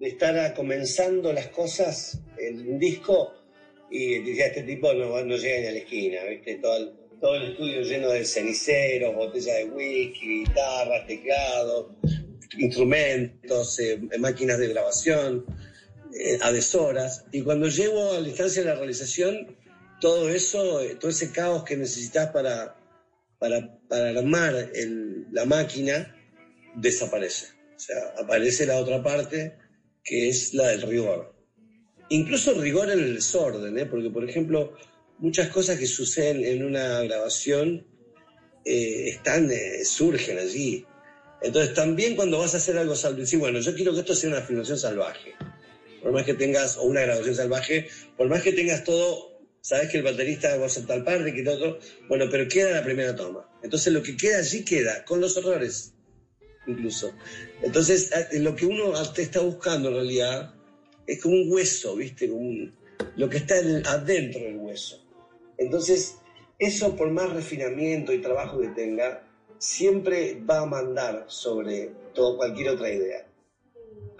estar 0.00 0.54
comenzando 0.54 1.32
las 1.32 1.46
cosas, 1.48 2.18
el 2.36 2.66
un 2.66 2.78
disco, 2.80 3.32
y 3.88 4.18
decía, 4.18 4.46
este 4.46 4.62
tipo 4.62 4.92
no, 4.92 5.22
no 5.22 5.36
llega 5.36 5.60
ni 5.60 5.66
a 5.68 5.70
la 5.70 5.78
esquina, 5.78 6.24
viste, 6.24 6.56
todo 6.56 7.36
el, 7.36 7.52
estudio 7.52 7.82
lleno 7.82 8.10
de 8.10 8.24
ceniceros, 8.24 9.14
botellas 9.14 9.58
de 9.58 9.64
whisky, 9.66 10.40
guitarras, 10.40 11.06
teclados, 11.06 11.86
instrumentos, 12.58 13.78
eh, 13.78 14.00
máquinas 14.18 14.58
de 14.58 14.68
grabación 14.68 15.44
eh, 16.18 16.38
adhesoras. 16.42 17.24
Y 17.30 17.42
cuando 17.42 17.68
llego 17.68 18.12
a 18.12 18.20
la 18.20 18.26
instancia 18.26 18.62
de 18.62 18.68
la 18.68 18.74
realización, 18.74 19.56
todo 20.02 20.28
eso, 20.28 20.80
todo 20.98 21.12
ese 21.12 21.30
caos 21.30 21.62
que 21.62 21.76
necesitas 21.76 22.32
para, 22.32 22.76
para, 23.38 23.78
para 23.88 24.08
armar 24.10 24.70
la 25.30 25.44
máquina, 25.44 26.12
desaparece. 26.74 27.46
O 27.76 27.78
sea, 27.78 28.12
aparece 28.18 28.66
la 28.66 28.78
otra 28.78 29.00
parte, 29.00 29.56
que 30.02 30.28
es 30.28 30.54
la 30.54 30.68
del 30.70 30.82
rigor. 30.82 31.32
Incluso 32.08 32.52
rigor 32.54 32.90
en 32.90 32.98
el 32.98 33.14
desorden, 33.14 33.78
¿eh? 33.78 33.86
porque 33.86 34.10
por 34.10 34.28
ejemplo, 34.28 34.76
muchas 35.18 35.48
cosas 35.50 35.78
que 35.78 35.86
suceden 35.86 36.44
en 36.44 36.64
una 36.64 37.00
grabación 37.02 37.86
eh, 38.64 39.08
están, 39.08 39.52
eh, 39.52 39.84
surgen 39.84 40.36
allí. 40.36 40.84
Entonces 41.42 41.74
también 41.74 42.16
cuando 42.16 42.40
vas 42.40 42.54
a 42.54 42.56
hacer 42.56 42.76
algo 42.76 42.96
salvaje, 42.96 43.26
sí, 43.26 43.36
bueno, 43.36 43.60
yo 43.60 43.72
quiero 43.76 43.92
que 43.92 44.00
esto 44.00 44.16
sea 44.16 44.30
una 44.30 44.42
filmación 44.42 44.78
salvaje. 44.78 45.34
Por 46.02 46.10
más 46.10 46.24
que 46.24 46.34
tengas, 46.34 46.76
o 46.76 46.82
una 46.82 47.02
grabación 47.02 47.36
salvaje, 47.36 47.86
por 48.16 48.28
más 48.28 48.42
que 48.42 48.52
tengas 48.52 48.82
todo, 48.82 49.31
sabes 49.62 49.88
que 49.90 49.96
el 49.98 50.02
baterista 50.02 50.56
va 50.58 50.66
a 50.66 50.86
tal 50.86 51.04
parte, 51.04 51.32
que 51.32 51.42
todo, 51.42 51.78
bueno, 52.08 52.26
pero 52.30 52.46
queda 52.48 52.72
la 52.72 52.84
primera 52.84 53.16
toma. 53.16 53.48
Entonces 53.62 53.92
lo 53.92 54.02
que 54.02 54.16
queda 54.16 54.38
allí 54.38 54.64
queda, 54.64 55.04
con 55.04 55.20
los 55.20 55.36
errores, 55.36 55.94
incluso. 56.66 57.12
Entonces 57.62 58.10
lo 58.32 58.54
que 58.54 58.66
uno 58.66 58.92
está 59.16 59.40
buscando 59.40 59.88
en 59.88 59.94
realidad 59.94 60.54
es 61.06 61.22
como 61.22 61.36
un 61.36 61.50
hueso, 61.50 61.96
¿viste? 61.96 62.28
Como 62.28 62.40
un- 62.42 62.74
lo 63.16 63.28
que 63.30 63.38
está 63.38 63.58
en- 63.58 63.86
adentro 63.86 64.40
del 64.42 64.56
hueso. 64.56 65.00
Entonces, 65.58 66.16
eso 66.58 66.94
por 66.96 67.10
más 67.10 67.32
refinamiento 67.32 68.12
y 68.12 68.20
trabajo 68.20 68.60
que 68.60 68.68
tenga, 68.68 69.24
siempre 69.58 70.40
va 70.48 70.60
a 70.60 70.66
mandar 70.66 71.24
sobre 71.28 71.90
todo 72.14 72.36
cualquier 72.36 72.70
otra 72.70 72.90
idea. 72.90 73.26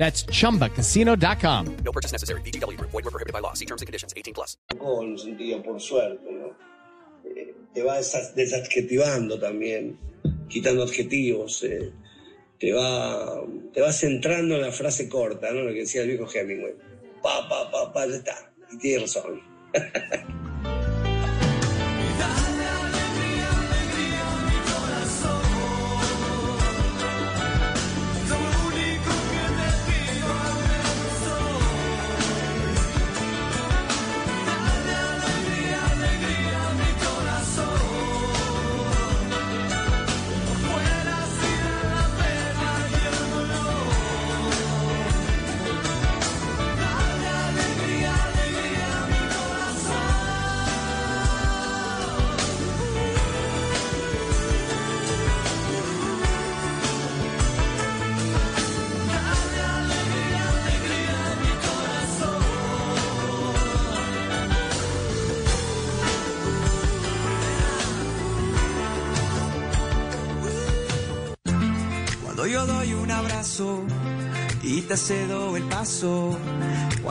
That's 0.00 0.24
chumbacasino.com. 0.32 1.76
No 1.84 1.92
purchase 1.92 2.12
necessary. 2.12 2.40
VGW 2.40 2.78
Group. 2.78 2.90
Void 2.90 3.04
were 3.04 3.10
prohibited 3.10 3.34
by 3.34 3.40
law. 3.40 3.52
See 3.52 3.66
terms 3.66 3.82
and 3.82 3.86
conditions. 3.86 4.14
18 4.16 4.32
plus. 4.32 4.56
sentido 5.22 5.62
por 5.62 5.78
suerte, 5.78 6.24
¿no? 6.32 6.56
Eh, 7.36 7.54
te 7.74 7.82
va 7.82 7.98
desa- 7.98 8.32
desadjetivando 8.34 9.38
también, 9.38 9.98
quitando 10.48 10.84
adjetivos, 10.84 11.62
eh, 11.64 11.92
te, 12.58 12.72
va, 12.72 13.44
te 13.74 13.82
va 13.82 13.92
centrando 13.92 14.54
en 14.54 14.62
la 14.62 14.72
frase 14.72 15.06
corta, 15.06 15.52
¿no? 15.52 15.64
Lo 15.64 15.72
que 15.74 15.80
decía 15.80 16.00
el 16.02 16.08
viejo 16.08 16.26
Hemingway. 16.32 16.72
Pa, 17.22 17.46
pa, 17.46 17.70
pa, 17.70 17.92
pa, 17.92 18.06
ya 18.06 18.16
está. 18.16 18.50
Y 18.72 18.78
tiene 18.78 19.02
razón. 19.02 19.42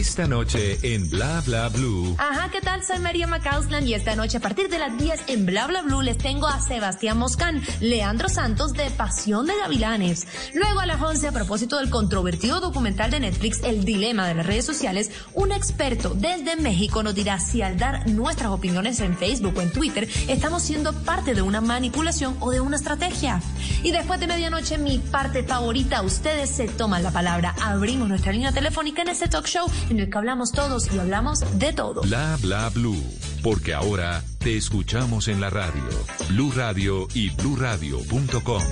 Esta 0.00 0.26
noche 0.26 0.78
en 0.82 1.10
Bla 1.10 1.42
Bla 1.44 1.68
Blue. 1.68 2.14
Ajá, 2.16 2.50
¿qué 2.50 2.62
tal? 2.62 2.82
Soy 2.82 2.98
María 3.00 3.26
Macausland 3.26 3.86
y 3.86 3.92
esta 3.92 4.16
noche 4.16 4.38
a 4.38 4.40
partir 4.40 4.70
de 4.70 4.78
las 4.78 4.96
10 4.96 5.24
en 5.26 5.44
Bla 5.44 5.66
Bla 5.66 5.82
Blue 5.82 6.00
les 6.00 6.16
tengo 6.16 6.46
a 6.46 6.58
Sebastián 6.62 7.18
Moscán, 7.18 7.60
Leandro 7.80 8.30
Santos 8.30 8.72
de 8.72 8.88
Pasión 8.88 9.44
de 9.44 9.54
Gavilanes. 9.58 10.26
Luego 10.54 10.80
a 10.80 10.86
las 10.86 11.02
11 11.02 11.28
a 11.28 11.32
propósito 11.32 11.76
del 11.76 11.90
controvertido 11.90 12.60
documental 12.60 13.10
de 13.10 13.20
Netflix 13.20 13.62
El 13.62 13.84
Dilema 13.84 14.26
de 14.26 14.36
las 14.36 14.46
redes 14.46 14.64
sociales, 14.64 15.10
un 15.34 15.52
experto 15.52 16.14
desde 16.14 16.56
México 16.56 17.02
nos 17.02 17.14
dirá 17.14 17.38
si 17.38 17.60
al 17.60 17.76
dar 17.76 18.08
nuestras 18.08 18.52
opiniones 18.52 19.00
en 19.00 19.18
Facebook 19.18 19.58
o 19.58 19.60
en 19.60 19.70
Twitter 19.70 20.08
estamos 20.28 20.62
siendo 20.62 20.94
parte 20.94 21.34
de 21.34 21.42
una 21.42 21.60
manipulación 21.60 22.38
o 22.40 22.50
de 22.50 22.62
una 22.62 22.76
estrategia. 22.76 23.42
Y 23.82 23.92
después 23.92 24.18
de 24.18 24.28
medianoche 24.28 24.78
mi 24.78 24.98
parte 24.98 25.42
favorita, 25.42 26.00
ustedes 26.00 26.48
se 26.48 26.68
toman 26.68 27.02
la 27.02 27.10
palabra. 27.10 27.54
Abrimos 27.60 28.08
nuestra 28.08 28.32
línea 28.32 28.50
telefónica 28.50 29.02
en 29.02 29.08
este 29.08 29.28
talk 29.28 29.46
show 29.46 29.70
en 29.90 30.00
el 30.00 30.10
que 30.10 30.18
hablamos 30.18 30.52
todos 30.52 30.92
y 30.92 30.98
hablamos 30.98 31.40
de 31.58 31.72
todo. 31.72 32.02
Bla 32.02 32.38
Bla 32.40 32.70
Blue. 32.70 33.02
Porque 33.42 33.74
ahora 33.74 34.22
te 34.38 34.56
escuchamos 34.56 35.28
en 35.28 35.40
la 35.40 35.50
radio. 35.50 35.82
Blue 36.28 36.52
Radio 36.54 37.08
y 37.14 37.30
bluradio.com. 37.30 38.62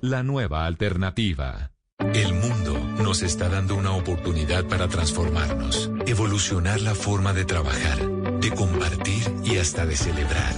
La 0.00 0.22
nueva 0.22 0.66
alternativa. 0.66 1.70
El 2.12 2.34
mundo 2.34 2.78
nos 3.02 3.22
está 3.22 3.48
dando 3.48 3.76
una 3.76 3.92
oportunidad 3.92 4.64
para 4.66 4.88
transformarnos, 4.88 5.90
evolucionar 6.06 6.80
la 6.80 6.94
forma 6.94 7.32
de 7.32 7.44
trabajar, 7.44 7.98
de 8.40 8.50
compartir 8.50 9.22
y 9.44 9.56
hasta 9.56 9.86
de 9.86 9.96
celebrar. 9.96 10.52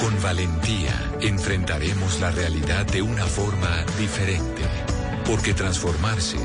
Con 0.00 0.20
valentía 0.22 0.94
enfrentaremos 1.20 2.20
la 2.20 2.30
realidad 2.30 2.86
de 2.86 3.02
una 3.02 3.24
forma 3.24 3.84
diferente, 3.98 4.62
porque 5.24 5.54
transformarse 5.54 6.38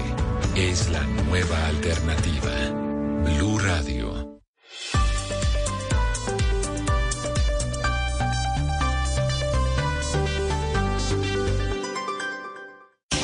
es 0.56 0.90
la 0.90 1.04
nueva 1.28 1.68
alternativa. 1.68 2.87
Blue 3.36 3.60
Radio. 3.60 4.42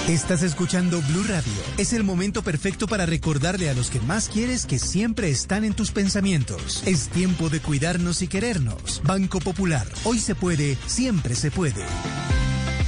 Estás 0.10 0.44
escuchando 0.44 1.02
Blue 1.02 1.24
Radio. 1.24 1.42
Es 1.78 1.94
el 1.94 2.04
momento 2.04 2.44
perfecto 2.44 2.88
para 2.88 3.06
recordarle 3.06 3.70
a 3.70 3.74
los 3.74 3.89
que 3.89 4.02
más 4.02 4.28
quieres 4.28 4.66
que 4.66 4.78
siempre 4.78 5.30
están 5.30 5.63
en 5.63 5.74
tus 5.74 5.92
pensamientos. 5.92 6.84
Es 6.86 7.08
tiempo 7.08 7.50
de 7.50 7.62
cuidarnos 7.62 8.22
y 8.22 8.28
querernos. 8.28 9.02
Banco 9.06 9.39
Popular. 9.39 9.88
Hoy 10.04 10.20
se 10.20 10.36
puede, 10.36 10.76
siempre 10.86 11.34
se 11.34 11.50
puede. 11.50 11.86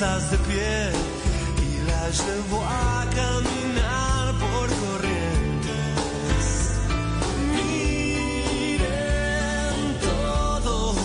De 0.00 0.38
pie 0.48 0.92
y 1.62 1.84
las 1.86 2.24
llevo 2.24 2.64
a 2.64 3.04
caminar 3.14 4.32
por 4.38 4.66
corrientes. 4.86 6.44
Miren 7.52 8.80
todos, 10.00 10.96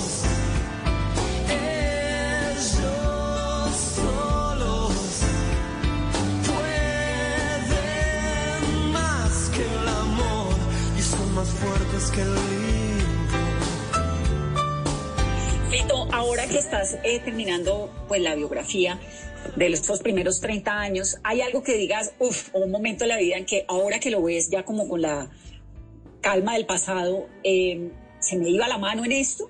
ellos 1.50 2.56
solos 3.98 4.94
pueden 6.48 7.84
más 8.94 9.34
que 9.50 9.64
el 9.66 9.88
amor 9.90 10.56
y 10.98 11.02
son 11.02 11.36
más 11.36 11.50
fuertes 11.50 12.12
que 12.12 12.22
el 12.22 12.55
ahora 16.16 16.48
que 16.48 16.58
estás 16.58 16.98
eh, 17.04 17.20
terminando 17.20 17.94
pues 18.08 18.22
la 18.22 18.36
biografía 18.36 18.98
de 19.58 19.68
estos 19.68 20.00
primeros 20.00 20.40
30 20.40 20.72
años, 20.72 21.18
¿hay 21.24 21.42
algo 21.42 21.62
que 21.62 21.76
digas, 21.76 22.14
uff, 22.20 22.50
un 22.54 22.72
momento 22.72 23.04
en 23.04 23.10
la 23.10 23.18
vida 23.18 23.36
en 23.36 23.46
que 23.46 23.66
ahora 23.68 24.00
que 24.00 24.10
lo 24.10 24.24
ves 24.24 24.50
ya 24.50 24.64
como 24.64 24.88
con 24.88 25.02
la 25.02 25.30
calma 26.22 26.54
del 26.54 26.66
pasado, 26.66 27.28
eh, 27.44 27.92
se 28.20 28.38
me 28.38 28.50
iba 28.50 28.66
la 28.70 28.78
mano 28.78 29.04
en 29.04 29.12
esto? 29.12 29.50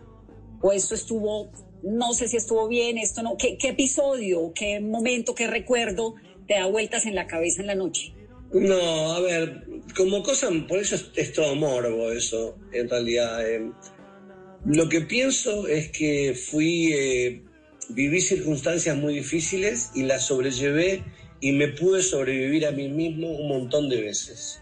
¿O 0.59 0.71
esto 0.71 0.95
estuvo, 0.95 1.51
no 1.83 2.13
sé 2.13 2.27
si 2.27 2.37
estuvo 2.37 2.67
bien, 2.67 2.97
esto 2.97 3.21
no? 3.21 3.37
¿Qué, 3.37 3.59
qué 3.59 3.69
episodio, 3.69 4.51
qué 4.55 4.79
momento, 4.79 5.35
qué 5.35 5.45
recuerdo 5.45 6.15
te 6.47 6.55
da 6.55 6.65
vueltas 6.65 7.05
en 7.05 7.13
la 7.13 7.27
cabeza 7.27 7.61
en 7.61 7.67
la 7.67 7.75
noche? 7.75 8.15
No, 8.53 9.13
a 9.13 9.19
ver, 9.19 9.67
como 9.95 10.23
cosa, 10.23 10.49
por 10.67 10.79
eso 10.79 10.95
es, 10.95 11.11
es 11.15 11.31
todo 11.31 11.53
morbo 11.55 12.11
eso, 12.11 12.57
en 12.73 12.89
realidad. 12.89 13.47
eh. 13.47 13.71
Lo 14.65 14.89
que 14.89 15.01
pienso 15.01 15.67
es 15.67 15.91
que 15.91 16.33
fui, 16.33 16.91
eh, 16.93 17.41
viví 17.89 18.19
circunstancias 18.19 18.97
muy 18.97 19.13
difíciles 19.15 19.91
y 19.93 20.03
las 20.03 20.25
sobrellevé 20.25 21.03
y 21.39 21.51
me 21.51 21.67
pude 21.67 22.01
sobrevivir 22.01 22.65
a 22.65 22.71
mí 22.71 22.89
mismo 22.89 23.29
un 23.29 23.47
montón 23.47 23.89
de 23.89 24.01
veces, 24.01 24.61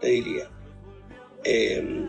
te 0.00 0.08
diría. 0.08 0.50
Eh, 1.44 2.08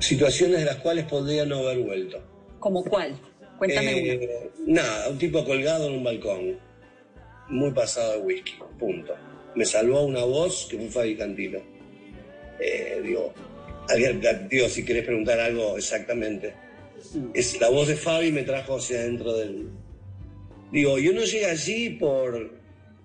situaciones 0.00 0.60
de 0.60 0.64
las 0.64 0.76
cuales 0.76 1.04
podría 1.06 1.44
no 1.46 1.58
haber 1.58 1.78
vuelto. 1.78 2.22
¿Como 2.58 2.82
cuál? 2.84 3.14
Cuéntame 3.58 3.94
una. 3.94 4.12
Eh, 4.12 4.50
Nada, 4.66 5.08
un 5.10 5.18
tipo 5.18 5.44
colgado 5.44 5.88
en 5.88 5.94
un 5.94 6.04
balcón, 6.04 6.58
muy 7.48 7.70
pasado 7.70 8.14
de 8.14 8.18
whisky, 8.18 8.54
punto. 8.78 9.14
Me 9.54 9.64
salvó 9.64 10.02
una 10.02 10.24
voz 10.24 10.66
que 10.68 10.76
fue 10.76 10.88
Fabi 10.88 11.16
Cantilo. 11.16 11.62
Eh, 12.58 13.00
digo, 13.04 13.32
digo, 14.50 14.68
si 14.68 14.84
querés 14.84 15.04
preguntar 15.04 15.38
algo 15.40 15.76
exactamente. 15.76 16.54
Es, 17.34 17.60
la 17.60 17.68
voz 17.68 17.88
de 17.88 17.96
Fabi 17.96 18.32
me 18.32 18.42
trajo 18.42 18.76
hacia 18.76 18.98
adentro 19.00 19.36
del... 19.36 19.68
Digo, 20.72 20.98
yo 20.98 21.12
no 21.12 21.22
llegué 21.22 21.46
allí 21.46 21.90
por, 21.90 22.50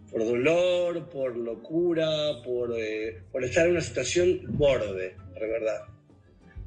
por 0.10 0.26
dolor, 0.26 1.10
por 1.10 1.36
locura, 1.38 2.42
por, 2.44 2.74
eh, 2.80 3.20
por 3.32 3.44
estar 3.44 3.66
en 3.66 3.74
una 3.74 3.82
situación 3.82 4.42
borde, 4.58 5.16
de 5.40 5.48
verdad. 5.48 5.82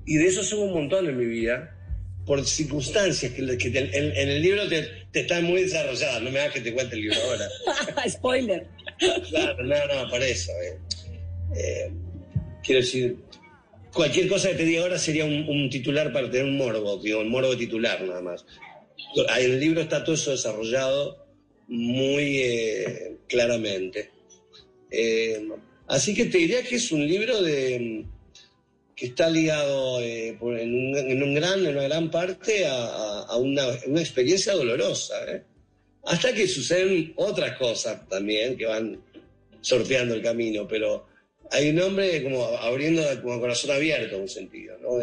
Y 0.06 0.16
de 0.16 0.26
eso 0.26 0.42
hubo 0.56 0.66
un 0.66 0.74
montón 0.74 1.08
en 1.08 1.16
mi 1.16 1.24
vida, 1.26 1.76
por 2.24 2.44
circunstancias 2.46 3.32
que, 3.32 3.58
que 3.58 3.70
te- 3.70 3.98
en, 3.98 4.16
en 4.16 4.28
el 4.28 4.42
libro 4.42 4.68
te, 4.68 4.86
te 5.10 5.20
están 5.22 5.42
muy 5.44 5.62
desarrolladas. 5.62 6.22
No 6.22 6.30
me 6.30 6.38
hagas 6.38 6.54
que 6.54 6.60
te 6.60 6.72
cuente 6.72 6.94
el 6.94 7.02
libro 7.02 7.16
ahora. 7.24 7.48
Spoiler. 8.08 8.66
Claro, 9.28 9.64
no, 9.64 9.74
no, 10.04 10.10
para 10.10 10.26
eso. 10.26 10.52
eh. 10.62 10.78
Eh, 11.56 11.90
quiero 12.62 12.80
decir, 12.80 13.16
cualquier 13.92 14.28
cosa 14.28 14.50
que 14.50 14.56
te 14.56 14.64
diga 14.64 14.82
ahora 14.82 14.98
sería 14.98 15.24
un, 15.24 15.68
titular 15.70 16.12
para 16.12 16.30
tener 16.30 16.46
un 16.46 16.56
morbo, 16.56 16.98
digo, 16.98 17.20
un 17.20 17.30
morbo 17.30 17.56
titular 17.56 18.02
nada 18.02 18.20
más. 18.20 18.44
En 19.14 19.50
el 19.50 19.60
libro 19.60 19.80
está 19.80 20.02
todo 20.04 20.14
eso 20.14 20.30
desarrollado 20.30 21.26
muy 21.68 22.38
eh, 22.38 23.16
claramente. 23.28 24.10
Eh, 24.90 25.48
así 25.86 26.14
que 26.14 26.26
te 26.26 26.38
diría 26.38 26.62
que 26.62 26.76
es 26.76 26.92
un 26.92 27.06
libro 27.06 27.42
que 27.42 29.06
está 29.06 29.28
ligado 29.28 30.00
eh, 30.00 30.38
en, 30.40 31.22
una 31.22 31.40
gran 31.40 32.10
parte 32.10 32.66
a 32.66 33.36
una, 33.36 33.64
una 33.86 34.00
experiencia 34.00 34.54
dolorosa. 34.54 35.14
¿eh? 35.30 35.42
Hasta 36.04 36.32
que 36.32 36.48
suceden 36.48 37.12
otras 37.16 37.56
cosas 37.58 38.08
también 38.08 38.56
que 38.56 38.66
van 38.66 39.00
sorteando 39.60 40.14
el 40.14 40.22
camino, 40.22 40.66
pero 40.66 41.06
hay 41.52 41.68
un 41.68 41.80
hombre 41.80 42.22
como 42.22 42.44
abriendo 42.44 43.02
como 43.20 43.38
corazón 43.38 43.72
abierto 43.72 44.16
en 44.16 44.22
un 44.22 44.28
sentido. 44.28 44.76
¿no? 44.78 44.98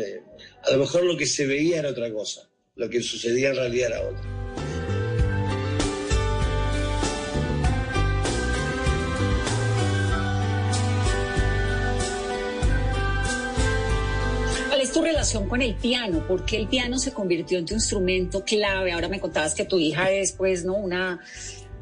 A 0.63 0.71
lo 0.71 0.79
mejor 0.79 1.03
lo 1.03 1.15
que 1.15 1.27
se 1.27 1.45
veía 1.45 1.79
era 1.79 1.89
otra 1.89 2.11
cosa, 2.11 2.49
lo 2.75 2.89
que 2.89 3.01
sucedía 3.01 3.49
en 3.49 3.55
realidad 3.55 3.89
era 3.89 4.01
otra. 4.01 4.39
¿Cuál 14.69 14.81
es 14.81 14.91
tu 14.91 15.01
relación 15.03 15.47
con 15.47 15.61
el 15.61 15.75
piano? 15.75 16.25
¿Por 16.27 16.45
qué 16.45 16.57
el 16.57 16.67
piano 16.67 16.97
se 16.97 17.13
convirtió 17.13 17.59
en 17.59 17.65
tu 17.65 17.75
instrumento 17.75 18.43
clave? 18.43 18.91
Ahora 18.91 19.07
me 19.07 19.19
contabas 19.19 19.53
que 19.53 19.65
tu 19.65 19.77
hija 19.77 20.11
es, 20.11 20.31
pues, 20.31 20.65
¿no? 20.65 20.75
Una 20.75 21.19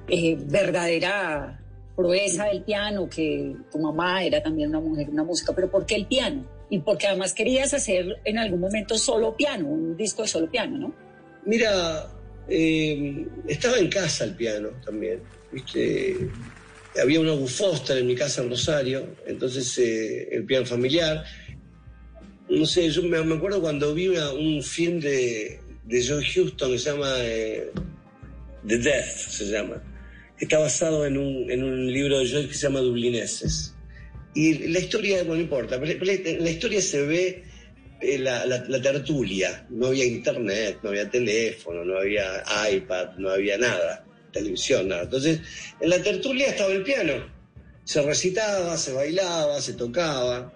eh, 0.10 0.36
verdadera 0.38 1.62
proeza 1.98 2.46
del 2.46 2.62
piano, 2.62 3.10
que 3.10 3.56
tu 3.72 3.80
mamá 3.80 4.24
era 4.24 4.42
también 4.42 4.70
una 4.70 4.80
mujer, 4.80 5.10
una 5.10 5.24
música, 5.24 5.52
pero 5.54 5.70
¿por 5.70 5.86
qué 5.86 5.96
el 5.96 6.06
piano? 6.06 6.46
Y 6.70 6.80
porque 6.80 7.08
además 7.08 7.34
querías 7.34 7.74
hacer 7.74 8.18
en 8.24 8.38
algún 8.38 8.60
momento 8.62 8.98
solo 8.98 9.36
piano, 9.36 9.68
un 9.68 9.98
disco 9.98 10.22
de 10.22 10.28
solo 10.28 10.50
piano, 10.50 10.78
¿no? 10.78 10.94
Mira, 11.46 12.08
eh, 12.48 13.26
estaba 13.48 13.80
en 13.80 13.90
casa 13.90 14.26
el 14.26 14.36
piano 14.36 14.70
también, 14.86 15.20
¿viste? 15.52 16.30
Había 17.02 17.20
un 17.20 17.28
August 17.30 17.58
Foster 17.58 17.98
en 17.98 18.08
mi 18.08 18.16
casa 18.16 18.44
en 18.44 18.50
Rosario, 18.52 19.08
entonces 19.26 19.78
eh, 19.80 20.30
el 20.32 20.46
piano 20.46 20.66
familiar. 20.66 21.24
No 22.50 22.66
sé, 22.66 22.90
yo 22.92 23.02
me, 23.04 23.18
acuerdo 23.18 23.60
cuando 23.60 23.94
vi 23.94 24.08
una- 24.08 24.32
un 24.32 24.62
film 24.64 25.00
de, 25.00 25.60
de 25.84 26.06
John 26.08 26.20
Huston 26.24 26.72
que 26.72 26.80
se 26.80 26.92
llama 26.92 27.12
eh, 27.20 27.72
The 28.68 28.78
Death, 28.78 29.06
se 29.06 29.46
llama, 29.46 29.82
está 30.40 30.60
basado 30.60 31.06
en 31.06 31.18
un, 31.18 31.50
en 31.50 31.64
un 31.64 31.92
libro 31.92 32.20
de 32.20 32.28
Joyce 32.28 32.48
que 32.48 32.54
se 32.54 32.64
llama 32.64 32.80
Dublineses. 32.80 33.74
Y 34.36 34.68
la 34.68 34.80
historia, 34.80 35.18
bueno, 35.24 35.36
no 35.36 35.42
importa, 35.42 35.80
pero 35.80 36.06
la, 36.06 36.50
historia 36.50 36.80
se 36.80 37.02
ve 37.02 37.44
eh, 38.02 38.20
la, 38.20 38.46
la- 38.46 38.82
tertulia. 38.82 39.66
No 39.70 39.88
había 39.88 40.06
internet, 40.06 40.78
no 40.84 40.90
había 40.90 41.10
teléfono, 41.10 41.84
no 41.84 41.98
había 41.98 42.44
iPad, 42.72 43.16
no 43.18 43.32
había 43.32 43.58
nada, 43.58 44.06
televisión, 44.32 44.90
nada. 44.90 45.04
Entonces, 45.04 45.40
en 45.80 45.90
la 45.90 46.02
tertulia 46.04 46.50
estaba 46.50 46.72
el 46.72 46.84
piano. 46.84 47.14
Se 47.84 48.02
recitaba, 48.04 48.78
se 48.78 48.94
bailaba, 48.94 49.60
se 49.60 49.74
tocaba. 49.74 50.54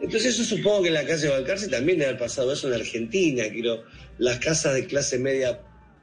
Entonces, 0.00 0.34
eso 0.34 0.44
supongo 0.44 0.82
que 0.82 0.88
en 0.88 0.94
la 0.94 1.04
calle 1.04 1.28
Balcarce 1.28 1.68
también 1.68 2.00
haber 2.02 2.18
pasado 2.18 2.52
eso 2.52 2.68
en 2.68 2.74
Argentina. 2.74 3.44
Quiero, 3.50 3.84
las 4.16 4.38
casas 4.38 4.74
de 4.74 4.86
clase 4.86 5.18
media 5.18 5.60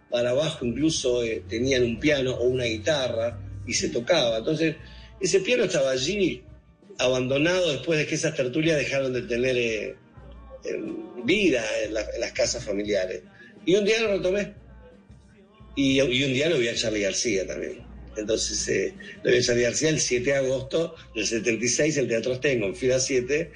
para 0.10 0.32
abajo 0.32 0.66
incluso 0.66 1.24
eh, 1.24 1.44
tenían 1.48 1.84
un 1.84 2.00
piano 2.00 2.32
o 2.36 2.44
una 2.46 2.66
guitarra 2.66 3.40
y 3.68 3.74
se 3.74 3.90
tocaba. 3.90 4.38
Entonces, 4.38 4.76
ese 5.22 5.40
piano 5.42 5.64
estaba 5.66 5.92
allí 5.92 6.44
abandonado 6.98 7.72
después 7.72 8.00
de 8.00 8.06
que 8.08 8.16
esas 8.16 8.36
tertulias 8.36 8.78
dejaron 8.78 9.14
de 9.14 9.22
tener 9.24 9.58
eh, 9.58 9.96
en 10.66 11.26
vida 11.26 11.64
en, 11.84 11.94
la- 11.94 12.08
en 12.14 12.20
las 12.22 12.32
casas 12.32 12.64
familiares. 12.66 13.22
Y 13.66 13.76
un 13.76 13.86
día 13.86 14.02
lo 14.02 14.18
retomé. 14.18 14.54
Y, 15.76 16.02
un 16.02 16.10
día 16.34 16.50
lo 16.50 16.58
vi 16.58 16.68
a 16.68 16.76
Charlie 16.76 17.02
García 17.02 17.46
también. 17.48 17.80
Entonces, 18.18 18.68
eh, 18.68 18.94
lo 19.24 19.32
vi 19.32 19.38
a 19.38 19.42
Charlie 19.42 19.64
García 19.64 19.90
el 19.90 20.00
7 20.00 20.24
de 20.26 20.36
agosto 20.36 20.96
del 21.16 21.26
76, 21.26 21.98
el 21.98 22.08
Teatro 22.08 22.34
Ostengo, 22.34 22.66
en 22.66 22.76
Fila 22.76 23.00
7, 23.00 23.52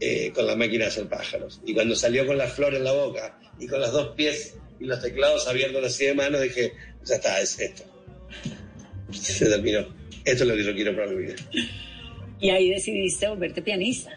eh, 0.00 0.32
con 0.34 0.46
la 0.46 0.56
máquina 0.56 0.84
de 0.86 0.90
hacer 0.90 1.08
pájaros. 1.08 1.60
Y 1.66 1.74
cuando 1.74 1.94
salió 1.94 2.26
con 2.26 2.36
la 2.38 2.48
flor 2.48 2.74
en 2.74 2.84
la 2.84 2.92
boca 2.92 3.38
y 3.60 3.66
con 3.66 3.80
los 3.80 3.92
dos 3.92 4.14
pies 4.16 4.54
y 4.80 4.84
los 4.86 5.00
teclados 5.02 5.46
abiertos 5.48 5.84
así 5.84 6.06
de 6.06 6.14
mano, 6.14 6.40
dije, 6.40 6.72
ya 7.04 7.16
está, 7.16 7.40
es 7.40 7.58
esto. 7.58 7.84
Se 9.12 9.46
terminó. 9.46 9.80
Esto 10.24 10.44
es 10.44 10.48
lo 10.48 10.54
que 10.56 10.64
yo 10.64 10.74
quiero 10.74 10.94
para 10.94 11.08
mi 11.08 11.22
vida. 11.22 11.34
Y 12.40 12.50
ahí 12.50 12.70
decidiste 12.70 13.26
volverte 13.28 13.62
pianista. 13.62 14.12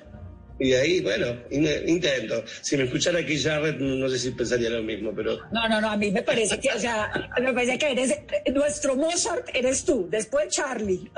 Y 0.60 0.74
ahí, 0.74 1.02
bueno, 1.02 1.26
in- 1.50 1.68
intento. 1.88 2.44
Si 2.62 2.78
me 2.78 2.84
escuchara 2.84 3.18
aquí 3.20 3.40
Jarrett, 3.42 3.78
no 3.80 4.08
sé 4.10 4.20
si 4.20 4.30
pensaría 4.32 4.70
lo 4.70 4.84
mismo, 4.84 5.12
pero 5.16 5.40
No, 5.52 5.68
no, 5.68 5.82
no, 5.82 5.90
a 5.90 5.98
mí 5.98 6.12
me 6.12 6.22
parece 6.22 6.60
que, 6.60 6.70
o 6.70 6.78
sea, 6.80 7.12
me 7.42 7.52
parece 7.52 7.80
que 7.80 7.92
eres, 7.92 8.14
nuestro 8.54 8.96
Mozart 8.96 9.50
eres 9.56 9.84
tú, 9.86 10.08
después 10.12 10.50
Charlie. 10.50 11.10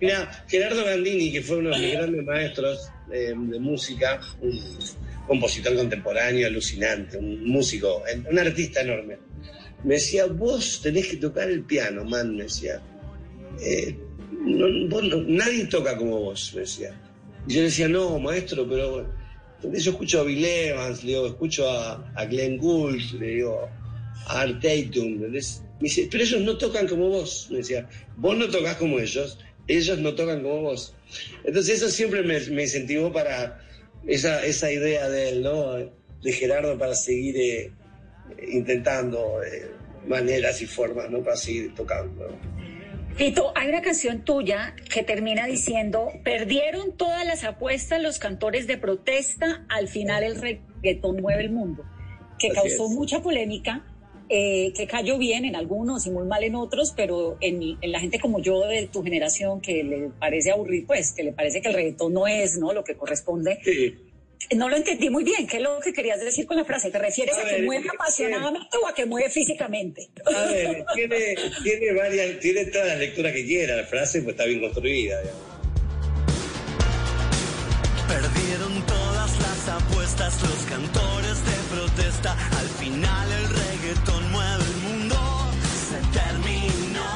Mira, 0.00 0.44
Gerardo 0.48 0.84
Gandini, 0.84 1.32
que 1.32 1.40
fue 1.40 1.58
uno 1.58 1.70
de 1.70 1.78
mis 1.78 1.92
grandes 1.94 2.24
maestros 2.24 2.90
eh, 3.10 3.32
de 3.34 3.58
música, 3.58 4.20
un 4.42 4.52
compositor 5.26 5.74
contemporáneo 5.74 6.46
alucinante, 6.46 7.16
un 7.18 7.44
músico, 7.48 8.02
un 8.30 8.38
artista 8.38 8.80
enorme, 8.82 9.18
me 9.84 9.94
decía, 9.94 10.26
vos 10.26 10.80
tenés 10.82 11.08
que 11.08 11.16
tocar 11.16 11.50
el 11.50 11.62
piano, 11.62 12.04
man, 12.04 12.36
me 12.36 12.44
decía. 12.44 12.80
Eh, 13.60 13.96
no- 14.44 14.88
vos 14.88 15.02
no- 15.04 15.22
nadie 15.22 15.66
toca 15.66 15.96
como 15.96 16.18
vos, 16.20 16.52
me 16.54 16.60
decía. 16.60 16.90
Y 17.46 17.54
yo 17.54 17.62
decía, 17.62 17.88
no, 17.88 18.18
maestro, 18.18 18.68
pero 18.68 19.08
yo 19.62 19.90
escucho 19.90 20.20
a 20.20 20.24
Bill 20.24 20.44
Evans, 20.44 21.02
le 21.04 21.12
digo, 21.12 21.26
escucho 21.26 21.68
a, 21.70 22.12
a 22.14 22.24
Glenn 22.26 22.58
Gould, 22.58 23.12
le 23.20 23.26
digo, 23.26 23.68
a 24.26 24.40
Art 24.42 24.60
Tatum. 24.60 25.18
Me 25.18 25.28
dice, 25.80 26.08
pero 26.10 26.24
ellos 26.24 26.40
no 26.42 26.56
tocan 26.58 26.86
como 26.88 27.08
vos. 27.08 27.48
Me 27.50 27.58
decía, 27.58 27.88
vos 28.16 28.36
no 28.36 28.48
tocas 28.48 28.76
como 28.76 28.98
ellos, 28.98 29.38
ellos 29.68 29.98
no 29.98 30.14
tocan 30.14 30.42
como 30.42 30.62
vos. 30.62 30.94
Entonces 31.44 31.76
eso 31.82 31.90
siempre 31.90 32.22
me, 32.22 32.40
me 32.50 32.62
incentivó 32.62 33.12
para 33.12 33.60
esa, 34.06 34.44
esa 34.44 34.70
idea 34.70 35.08
de 35.08 35.30
él, 35.30 35.42
¿no? 35.42 35.74
De 35.74 36.32
Gerardo 36.32 36.78
para 36.78 36.94
seguir 36.94 37.36
eh, 37.36 37.72
intentando 38.48 39.42
eh, 39.42 39.70
maneras 40.06 40.60
y 40.62 40.66
formas, 40.66 41.10
¿no? 41.10 41.22
Para 41.22 41.36
seguir 41.36 41.74
tocando. 41.74 42.28
Tito, 43.16 43.52
hay 43.56 43.68
una 43.70 43.80
canción 43.80 44.24
tuya 44.24 44.74
que 44.92 45.02
termina 45.02 45.46
diciendo, 45.46 46.08
perdieron 46.22 46.96
todas 46.98 47.24
las 47.26 47.44
apuestas 47.44 48.02
los 48.02 48.18
cantores 48.18 48.66
de 48.66 48.76
protesta, 48.76 49.64
al 49.70 49.88
final 49.88 50.22
el 50.22 50.38
reggaetón 50.40 51.22
mueve 51.22 51.44
el 51.44 51.50
mundo, 51.50 51.82
que 52.38 52.48
Así 52.48 52.56
causó 52.56 52.84
es. 52.84 52.90
mucha 52.90 53.22
polémica, 53.22 53.86
eh, 54.28 54.72
que 54.74 54.86
cayó 54.86 55.18
bien 55.18 55.44
en 55.44 55.54
algunos 55.56 56.06
y 56.06 56.10
muy 56.10 56.26
mal 56.26 56.42
en 56.44 56.54
otros, 56.56 56.92
pero 56.96 57.36
en, 57.40 57.60
en 57.80 57.92
la 57.92 58.00
gente 58.00 58.18
como 58.18 58.40
yo 58.40 58.60
de 58.66 58.86
tu 58.88 59.02
generación 59.02 59.60
que 59.60 59.84
le 59.84 60.08
parece 60.18 60.50
aburrido, 60.50 60.86
pues 60.88 61.12
que 61.12 61.22
le 61.22 61.32
parece 61.32 61.60
que 61.60 61.68
el 61.68 61.74
reggaetón 61.74 62.12
no 62.12 62.26
es 62.26 62.56
¿no? 62.58 62.72
lo 62.72 62.82
que 62.84 62.96
corresponde. 62.96 63.58
No 64.54 64.68
lo 64.68 64.76
entendí 64.76 65.08
muy 65.10 65.24
bien. 65.24 65.46
¿Qué 65.46 65.56
es 65.56 65.62
lo 65.62 65.80
que 65.80 65.92
querías 65.92 66.20
decir 66.20 66.46
con 66.46 66.56
la 66.56 66.64
frase? 66.64 66.90
¿Te 66.90 66.98
refieres 66.98 67.34
a, 67.36 67.40
A 67.40 67.44
que 67.46 67.52
ver, 67.52 67.64
mueve 67.64 67.86
es- 67.86 67.92
apasionadamente 67.94 68.76
o 68.82 68.86
a 68.86 68.94
que 68.94 69.06
mueve 69.06 69.30
físicamente? 69.30 70.08
A 70.26 70.44
ver, 70.52 70.84
tiene, 70.94 71.34
tiene 71.64 71.92
varias, 71.92 72.38
tiene 72.38 72.64
todas 72.66 72.86
las 72.88 72.98
lecturas 72.98 73.32
que 73.32 73.44
quiera 73.44 73.76
la 73.76 73.84
frase, 73.84 74.22
pues 74.22 74.34
está 74.34 74.44
bien 74.44 74.60
construida. 74.60 75.20
digamos. 75.22 75.42
Perdieron 78.08 78.82
todas 78.86 79.38
las 79.40 79.68
apuestas 79.68 80.40
los 80.42 80.62
cantores 80.66 81.44
de 81.44 81.55
protesta. 81.96 82.32
Al 82.58 82.68
final 82.68 83.32
el 83.32 83.48
reggaetón 83.48 84.30
mueve 84.30 84.64
el 84.64 84.76
mundo. 84.88 85.16
Se 85.88 85.98
terminó. 86.18 87.10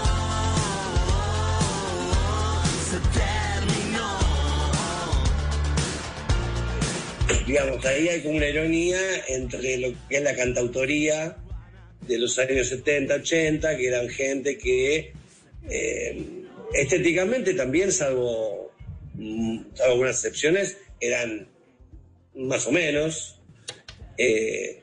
Se 2.90 2.98
terminó. 3.18 4.08
digamos, 7.46 7.84
ahí 7.84 8.08
hay 8.08 8.22
como 8.22 8.36
una 8.36 8.48
ironía 8.48 9.00
entre 9.28 9.78
lo 9.78 9.88
que 10.08 10.16
es 10.16 10.22
la 10.22 10.34
cantautoría 10.34 11.36
de 12.06 12.18
los 12.18 12.38
años 12.38 12.68
70, 12.68 13.14
80, 13.14 13.76
que 13.76 13.88
eran 13.88 14.08
gente 14.08 14.56
que 14.56 15.12
eh, 15.68 16.26
estéticamente 16.74 17.54
también, 17.54 17.92
salvo, 17.92 18.72
mm, 19.14 19.58
salvo 19.74 19.92
algunas 19.92 20.16
excepciones, 20.16 20.78
eran 21.00 21.48
más 22.34 22.66
o 22.66 22.72
menos. 22.72 23.39
Eh, 24.22 24.80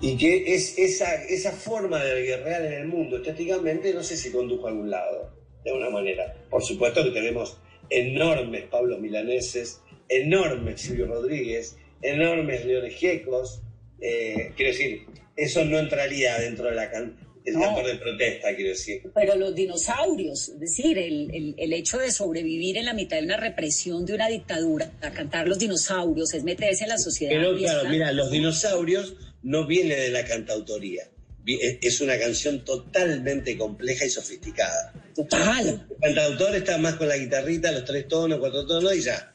y 0.00 0.16
que 0.16 0.54
es 0.54 0.78
esa, 0.78 1.14
esa 1.24 1.52
forma 1.52 2.02
de 2.04 2.22
guerrear 2.22 2.64
en 2.66 2.72
el 2.72 2.86
mundo 2.86 3.16
estéticamente, 3.18 3.94
no 3.94 4.02
sé 4.02 4.16
si 4.16 4.30
condujo 4.30 4.66
a 4.66 4.70
algún 4.70 4.90
lado, 4.90 5.32
de 5.64 5.70
alguna 5.70 5.90
manera. 5.90 6.34
Por 6.50 6.62
supuesto 6.62 7.04
que 7.04 7.10
tenemos 7.10 7.56
enormes 7.88 8.64
Pablos 8.64 9.00
Milaneses, 9.00 9.80
enormes 10.08 10.80
Silvio 10.80 11.06
Rodríguez, 11.06 11.76
enormes 12.02 12.64
Leones 12.64 12.94
Giecos. 12.94 13.62
eh, 14.00 14.50
quiero 14.56 14.72
decir, 14.72 15.06
eso 15.36 15.64
no 15.64 15.78
entraría 15.78 16.36
dentro 16.38 16.66
de 16.68 16.74
la 16.74 16.90
can- 16.90 17.16
No. 17.46 17.60
cantor 17.60 17.86
de 17.86 17.94
protesta, 17.96 18.54
quiero 18.54 18.70
decir. 18.70 19.02
Pero 19.14 19.36
los 19.36 19.54
dinosaurios, 19.54 20.48
es 20.50 20.60
decir, 20.60 20.96
el, 20.98 21.30
el- 21.34 21.54
el 21.58 21.72
hecho 21.72 21.98
de 21.98 22.10
sobrevivir 22.12 22.76
en 22.76 22.84
la 22.84 22.94
mitad 22.94 23.16
de 23.18 23.24
una 23.24 23.36
represión 23.36 24.04
de 24.06 24.14
una 24.14 24.28
dictadura, 24.28 24.92
a 25.00 25.10
cantar 25.10 25.48
los 25.48 25.58
dinosaurios, 25.58 26.32
es 26.34 26.44
meterse 26.44 26.84
en 26.84 26.90
la 26.90 26.98
sociedad. 26.98 27.32
Pero 27.34 27.56
claro, 27.56 27.88
mira, 27.88 28.12
Los 28.12 28.30
dinosaurios 28.30 29.14
no 29.42 29.66
viene 29.66 29.96
de 29.96 30.10
la 30.10 30.24
cantautoría. 30.24 31.08
Es- 31.46 31.78
Es 31.82 32.00
una 32.00 32.16
canción 32.18 32.64
totalmente 32.64 33.58
compleja 33.58 34.04
y 34.06 34.10
sofisticada. 34.10 34.92
Total. 35.14 35.86
El 35.90 36.14
cantautor 36.14 36.54
está 36.54 36.78
más 36.78 36.94
con 36.94 37.08
la 37.08 37.16
guitarrita, 37.16 37.72
los 37.72 37.84
tres 37.84 38.06
tonos, 38.08 38.38
cuatro 38.38 38.64
tonos 38.66 38.94
y 38.96 39.00
ya. 39.02 39.34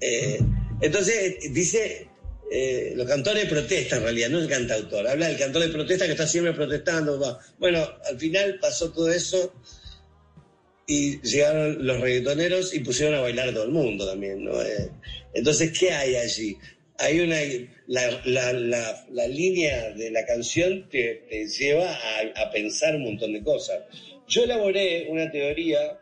Eh, 0.00 0.38
entonces, 0.80 1.52
dice, 1.52 2.07
eh, 2.50 2.92
los 2.96 3.06
cantores 3.06 3.46
protestan 3.46 3.98
en 3.98 4.04
realidad, 4.04 4.28
no 4.30 4.38
el 4.38 4.48
cantautor. 4.48 5.06
Habla 5.06 5.28
del 5.28 5.38
cantor 5.38 5.62
de 5.62 5.68
protesta 5.68 6.06
que 6.06 6.12
está 6.12 6.26
siempre 6.26 6.52
protestando. 6.54 7.38
Bueno, 7.58 7.86
al 8.04 8.18
final 8.18 8.58
pasó 8.60 8.90
todo 8.92 9.10
eso 9.10 9.52
y 10.86 11.20
llegaron 11.20 11.86
los 11.86 12.00
reggaetoneros 12.00 12.72
y 12.74 12.80
pusieron 12.80 13.14
a 13.16 13.20
bailar 13.20 13.48
a 13.50 13.52
todo 13.52 13.64
el 13.64 13.70
mundo 13.70 14.06
también, 14.08 14.44
¿no? 14.44 14.62
Eh, 14.62 14.90
entonces, 15.34 15.78
¿qué 15.78 15.90
hay 15.92 16.16
allí? 16.16 16.56
Hay 16.98 17.20
una... 17.20 17.36
La, 17.86 18.20
la- 18.26 18.52
la- 18.52 19.06
la 19.10 19.26
línea 19.28 19.90
de 19.92 20.10
la 20.10 20.24
canción 20.26 20.88
te, 20.90 21.24
te 21.28 21.46
lleva 21.48 21.90
a, 21.90 22.50
pensar 22.50 22.96
un 22.96 23.04
montón 23.04 23.32
de 23.32 23.42
cosas. 23.42 23.80
Yo 24.26 24.44
elaboré 24.44 25.06
una 25.08 25.30
teoría 25.30 25.98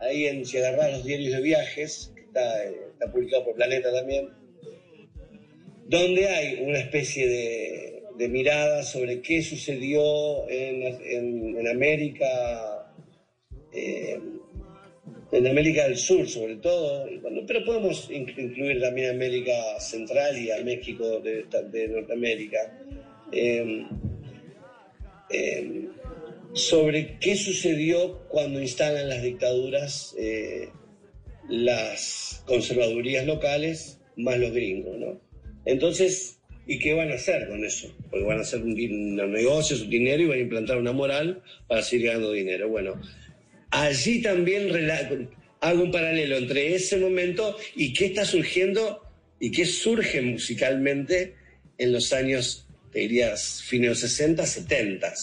ahí 0.00 0.26
en 0.26 0.44
si 0.46 0.58
agarrás 0.58 0.92
los 0.92 1.04
diarios 1.04 1.32
de 1.32 1.40
viajes, 1.40 2.12
que 2.14 2.22
está, 2.22 2.64
eh, 2.64 2.74
está 2.92 3.10
publicado 3.10 3.44
por 3.44 3.54
Planeta 3.56 3.92
también, 3.92 4.28
donde 5.88 6.26
hay 6.26 6.62
una 6.62 6.78
especie 6.78 7.28
de, 8.16 8.28
mirada 8.28 8.82
sobre 8.82 9.20
qué 9.20 9.42
sucedió 9.42 10.48
en, 10.48 11.66
América, 11.68 12.92
eh, 13.72 14.18
en 15.32 15.46
América 15.46 15.84
del 15.84 15.96
Sur 15.96 16.26
sobre 16.28 16.56
todo, 16.56 17.06
pero 17.46 17.64
podemos 17.64 18.10
in- 18.10 18.32
incluir 18.36 18.80
también 18.80 19.10
América 19.10 19.78
Central 19.80 20.38
y 20.38 20.50
a 20.50 20.62
México 20.64 21.20
de, 21.20 21.88
Norteamérica. 21.88 22.78
Eh, 23.32 23.86
eh, 25.30 25.88
sobre 26.52 27.18
qué 27.18 27.36
sucedió 27.36 28.20
cuando 28.28 28.60
instalan 28.60 29.08
las 29.08 29.22
dictaduras 29.22 30.14
eh, 30.18 30.68
las 31.48 32.42
conservadurías 32.46 33.26
locales 33.26 34.00
más 34.16 34.38
los 34.38 34.52
gringos, 34.52 34.96
¿no? 34.96 35.25
Entonces, 35.66 36.38
¿y 36.66 36.78
qué 36.78 36.94
van 36.94 37.10
a 37.10 37.14
hacer 37.14 37.48
con 37.48 37.64
eso? 37.64 37.94
Porque 38.10 38.24
van 38.24 38.38
a 38.38 38.42
hacer 38.42 38.62
un, 38.62 38.70
un 38.70 39.32
negocio, 39.32 39.76
un 39.76 39.90
dinero 39.90 40.22
y 40.22 40.26
van 40.26 40.38
a 40.38 40.42
implantar 40.42 40.78
una 40.78 40.92
moral 40.92 41.42
para 41.66 41.82
seguir 41.82 42.06
ganando 42.06 42.32
dinero. 42.32 42.68
Bueno, 42.68 43.00
allí 43.70 44.22
también 44.22 44.70
hago 45.60 45.82
un 45.82 45.90
paralelo 45.90 46.36
entre 46.36 46.74
ese 46.74 46.96
momento 46.98 47.56
y 47.74 47.92
qué 47.92 48.06
está 48.06 48.24
surgiendo 48.24 49.02
y 49.40 49.50
qué 49.50 49.66
surge 49.66 50.22
musicalmente 50.22 51.34
en 51.78 51.92
los 51.92 52.12
años, 52.12 52.66
te 52.92 53.00
dirías, 53.00 53.62
fines 53.62 53.82
de 53.82 53.88
los 53.90 54.00
60, 54.00 54.46
70. 54.46 55.14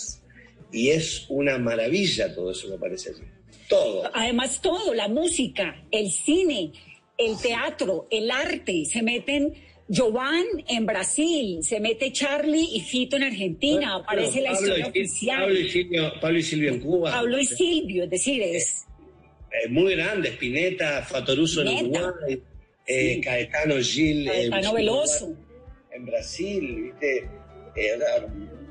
Y 0.71 0.89
es 0.89 1.25
una 1.29 1.57
maravilla 1.57 2.33
todo 2.33 2.51
eso 2.51 2.67
que 2.67 2.75
aparece 2.75 3.09
allí. 3.09 3.23
Todo. 3.69 4.11
Además, 4.13 4.61
todo, 4.61 4.93
la 4.93 5.07
música, 5.07 5.83
el 5.89 6.11
cine, 6.11 6.73
el 7.17 7.39
teatro, 7.41 8.07
el 8.11 8.29
arte, 8.29 8.85
se 8.85 9.01
meten 9.01 9.53
Jovan 9.93 10.43
en 10.67 10.85
Brasil, 10.85 11.59
se 11.61 11.79
mete 11.79 12.11
Charlie 12.11 12.67
y 12.73 12.79
Fito 12.81 13.15
en 13.17 13.23
Argentina, 13.23 13.95
aparece 13.95 14.41
la 14.41 14.51
Pablo 14.51 14.61
historia 14.67 14.85
y, 14.85 14.89
oficial. 14.89 15.39
Pablo 15.41 15.59
y 15.59 15.69
Silvio, 15.69 16.13
Pablo 16.21 16.37
y 16.39 16.43
Silvio 16.43 16.69
en 16.71 16.79
Cuba. 16.79 17.11
Pablo 17.11 17.39
y 17.39 17.45
Silvio, 17.45 18.03
es 18.05 18.09
decir, 18.09 18.41
es 18.41 18.85
Eh, 19.51 19.69
muy 19.69 19.95
grande, 19.95 20.29
Spinetta, 20.29 21.03
Fatoruso 21.03 21.61
en. 21.61 21.67
Uruguay, 21.91 22.41
eh, 22.87 23.13
Sí. 23.15 23.21
Caetano 23.21 23.75
Gil 23.79 24.27
en 24.27 24.33
Caetano 24.51 24.59
Uruguay, 24.73 24.83
Veloso. 24.83 25.35
en 25.91 26.05
Brasil, 26.05 26.81
¿viste? 26.83 27.29
Eh, 27.75 27.99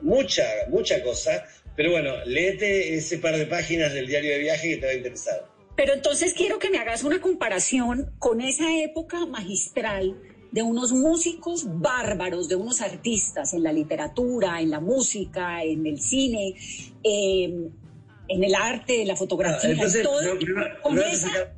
mucha, 0.03 0.45
mucha 0.71 1.03
cosa. 1.05 1.45
Pero 1.77 1.93
bueno, 1.93 2.15
léete 2.27 2.95
ese 2.95 3.19
par 3.19 3.37
de 3.37 3.47
páginas 3.47 3.95
del 3.95 4.07
diario 4.09 4.33
de 4.33 4.39
viaje 4.41 4.71
que 4.71 4.77
te 4.79 4.87
va 4.87 4.93
a 4.93 4.95
interesar. 4.97 5.47
Pero 5.77 5.95
entonces 5.95 6.35
quiero 6.35 6.59
que 6.59 6.69
me 6.69 6.79
hagas 6.79 7.03
una 7.05 7.21
comparación 7.21 8.11
con 8.19 8.41
esa 8.43 8.77
época 8.83 9.25
magistral 9.25 10.15
de 10.53 10.63
unos 10.63 10.93
músicos 10.93 11.65
bárbaros, 11.81 12.47
de 12.49 12.57
unos 12.57 12.81
artistas 12.83 13.55
en 13.55 13.63
la 13.63 13.73
literatura, 13.73 14.61
en 14.61 14.71
la 14.71 14.81
música, 14.81 15.65
en 15.65 15.87
el 15.87 16.01
cine, 16.01 16.55
eh, 17.03 17.69
en 18.29 18.45
el 18.45 18.55
arte, 18.55 19.03
en 19.03 19.09
la 19.09 19.17
fotografía, 19.17 19.71
entonces, 19.71 19.97
en 19.97 20.03
todo. 20.05 20.23
no, 20.23 20.35
me 20.35 20.53
va- 20.53 20.81
con 20.83 20.95
me 20.95 21.01
vas 21.01 21.11
a 21.11 21.15
esa- 21.15 21.29
sacar- 21.29 21.55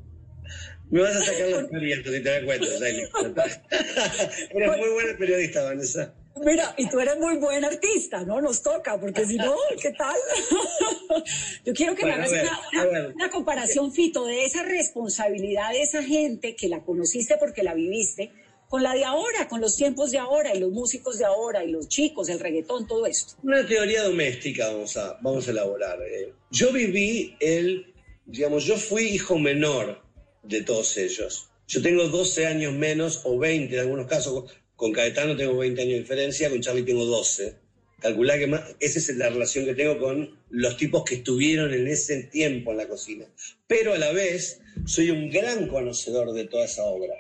me 0.91 1.01
vas 1.01 1.17
a 1.17 1.21
sacar 1.25 1.49
las 1.49 1.69
teorías, 1.71 1.99
si 1.99 2.05
te 2.05 2.21
das 2.23 2.45
cuenta. 2.45 2.67
Eres 4.51 4.77
muy 4.79 4.89
buena 4.91 5.19
periodista, 5.19 5.65
Vanessa. 5.65 6.15
Mira, 6.45 6.75
y 6.77 6.89
tú 6.89 6.99
eres 6.99 7.17
muy 7.19 7.37
buen 7.37 7.65
artista, 7.65 8.25
¿no? 8.25 8.41
Nos 8.41 8.61
toca, 8.61 8.99
porque 9.01 9.25
si 9.25 9.37
no, 9.37 9.55
¿qué 9.81 9.93
tal? 9.93 10.17
Yo 11.65 11.73
quiero 11.75 11.95
que 11.95 12.05
me 12.05 12.11
Bueno, 12.11 12.25
hagas 12.25 12.33
ver, 12.33 12.43
una, 12.45 12.61
una- 12.73 12.85
ver. 12.91 13.13
una 13.15 13.31
comparación, 13.31 13.93
Fito, 13.93 14.25
de 14.27 14.45
esa 14.45 14.63
responsabilidad 14.65 15.71
de 15.71 15.83
esa 15.83 16.03
gente 16.03 16.57
que 16.57 16.69
la 16.69 16.83
conociste 16.83 17.37
porque 17.39 17.63
la 17.63 17.75
viviste, 17.75 18.33
con 18.75 18.83
la 18.83 18.93
de 18.93 19.05
ahora, 19.05 19.47
con 19.47 19.61
los 19.61 19.77
tiempos 19.77 20.11
de 20.11 20.19
ahora, 20.19 20.53
y 20.53 20.59
los 20.59 20.73
músicos 20.73 21.19
de 21.19 21.25
ahora, 21.25 21.63
y 21.63 21.71
los 21.71 21.87
chicos, 21.87 22.29
el 22.29 22.41
reggaetón, 22.41 22.89
todo 22.89 23.07
esto. 23.07 23.35
Una 23.45 23.65
teoría 23.65 24.03
doméstica 24.03 24.67
vamos 24.67 24.97
a, 24.97 25.17
vamos 25.23 25.47
a 25.47 25.53
elaborar. 25.53 26.03
eh. 26.03 26.33
Yo 26.51 26.73
viví 26.73 27.37
el, 27.39 27.95
digamos, 28.27 28.65
yo 28.65 28.77
fui 28.77 29.05
hijo 29.05 29.39
menor 29.39 30.03
de 30.43 30.63
todos 30.63 30.97
ellos. 30.97 31.51
Yo 31.69 31.83
tengo 31.83 32.09
12 32.09 32.47
años 32.49 32.73
menos 32.73 33.21
o 33.23 33.39
20 33.39 33.73
en 33.73 33.81
algunos 33.81 34.09
casos. 34.09 34.53
Con 34.75 34.91
Caetano 34.91 35.37
tengo 35.37 35.57
20 35.57 35.81
años 35.81 35.93
de 35.93 36.01
diferencia, 36.01 36.51
con 36.51 36.61
Charlie 36.61 36.83
tengo 36.83 37.05
12. 37.05 37.55
Calculá 38.01 38.37
que 38.39 38.53
esa 38.81 38.99
es 38.99 39.17
la 39.17 39.29
relación 39.31 39.67
que 39.67 39.75
tengo 39.75 40.01
con 40.01 40.37
los 40.51 40.77
tipos 40.77 41.05
que 41.05 41.15
estuvieron 41.15 41.73
en 41.73 41.87
ese 41.87 42.25
tiempo 42.25 42.73
en 42.73 42.79
la 42.79 42.89
cocina. 42.89 43.25
Pero 43.69 43.95
a 43.95 43.99
la 43.99 44.11
vez 44.11 44.61
soy 44.85 45.13
un 45.13 45.31
gran 45.31 45.69
conocedor 45.69 46.33
de 46.33 46.47
toda 46.47 46.65
esa 46.65 46.83
obra. 46.83 47.15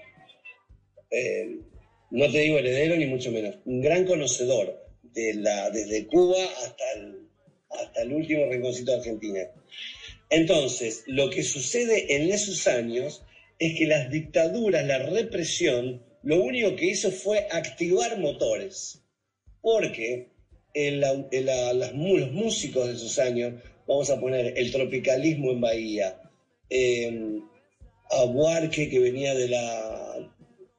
Eh, 1.14 1.58
no 2.10 2.30
te 2.30 2.38
digo 2.38 2.58
heredero 2.58 2.96
ni 2.96 3.06
mucho 3.06 3.30
menos, 3.30 3.58
un 3.64 3.80
gran 3.80 4.04
conocedor 4.04 4.84
de 5.02 5.34
la, 5.34 5.70
desde 5.70 6.06
Cuba 6.06 6.44
hasta 6.62 6.92
el, 6.96 7.28
hasta 7.70 8.02
el 8.02 8.12
último 8.12 8.46
rinconcito 8.46 8.92
de 8.92 8.98
Argentina. 8.98 9.40
Entonces, 10.30 11.02
lo 11.06 11.30
que 11.30 11.42
sucede 11.42 12.14
en 12.16 12.30
esos 12.32 12.66
años 12.66 13.22
es 13.58 13.74
que 13.78 13.86
las 13.86 14.10
dictaduras, 14.10 14.84
la 14.84 14.98
represión, 14.98 16.02
lo 16.22 16.42
único 16.42 16.74
que 16.74 16.86
hizo 16.86 17.10
fue 17.10 17.46
activar 17.50 18.18
motores. 18.18 19.00
Porque 19.60 20.28
la- 21.42 21.72
las 21.72 21.92
los 21.92 22.32
músicos 22.32 22.88
de 22.88 22.94
esos 22.94 23.18
años, 23.18 23.54
vamos 23.86 24.10
a 24.10 24.18
poner 24.20 24.54
el 24.56 24.70
tropicalismo 24.72 25.52
en 25.52 25.60
Bahía, 25.60 26.20
eh, 26.68 27.38
a 28.10 28.24
que 28.90 28.98
venía 28.98 29.34
de 29.34 29.48
la, 29.48 30.33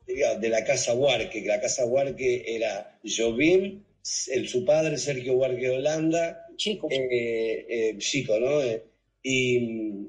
de 0.08 0.50
la 0.50 0.64
casa 0.64 0.94
Buarque, 0.94 1.42
que 1.42 1.48
la 1.48 1.60
casa 1.60 1.86
Buarque 1.86 2.44
era 2.48 3.00
Jobim, 3.04 3.84
el, 4.32 4.48
su 4.48 4.64
padre 4.66 4.98
Sergio 4.98 5.36
Buarque 5.36 5.62
de 5.68 5.70
Holanda, 5.72 6.46
Chico. 6.58 6.88
eh, 6.92 7.66
eh, 7.70 7.96
chico, 7.98 8.40
¿no? 8.40 8.62
Eh, 8.64 8.84
y, 9.24 10.08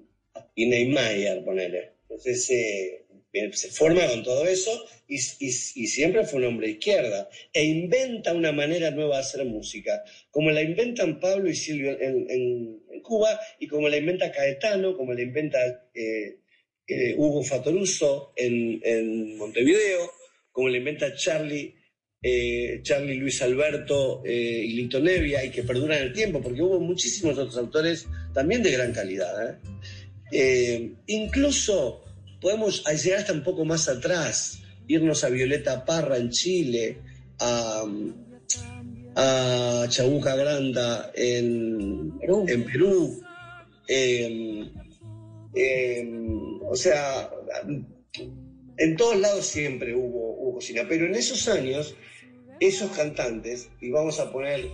y 0.54 0.66
Neymar, 0.66 1.42
ponele. 1.44 1.92
Entonces 2.02 2.50
eh, 2.50 3.04
eh, 3.32 3.50
se 3.52 3.68
forma 3.68 4.06
con 4.06 4.22
todo 4.22 4.46
eso 4.46 4.70
y, 5.08 5.16
y- 5.16 5.48
y 5.48 5.86
siempre 5.86 6.24
fue 6.24 6.38
un 6.40 6.46
hombre 6.46 6.66
de 6.68 6.72
izquierda 6.74 7.28
e 7.52 7.64
inventa 7.64 8.32
una 8.34 8.52
manera 8.52 8.90
nueva 8.90 9.16
de 9.16 9.20
hacer 9.22 9.44
música, 9.44 10.04
como 10.30 10.50
la 10.50 10.62
inventan 10.62 11.18
Pablo 11.20 11.48
y 11.50 11.54
Silvio 11.54 11.98
en, 12.00 12.30
en- 12.30 12.82
en 12.92 13.00
Cuba 13.00 13.40
y 13.58 13.66
como 13.66 13.88
la 13.88 13.96
inventa 13.96 14.30
Caetano, 14.30 14.96
como 14.96 15.12
la 15.14 15.22
inventa 15.22 15.58
eh, 15.94 16.36
eh, 16.86 17.14
Hugo 17.16 17.42
Fatoruso 17.42 18.32
en, 18.36 18.80
en 18.82 19.36
Montevideo, 19.38 20.10
como 20.52 20.68
la 20.68 20.78
inventa 20.78 21.14
Charlie. 21.14 21.74
eh, 22.22 22.80
Charlie 22.82 23.18
Luis 23.18 23.40
Alberto 23.42 24.22
eh, 24.24 24.64
y 24.64 24.72
Lito 24.72 24.98
Nevia 24.98 25.44
y 25.44 25.50
que 25.50 25.62
perduran 25.62 26.02
el 26.02 26.12
tiempo 26.12 26.40
porque 26.40 26.62
hubo 26.62 26.80
muchísimos 26.80 27.38
otros 27.38 27.56
autores 27.56 28.06
también 28.32 28.62
de 28.62 28.72
gran 28.72 28.92
calidad. 28.92 29.60
Eh, 30.32 30.92
incluso 31.06 32.02
podemos 32.40 32.82
llegar 32.84 33.20
hasta 33.20 33.32
un 33.32 33.44
poco 33.44 33.64
más 33.64 33.88
atrás, 33.88 34.58
irnos 34.88 35.22
a 35.22 35.28
Violeta 35.28 35.84
Parra 35.84 36.16
en 36.16 36.30
Chile, 36.30 36.96
a, 37.38 37.84
a 39.14 39.86
Chabuca 39.88 40.34
Granda 40.34 41.12
en 41.14 42.18
Perú. 42.18 42.44
En 42.48 42.64
Perú 42.64 43.22
eh, 45.56 46.08
o 46.68 46.76
sea, 46.76 47.30
en 48.76 48.96
todos 48.96 49.18
lados 49.18 49.46
siempre 49.46 49.94
hubo, 49.94 50.34
hubo 50.38 50.54
cocina, 50.54 50.84
pero 50.88 51.06
en 51.06 51.14
esos 51.14 51.48
años, 51.48 51.96
esos 52.60 52.90
cantantes, 52.92 53.70
y 53.80 53.90
vamos 53.90 54.20
a 54.20 54.30
poner 54.30 54.70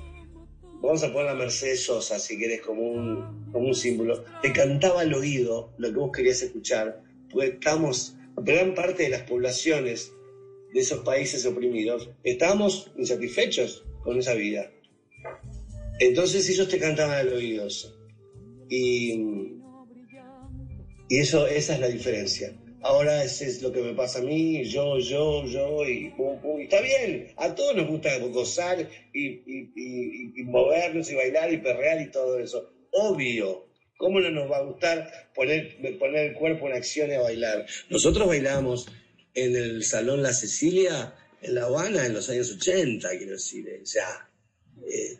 vamos 0.82 1.04
a 1.04 1.12
poner 1.12 1.28
a 1.28 1.34
Mercedes 1.34 1.84
Sosa, 1.84 2.18
si 2.18 2.36
querés, 2.36 2.60
como 2.60 2.82
un, 2.82 3.50
como 3.52 3.68
un 3.68 3.74
símbolo, 3.74 4.24
te 4.42 4.52
cantaba 4.52 5.02
al 5.02 5.14
oído 5.14 5.72
lo 5.78 5.88
que 5.92 5.98
vos 5.98 6.10
querías 6.12 6.42
escuchar, 6.42 7.02
porque 7.30 7.50
estamos, 7.50 8.16
gran 8.36 8.74
parte 8.74 9.04
de 9.04 9.10
las 9.10 9.22
poblaciones 9.22 10.12
de 10.74 10.80
esos 10.80 11.04
países 11.04 11.46
oprimidos, 11.46 12.10
estábamos 12.24 12.90
insatisfechos 12.96 13.84
con 14.02 14.18
esa 14.18 14.34
vida. 14.34 14.70
Entonces 16.00 16.48
ellos 16.50 16.68
te 16.68 16.78
cantaban 16.78 17.14
al 17.14 17.32
oído. 17.32 17.68
Y, 18.68 19.60
y 21.12 21.18
eso, 21.18 21.46
esa 21.46 21.74
es 21.74 21.80
la 21.80 21.88
diferencia. 21.88 22.54
Ahora 22.80 23.22
ese 23.22 23.46
es 23.46 23.60
lo 23.60 23.70
que 23.70 23.82
me 23.82 23.92
pasa 23.92 24.20
a 24.20 24.22
mí, 24.22 24.64
yo, 24.64 24.98
yo, 24.98 25.44
yo, 25.46 25.86
y, 25.86 26.08
pum, 26.16 26.40
pum, 26.40 26.58
y 26.58 26.64
está 26.64 26.80
bien, 26.80 27.28
a 27.36 27.54
todos 27.54 27.76
nos 27.76 27.86
gusta 27.86 28.16
gozar 28.18 28.88
y, 29.12 29.26
y- 29.28 29.72
y- 29.76 30.40
y 30.40 30.42
movernos 30.44 31.10
y 31.10 31.14
bailar 31.14 31.52
y 31.52 31.58
perrear 31.58 32.00
y 32.00 32.10
todo 32.10 32.38
eso. 32.38 32.72
Obvio, 32.92 33.68
¿cómo 33.98 34.20
no 34.20 34.30
nos 34.30 34.50
va 34.50 34.56
a 34.56 34.62
gustar 34.62 35.30
poner, 35.34 35.76
poner 35.98 36.30
el 36.30 36.34
cuerpo 36.34 36.66
en 36.68 36.72
acción 36.74 37.10
y 37.10 37.14
a 37.14 37.20
bailar? 37.20 37.66
Nosotros 37.90 38.26
bailamos 38.26 38.86
en 39.34 39.54
el 39.54 39.84
Salón 39.84 40.22
La 40.22 40.32
Cecilia, 40.32 41.14
en 41.42 41.54
La 41.56 41.64
Habana, 41.64 42.06
en 42.06 42.14
los 42.14 42.28
años 42.30 42.50
80, 42.50 43.10
quiero 43.18 43.32
decir, 43.32 43.68
eh, 43.68 43.82
ya. 43.84 44.28
eh, 44.88 45.18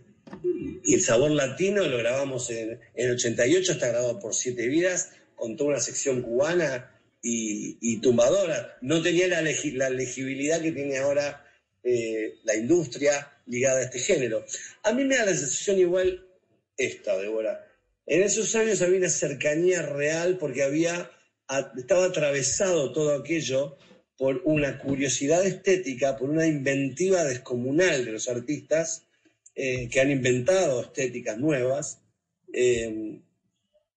y 0.85 0.95
el 0.95 1.01
sabor 1.03 1.31
latino 1.33 1.87
lo 1.87 1.99
grabamos 1.99 2.49
en, 2.51 2.81
en 2.95 3.11
88, 3.11 3.73
está 3.73 3.89
grabado 3.89 4.19
por 4.19 4.35
Siete 4.35 4.67
Vidas, 4.67 5.11
con 5.37 5.57
toda 5.57 5.71
una 5.71 5.81
sección 5.81 6.23
cubana 6.23 6.91
y, 7.23 7.99
tumbadora. 8.01 8.77
No 8.81 9.01
tenía 9.03 9.29
la, 9.29 9.43
legi- 9.43 9.75
la 9.75 9.91
legibilidad 9.91 10.61
que 10.61 10.73
tiene 10.73 10.99
ahora 10.99 11.47
eh, 11.85 12.35
la 12.45 12.57
industria 12.57 13.33
ligada 13.47 13.79
a 13.81 13.85
este 13.85 13.99
género. 13.99 14.45
A 14.83 14.93
mí 14.93 15.05
me 15.05 15.17
da 15.17 15.27
la 15.27 15.35
sensación 15.37 15.79
igual 15.79 16.27
esta, 16.77 17.17
Débora. 17.19 17.67
En 18.07 18.23
esos 18.23 18.55
años 18.57 18.83
había 18.83 18.99
una 18.99 19.09
cercanía 19.09 19.83
real 19.83 20.37
porque 20.39 20.63
había, 20.65 21.11
estaba 21.77 22.07
atravesado 22.07 22.93
todo 22.93 23.15
aquello 23.15 23.77
por 24.19 24.41
una 24.45 24.79
curiosidad 24.79 25.45
estética, 25.47 26.17
por 26.17 26.31
una 26.31 26.47
inventiva 26.47 27.25
descomunal 27.25 28.05
de 28.05 28.13
los 28.13 28.29
artistas 28.29 29.05
eh, 29.55 29.89
que 29.89 30.01
han 30.01 30.11
inventado 30.11 30.81
estéticas 30.83 31.39
nuevas 31.39 32.01
eh, 32.53 33.19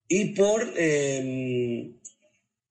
y 0.08 0.34
por 0.34 0.74
eh, 0.78 1.92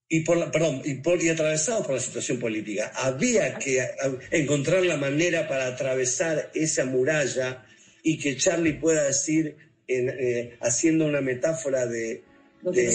y 0.09 0.21
por 0.21 0.37
la, 0.37 0.51
perdón 0.51 0.83
y 0.85 0.95
por 0.97 1.21
y 1.23 1.29
atravesados 1.29 1.87
por 1.87 1.97
la 1.97 2.01
situación 2.01 2.39
política. 2.39 2.93
Había 2.95 3.59
que 3.59 3.81
a- 3.81 3.89
encontrar 4.31 4.85
la 4.85 4.97
manera 4.97 5.49
para 5.49 5.67
atravesar 5.67 6.51
esa 6.55 6.85
muralla 6.85 7.65
y 8.03 8.19
que 8.19 8.37
Charlie 8.37 8.75
pueda 8.75 9.05
decir 9.05 9.57
en, 9.89 10.09
eh, 10.11 10.57
haciendo 10.61 11.07
una 11.07 11.21
metáfora 11.21 11.87
de, 11.87 12.23
de 12.63 12.87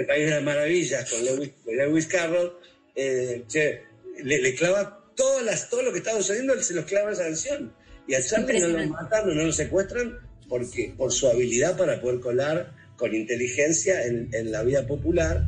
el 0.00 0.06
país 0.06 0.24
de 0.26 0.30
las 0.30 0.42
maravillas 0.42 1.10
con 1.10 1.24
Lewis, 1.24 1.50
Lewis 1.66 2.06
Carroll 2.06 2.52
eh, 2.94 3.44
che, 3.48 3.82
le, 4.22 4.40
le 4.40 4.54
clava 4.54 5.04
todas 5.14 5.44
las, 5.44 5.70
todo 5.70 5.82
lo 5.82 5.92
que 5.92 5.98
estaba 5.98 6.18
sucediendo, 6.18 6.52
él 6.54 6.62
se 6.62 6.74
los 6.74 6.84
clava 6.86 7.12
esa 7.12 7.24
canción. 7.24 7.72
Y 8.08 8.14
a 8.14 8.22
Charlie 8.22 8.60
no 8.60 8.68
lo 8.68 8.86
matan 8.88 9.26
no 9.34 9.44
lo 9.44 9.52
secuestran 9.52 10.18
porque, 10.48 10.92
por 10.96 11.12
su 11.12 11.28
habilidad 11.28 11.76
para 11.76 12.00
poder 12.00 12.20
colar 12.20 12.72
con 12.96 13.14
inteligencia 13.14 14.04
en, 14.04 14.28
en 14.32 14.50
la 14.52 14.62
vida 14.62 14.86
popular 14.86 15.44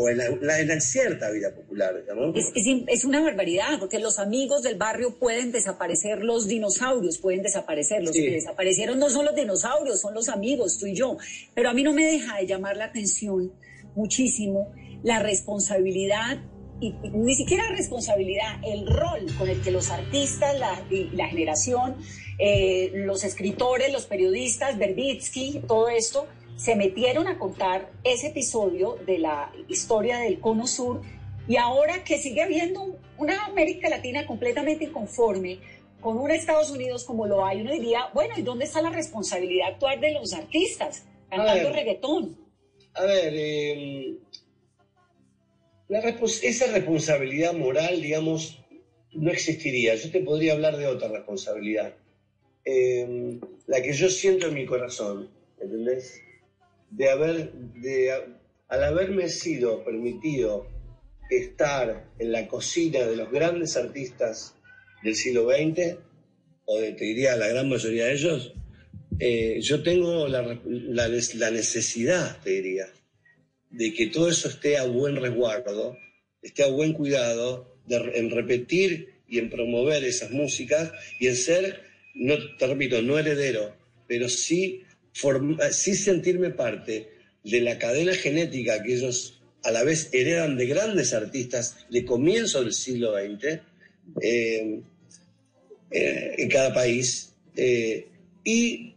o 0.00 0.08
en 0.08 0.18
la, 0.18 0.28
la- 0.40 0.60
en 0.60 0.68
la 0.68 0.80
cierta 0.80 1.28
vida 1.30 1.52
popular, 1.52 1.92
digamos. 2.00 2.36
Es, 2.36 2.52
es 2.54 2.66
es 2.86 3.04
una 3.04 3.20
barbaridad, 3.20 3.80
porque 3.80 3.98
los 3.98 4.18
amigos 4.20 4.62
del 4.62 4.76
barrio 4.76 5.18
pueden 5.18 5.50
desaparecer, 5.50 6.22
los 6.22 6.46
dinosaurios 6.46 7.18
pueden 7.18 7.42
desaparecer, 7.42 8.02
los 8.04 8.12
Sí. 8.12 8.22
que 8.22 8.30
desaparecieron 8.30 8.98
no 9.00 9.10
son 9.10 9.24
los 9.24 9.34
dinosaurios, 9.34 10.00
son 10.00 10.14
los 10.14 10.28
amigos, 10.28 10.78
tú 10.78 10.86
y 10.86 10.94
yo. 10.94 11.16
Pero 11.54 11.70
a 11.70 11.74
mí 11.74 11.82
no 11.82 11.92
me 11.92 12.06
deja 12.06 12.36
de 12.38 12.46
llamar 12.46 12.76
la 12.76 12.84
atención 12.84 13.52
muchísimo 13.96 14.72
la 15.02 15.18
responsabilidad, 15.20 16.38
y, 16.80 16.94
y 17.02 17.10
ni 17.10 17.34
siquiera 17.34 17.64
responsabilidad, 17.70 18.60
el 18.64 18.86
rol 18.86 19.26
con 19.36 19.48
el 19.48 19.60
que 19.62 19.72
los 19.72 19.90
artistas, 19.90 20.56
la, 20.60 20.80
y 20.90 21.10
la 21.16 21.26
generación, 21.26 21.96
eh, 22.38 22.92
los 22.94 23.24
escritores, 23.24 23.92
los 23.92 24.06
periodistas, 24.06 24.78
Verbitsky, 24.78 25.62
todo 25.66 25.88
esto, 25.88 26.26
se 26.58 26.74
metieron 26.74 27.28
a 27.28 27.38
contar 27.38 27.90
ese 28.02 28.26
episodio 28.28 28.96
de 29.06 29.18
la 29.18 29.52
historia 29.68 30.18
del 30.18 30.40
Cono 30.40 30.66
Sur 30.66 31.02
y 31.46 31.56
ahora 31.56 32.02
que 32.02 32.18
sigue 32.18 32.42
habiendo 32.42 32.96
una 33.16 33.46
América 33.46 33.88
Latina 33.88 34.26
completamente 34.26 34.84
inconforme 34.84 35.60
con 36.00 36.18
un 36.18 36.32
Estados 36.32 36.70
Unidos 36.70 37.04
como 37.04 37.26
lo 37.26 37.44
hay, 37.46 37.60
uno 37.60 37.72
diría, 37.72 38.08
bueno, 38.12 38.34
¿y 38.36 38.42
dónde 38.42 38.64
está 38.64 38.82
la 38.82 38.90
responsabilidad 38.90 39.68
actual 39.68 40.00
de 40.00 40.12
los 40.12 40.32
artistas 40.34 41.04
cantando 41.30 41.68
ver. 41.70 41.72
reggaetón? 41.72 42.36
A 42.94 43.04
ver, 43.04 43.32
eh, 43.36 44.16
la 45.88 46.02
respons- 46.02 46.40
esa 46.42 46.66
responsabilidad 46.72 47.54
moral, 47.54 48.02
digamos, 48.02 48.60
no 49.12 49.30
existiría. 49.30 49.94
Yo 49.94 50.10
te 50.10 50.20
podría 50.20 50.54
hablar 50.54 50.76
de 50.76 50.88
otra 50.88 51.08
responsabilidad. 51.08 51.94
Eh, 52.64 53.38
la 53.66 53.80
que 53.80 53.92
yo 53.92 54.08
siento 54.10 54.48
en 54.48 54.54
mi 54.54 54.66
corazón, 54.66 55.30
¿entendés? 55.60 56.20
De 56.90 57.10
haber, 57.10 57.52
de, 57.52 58.12
al 58.68 58.84
haberme 58.84 59.28
sido 59.28 59.84
permitido 59.84 60.66
estar 61.30 62.08
en 62.18 62.32
la 62.32 62.48
cocina 62.48 63.00
de 63.00 63.16
los 63.16 63.30
grandes 63.30 63.76
artistas 63.76 64.54
del 65.02 65.14
siglo 65.14 65.48
XX, 65.48 65.98
o 66.64 66.80
de, 66.80 66.92
te 66.92 67.04
diría 67.04 67.36
la 67.36 67.48
gran 67.48 67.68
mayoría 67.68 68.06
de 68.06 68.12
ellos, 68.14 68.52
eh, 69.20 69.58
yo 69.60 69.82
tengo 69.82 70.28
la, 70.28 70.60
la 70.64 71.50
necesidad, 71.50 72.40
te 72.42 72.50
diría, 72.50 72.88
de 73.70 73.92
que 73.92 74.06
todo 74.06 74.28
eso 74.28 74.48
esté 74.48 74.78
a 74.78 74.86
buen 74.86 75.16
resguardo, 75.16 75.96
esté 76.42 76.64
a 76.64 76.68
buen 76.68 76.92
cuidado, 76.92 77.78
en 77.90 78.30
repetir 78.30 79.14
y 79.28 79.38
en 79.38 79.50
promover 79.50 80.04
esas 80.04 80.30
músicas 80.30 80.92
y 81.20 81.28
en 81.28 81.36
ser 81.36 81.82
no, 82.14 82.34
te 82.58 82.66
repito, 82.66 83.00
no 83.02 83.18
heredero, 83.18 83.74
pero 84.06 84.28
sí, 84.28 84.82
forma- 85.18 85.70
sí 85.72 85.94
sentirme 85.94 86.50
parte 86.50 87.08
de 87.42 87.60
la 87.60 87.78
cadena 87.78 88.14
genética 88.14 88.82
que 88.82 88.94
ellos 88.94 89.40
a 89.64 89.70
la 89.70 89.82
vez 89.82 90.10
heredan 90.12 90.56
de 90.56 90.66
grandes 90.66 91.12
artistas 91.12 91.76
de 91.90 92.04
comienzo 92.04 92.62
del 92.62 92.72
siglo 92.72 93.14
XX 93.14 93.60
eh, 94.22 94.80
eh, 95.90 96.34
en 96.38 96.48
cada 96.48 96.72
país. 96.72 97.32
Eh, 97.56 98.06
y 98.44 98.94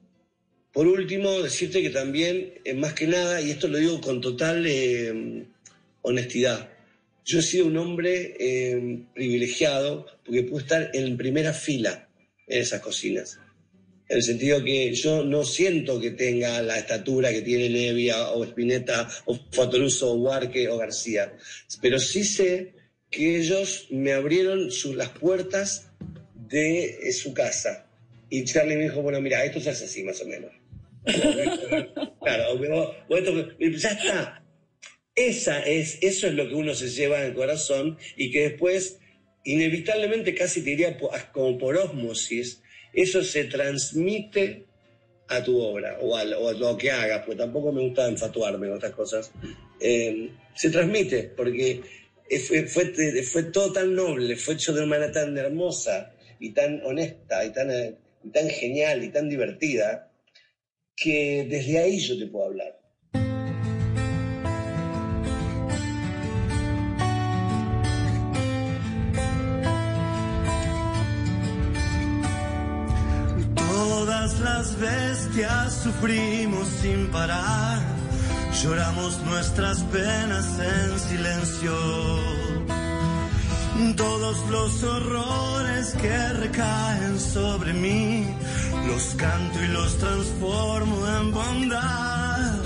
por 0.71 0.87
último, 0.87 1.41
decirte 1.41 1.81
que 1.81 1.89
también, 1.89 2.53
más 2.75 2.93
que 2.93 3.07
nada, 3.07 3.41
y 3.41 3.51
esto 3.51 3.67
lo 3.67 3.77
digo 3.77 3.99
con 3.99 4.21
total 4.21 4.65
honestidad, 6.01 6.69
yo 7.25 7.39
he 7.39 7.41
sido 7.41 7.65
un 7.65 7.75
hombre 7.75 9.03
privilegiado 9.13 10.05
porque 10.25 10.43
pude 10.43 10.61
estar 10.61 10.89
en 10.93 11.17
primera 11.17 11.51
fila 11.51 12.07
en 12.47 12.61
esas 12.61 12.79
cocinas. 12.79 13.37
En 14.11 14.17
el 14.17 14.23
sentido 14.23 14.61
que 14.61 14.93
yo 14.93 15.23
no 15.23 15.45
siento 15.45 15.97
que 16.01 16.11
tenga 16.11 16.61
la 16.61 16.77
estatura 16.77 17.31
que 17.31 17.41
tiene 17.43 17.69
Nevia 17.69 18.31
o 18.31 18.43
Spinetta 18.43 19.07
o 19.23 19.39
Fatoruso 19.51 20.11
o 20.11 20.15
Huarque 20.15 20.67
o 20.67 20.75
García, 20.77 21.31
pero 21.81 21.97
sí 21.97 22.25
sé 22.25 22.73
que 23.09 23.37
ellos 23.39 23.87
me 23.89 24.11
abrieron 24.11 24.69
su- 24.69 24.95
las 24.95 25.09
puertas 25.09 25.89
de 26.35 27.07
eh, 27.07 27.13
su 27.13 27.33
casa. 27.33 27.87
Y 28.29 28.43
Charlie 28.43 28.75
me 28.75 28.83
dijo, 28.83 29.01
bueno, 29.01 29.21
mira, 29.21 29.45
esto 29.45 29.61
se 29.61 29.69
hace 29.69 29.85
así 29.85 30.03
más 30.03 30.19
o 30.21 30.25
menos. 30.27 30.51
claro, 32.21 32.57
vos- 32.57 32.95
vos 33.07 33.19
esto- 33.19 33.57
ya 33.59 33.91
está. 33.91 34.43
Esa 35.15 35.61
es, 35.65 35.99
eso 36.01 36.27
es 36.27 36.33
lo 36.33 36.49
que 36.49 36.55
uno 36.55 36.73
se 36.73 36.89
lleva 36.89 37.21
en 37.21 37.27
el 37.27 37.33
corazón 37.33 37.97
y 38.17 38.29
que 38.29 38.49
después, 38.49 38.99
inevitablemente, 39.45 40.35
casi 40.35 40.61
te 40.63 40.71
diría 40.71 40.97
como 41.31 41.57
por 41.57 41.77
ósmosis, 41.77 42.61
eso 42.93 43.23
se 43.23 43.45
transmite 43.45 44.65
a 45.27 45.43
tu 45.43 45.59
obra 45.59 45.97
o 46.01 46.15
a, 46.15 46.25
lo- 46.25 46.77
que 46.77 46.91
hagas, 46.91 47.23
porque 47.25 47.37
tampoco 47.37 47.71
me 47.71 47.81
gusta 47.81 48.07
enfatuarme 48.07 48.67
en 48.67 48.73
otras 48.73 48.91
cosas. 48.93 49.31
Eh, 49.79 50.29
se 50.55 50.69
transmite 50.69 51.23
porque 51.35 51.81
fue, 52.47 52.63
fue, 52.63 53.23
fue 53.23 53.43
todo 53.43 53.71
tan 53.71 53.95
noble, 53.95 54.35
fue 54.35 54.55
hecho 54.55 54.73
de 54.73 54.79
una 54.81 54.89
manera 54.89 55.11
tan 55.11 55.37
hermosa 55.37 56.13
y 56.39 56.51
tan 56.51 56.81
honesta 56.85 57.45
y 57.45 57.51
tan, 57.51 57.69
tan 58.33 58.49
genial 58.49 59.03
y 59.03 59.09
tan 59.09 59.29
divertida 59.29 60.11
que 60.95 61.45
desde 61.49 61.79
ahí 61.79 61.99
yo 61.99 62.17
te 62.17 62.27
puedo 62.27 62.45
hablar. 62.47 62.80
Las 74.61 74.79
bestias 74.79 75.73
sufrimos 75.73 76.67
sin 76.67 77.07
parar, 77.07 77.79
lloramos 78.61 79.19
nuestras 79.21 79.81
penas 79.85 80.45
en 80.59 80.99
silencio. 80.99 81.73
Todos 83.97 84.37
los 84.51 84.83
horrores 84.83 85.95
que 85.99 86.33
recaen 86.33 87.19
sobre 87.19 87.73
mí, 87.73 88.27
los 88.87 89.15
canto 89.15 89.63
y 89.63 89.67
los 89.69 89.97
transformo 89.97 91.07
en 91.07 91.31
bondad. 91.31 92.61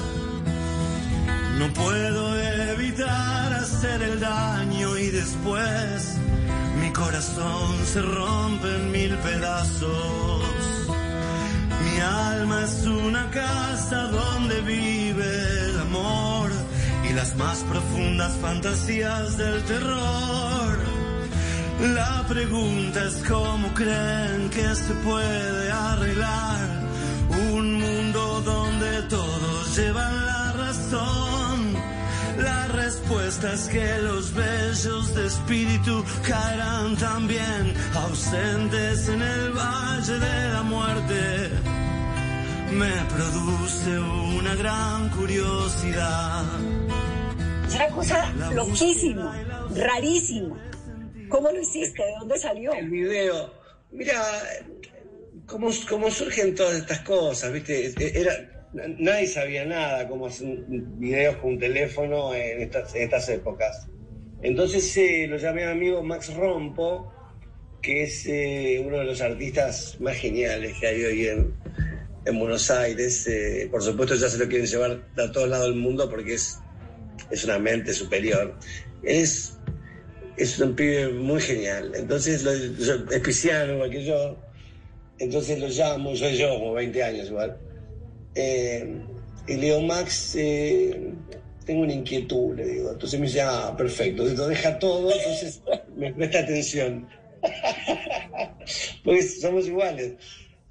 No 1.59 1.67
puedo 1.73 2.23
evitar 2.73 3.53
hacer 3.53 4.01
el 4.01 4.19
daño 4.19 4.97
y 4.97 5.11
después 5.11 6.17
mi 6.81 6.91
corazón 6.91 7.73
se 7.85 8.01
rompe 8.01 8.67
en 8.75 8.91
mil 8.91 9.15
pedazos. 9.19 10.54
Alma 12.05 12.63
es 12.63 12.85
una 12.85 13.29
casa 13.31 14.03
donde 14.07 14.61
vive 14.61 15.69
el 15.69 15.79
amor 15.79 16.51
y 17.09 17.13
las 17.13 17.35
más 17.35 17.57
profundas 17.63 18.31
fantasías 18.41 19.37
del 19.37 19.63
terror. 19.63 20.77
La 21.95 22.25
pregunta 22.27 23.03
es 23.05 23.15
cómo 23.27 23.73
creen 23.73 24.49
que 24.51 24.75
se 24.75 24.93
puede 25.03 25.71
arreglar 25.71 26.69
un 27.51 27.73
mundo 27.73 28.41
donde 28.41 29.01
todos 29.09 29.75
llevan 29.75 30.25
la 30.25 30.51
razón. 30.53 31.73
La 32.37 32.67
respuesta 32.67 33.53
es 33.53 33.67
que 33.67 33.97
los 33.99 34.31
bellos 34.33 35.15
de 35.15 35.25
espíritu 35.25 36.03
caerán 36.27 36.95
también 36.97 37.73
ausentes 37.95 39.07
en 39.09 39.21
el 39.21 39.51
valle 39.51 40.19
de 40.19 40.53
la 40.53 40.63
muerte. 40.63 41.74
Me 42.77 42.91
produce 43.07 43.99
una 44.37 44.53
gran 44.55 45.09
curiosidad. 45.11 46.43
Es 47.65 47.75
una 47.75 47.87
cosa 47.87 48.33
loquísima, 48.53 49.69
rarísima. 49.73 50.61
¿Cómo 51.29 51.51
lo 51.51 51.61
hiciste? 51.61 52.03
¿De 52.03 52.11
dónde 52.19 52.37
salió? 52.37 52.73
El 52.73 52.89
video. 52.89 53.53
Mira, 53.91 54.21
cómo, 55.45 55.69
cómo 55.87 56.11
surgen 56.11 56.53
todas 56.53 56.75
estas 56.75 56.99
cosas, 56.99 57.53
¿viste? 57.53 57.93
Era, 57.97 58.33
nadie 58.73 59.27
sabía 59.27 59.63
nada 59.63 60.05
cómo 60.09 60.27
hacer 60.27 60.65
videos 60.67 61.37
con 61.37 61.53
un 61.53 61.59
teléfono 61.59 62.35
en 62.35 62.61
estas, 62.61 62.93
en 62.93 63.03
estas 63.03 63.29
épocas. 63.29 63.87
Entonces 64.41 64.97
eh, 64.97 65.27
lo 65.29 65.37
llamé 65.37 65.63
a 65.63 65.67
mi 65.67 65.71
amigo 65.71 66.03
Max 66.03 66.33
Rompo, 66.33 67.09
que 67.81 68.03
es 68.03 68.25
eh, 68.25 68.83
uno 68.85 68.97
de 68.97 69.05
los 69.05 69.21
artistas 69.21 69.95
más 70.01 70.17
geniales 70.17 70.77
que 70.77 70.87
hay 70.87 71.03
hoy 71.05 71.27
en, 71.27 71.53
en 72.25 72.39
Buenos 72.39 72.69
Aires. 72.71 73.27
Eh, 73.27 73.67
por 73.71 73.81
supuesto 73.83 74.15
ya 74.15 74.29
se 74.29 74.37
lo 74.37 74.47
quieren 74.47 74.67
llevar 74.67 75.03
a 75.17 75.31
todos 75.31 75.49
lados 75.49 75.67
del 75.67 75.75
mundo 75.75 76.09
porque 76.09 76.33
es, 76.35 76.57
es 77.31 77.43
una 77.43 77.59
mente 77.59 77.93
superior. 77.93 78.57
Es 79.03 79.51
es 80.37 80.59
un 80.59 80.75
pibe 80.75 81.09
muy 81.13 81.39
genial. 81.39 81.93
Entonces, 81.95 82.43
lo, 82.43 82.53
yo- 82.53 83.09
es 83.09 83.19
pisciano 83.21 83.73
igual 83.75 83.89
que 83.89 84.03
yo. 84.03 84.37
Entonces 85.17 85.59
lo 85.59 85.69
llamo, 85.69 86.13
soy 86.15 86.35
yo, 86.35 86.49
como 86.59 86.73
20 86.73 87.01
años 87.03 87.27
igual. 87.29 87.57
Eh, 88.35 88.99
y 89.47 89.53
le 89.53 89.61
digo, 89.67 89.79
Max, 89.79 90.35
eh, 90.37 91.13
tengo 91.65 91.83
una 91.83 91.93
inquietud, 91.93 92.53
le 92.57 92.65
digo. 92.65 92.91
Entonces 92.91 93.17
me 93.17 93.27
dice, 93.27 93.41
ah, 93.41 93.73
perfecto. 93.77 94.25
Digo, 94.27 94.45
deja 94.47 94.77
todo, 94.77 95.09
entonces 95.09 95.61
me 95.95 96.13
presta 96.13 96.39
atención. 96.39 97.07
Porque 99.05 99.21
somos 99.23 99.67
iguales. 99.67 100.15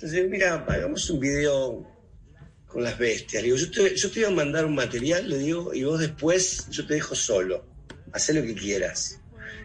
Entonces, 0.05 0.29
mira, 0.29 0.63
hagamos 0.69 1.09
un 1.09 1.19
video 1.19 1.91
con 2.67 2.83
las 2.83 2.99
bestias. 2.99 3.43
Le 3.43 3.47
digo, 3.49 3.57
yo 3.57 3.71
te, 3.71 3.97
yo 3.97 4.11
te 4.11 4.21
voy 4.21 4.31
a 4.31 4.37
mandar 4.37 4.67
un 4.67 4.75
material, 4.75 5.27
le 5.27 5.39
digo, 5.39 5.73
y 5.73 5.83
vos 5.85 5.99
después 5.99 6.69
yo 6.69 6.87
te 6.87 6.93
dejo 6.93 7.15
solo. 7.15 7.65
Haz 8.13 8.29
lo 8.29 8.43
que 8.43 8.55
quieras. 8.55 9.19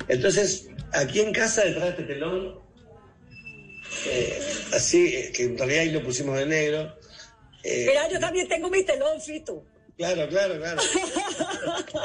Entonces, 0.08 0.70
aquí 0.94 1.20
en 1.20 1.34
casa, 1.34 1.66
detrás 1.66 1.84
de 1.84 1.90
este 1.90 2.04
telón, 2.04 2.58
eh, 4.08 4.40
así, 4.72 5.08
eh, 5.08 5.34
que 5.36 5.44
en 5.44 5.58
realidad 5.58 5.82
ahí 5.82 5.92
lo 5.92 6.02
pusimos 6.02 6.38
de 6.40 6.46
negro. 6.46 6.98
eh, 7.66 7.88
Mira, 7.90 8.10
yo 8.10 8.18
también 8.18 8.48
tengo 8.48 8.70
mi 8.70 8.82
telón, 8.86 9.20
Fito. 9.20 9.66
Claro, 9.98 10.26
claro, 10.30 10.56
claro. 10.58 10.82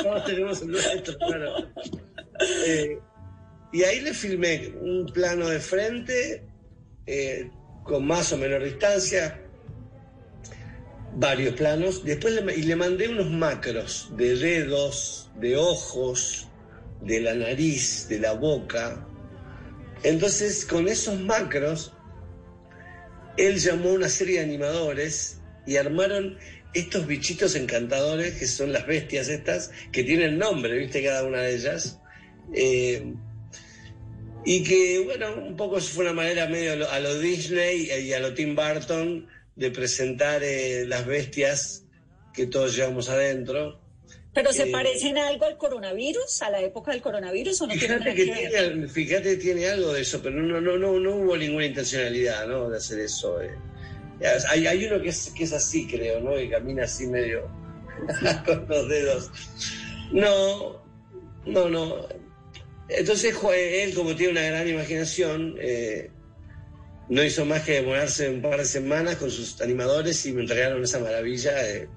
Todos 0.02 0.24
tenemos 0.24 0.60
el 0.60 0.68
nuestro, 0.72 1.16
claro. 1.18 1.70
Eh, 2.66 2.98
y 3.72 3.84
ahí 3.84 4.00
le 4.00 4.12
filmé 4.12 4.72
un 4.80 5.06
plano 5.12 5.48
de 5.48 5.60
frente, 5.60 6.42
con 7.84 8.06
más 8.06 8.32
o 8.32 8.36
menor 8.36 8.64
distancia, 8.64 9.40
varios 11.14 11.54
planos. 11.54 12.04
Después 12.04 12.34
le, 12.34 12.54
y 12.56 12.62
le 12.62 12.76
mandé 12.76 13.08
unos 13.08 13.30
macros 13.30 14.10
de 14.16 14.36
dedos, 14.36 15.30
de 15.38 15.56
ojos, 15.56 16.48
de 17.02 17.20
la 17.20 17.34
nariz, 17.34 18.08
de 18.08 18.18
la 18.18 18.32
boca. 18.32 19.06
Entonces, 20.02 20.64
con 20.64 20.88
esos 20.88 21.20
macros, 21.20 21.92
él 23.36 23.58
llamó 23.58 23.90
a 23.90 23.94
una 23.94 24.08
serie 24.08 24.38
de 24.38 24.44
animadores 24.44 25.40
y 25.66 25.76
armaron 25.76 26.38
estos 26.72 27.06
bichitos 27.06 27.54
encantadores 27.54 28.34
que 28.34 28.46
son 28.46 28.72
las 28.72 28.86
bestias 28.86 29.28
estas, 29.28 29.70
que 29.92 30.02
tienen 30.02 30.38
nombre, 30.38 30.76
viste, 30.76 31.02
cada 31.04 31.24
una 31.24 31.42
de 31.42 31.54
ellas. 31.54 32.00
Eh, 32.52 33.14
y 34.44 34.62
que, 34.62 35.00
bueno, 35.04 35.34
un 35.34 35.56
poco 35.56 35.80
fue 35.80 36.04
una 36.04 36.12
manera 36.12 36.46
medio 36.46 36.88
a 36.90 36.98
lo, 37.00 37.18
Disney 37.18 37.88
y 37.90 38.12
a 38.12 38.20
lo 38.20 38.34
Tim 38.34 38.54
Burton 38.54 39.26
de 39.56 39.70
presentar 39.70 40.42
eh, 40.42 40.84
las 40.86 41.06
bestias 41.06 41.84
que 42.32 42.46
todos 42.46 42.76
llevamos 42.76 43.08
adentro. 43.08 43.80
¿Pero 44.34 44.52
se 44.52 44.64
Eh, 44.64 44.72
parecen 44.72 45.16
algo 45.16 45.44
al 45.46 45.56
coronavirus, 45.56 46.42
a 46.42 46.50
la 46.50 46.60
época 46.60 46.90
del 46.90 47.00
coronavirus 47.00 47.62
o 47.62 47.66
no 47.68 47.74
Fíjate 47.74 48.14
que, 48.14 48.24
tiene, 48.24 48.88
fíjate 48.88 49.22
que 49.30 49.36
tiene 49.36 49.68
algo 49.68 49.92
de 49.92 50.02
eso, 50.02 50.20
pero 50.20 50.40
no, 50.40 50.60
no, 50.60 50.76
no, 50.76 50.98
no 50.98 51.16
hubo 51.16 51.36
ninguna 51.36 51.66
intencionalidad 51.66 52.46
¿no? 52.48 52.68
de 52.68 52.76
hacer 52.76 52.98
eso. 52.98 53.40
eh. 53.40 53.54
Hay, 54.48 54.66
hay 54.66 54.84
uno 54.86 55.00
que 55.00 55.10
es, 55.10 55.30
que 55.36 55.44
es 55.44 55.52
así, 55.52 55.86
creo, 55.86 56.20
¿no? 56.20 56.34
que 56.34 56.50
camina 56.50 56.84
así 56.84 57.06
medio 57.06 57.48
con 58.44 58.66
los 58.68 58.88
dedos. 58.88 59.30
No, 60.12 60.82
no, 61.46 61.68
no. 61.68 62.23
Entonces 62.88 63.34
él, 63.54 63.94
como 63.94 64.14
tiene 64.14 64.32
una 64.32 64.42
gran 64.42 64.68
imaginación, 64.68 65.56
eh, 65.60 66.10
no 67.08 67.22
hizo 67.22 67.44
más 67.44 67.62
que 67.62 67.72
demorarse 67.72 68.28
un 68.28 68.42
par 68.42 68.58
de 68.58 68.64
semanas 68.64 69.16
con 69.16 69.30
sus 69.30 69.60
animadores 69.60 70.24
y 70.26 70.32
me 70.32 70.42
entregaron 70.42 70.82
esa 70.82 70.98
maravilla 70.98 71.52
de- 71.54 71.88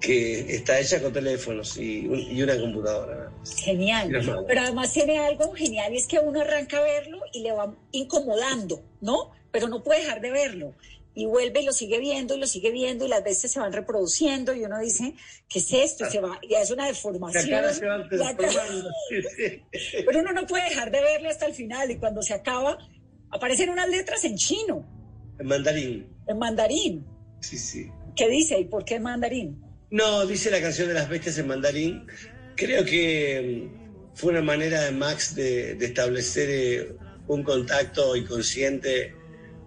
que 0.00 0.54
está 0.56 0.78
hecha 0.80 1.00
con 1.00 1.12
teléfonos 1.12 1.78
y, 1.78 2.06
un- 2.06 2.20
y 2.20 2.42
una 2.42 2.58
computadora. 2.60 3.30
Genial. 3.64 4.10
Pero 4.46 4.60
además 4.60 4.92
tiene 4.92 5.18
algo 5.18 5.52
genial 5.54 5.94
y 5.94 5.96
es 5.96 6.06
que 6.06 6.18
uno 6.18 6.40
arranca 6.42 6.78
a 6.78 6.82
verlo 6.82 7.20
y 7.32 7.40
le 7.42 7.52
va 7.52 7.74
incomodando, 7.92 8.82
¿no? 9.00 9.32
Pero 9.50 9.68
no 9.68 9.82
puede 9.82 10.00
dejar 10.00 10.20
de 10.20 10.30
verlo. 10.30 10.74
Y 11.16 11.26
vuelve 11.26 11.60
y 11.60 11.64
lo 11.64 11.72
sigue 11.72 12.00
viendo 12.00 12.34
y 12.34 12.40
lo 12.40 12.46
sigue 12.48 12.72
viendo 12.72 13.04
y 13.04 13.08
las 13.08 13.22
veces 13.22 13.52
se 13.52 13.60
van 13.60 13.72
reproduciendo 13.72 14.52
y 14.52 14.64
uno 14.64 14.80
dice, 14.80 15.14
¿qué 15.48 15.60
es 15.60 15.72
esto? 15.72 16.06
Y 16.06 16.10
se 16.10 16.20
va, 16.20 16.40
ya 16.50 16.60
es 16.60 16.70
una 16.72 16.82
La 16.82 16.88
deformación. 16.88 17.48
cara 17.48 17.72
se 17.72 17.86
va 17.86 17.98
La 18.10 18.36
cara-. 18.36 18.52
Pero 20.06 20.20
uno 20.20 20.32
no 20.32 20.46
puede 20.46 20.64
dejar 20.68 20.90
de 20.90 21.00
verlo 21.00 21.28
hasta 21.28 21.46
el 21.46 21.54
final 21.54 21.90
y 21.90 21.96
cuando 21.98 22.20
se 22.22 22.34
acaba 22.34 22.78
aparecen 23.30 23.70
unas 23.70 23.88
letras 23.88 24.24
en 24.24 24.36
chino, 24.36 24.84
En 25.38 25.46
mandarín. 25.46 26.06
en 26.26 26.38
mandarín. 26.38 27.06
Sí, 27.40 27.58
sí. 27.58 27.90
¿Qué 28.16 28.28
dice 28.28 28.58
y 28.58 28.64
por 28.64 28.84
qué 28.84 28.96
en 28.96 29.02
mandarín? 29.04 29.60
No, 29.90 30.26
dice 30.26 30.50
la 30.50 30.60
canción 30.60 30.88
de 30.88 30.94
las 30.94 31.08
bestias 31.08 31.38
en 31.38 31.46
mandarín. 31.46 32.06
Creo 32.56 32.84
que 32.84 33.68
mm, 33.70 34.14
fue 34.16 34.32
una 34.32 34.42
manera 34.42 34.82
de 34.82 34.90
Max 34.92 35.34
de, 35.36 35.74
de 35.76 35.86
establecer 35.86 36.48
eh, 36.50 36.96
un 37.28 37.42
contacto 37.42 38.16
inconsciente 38.16 39.14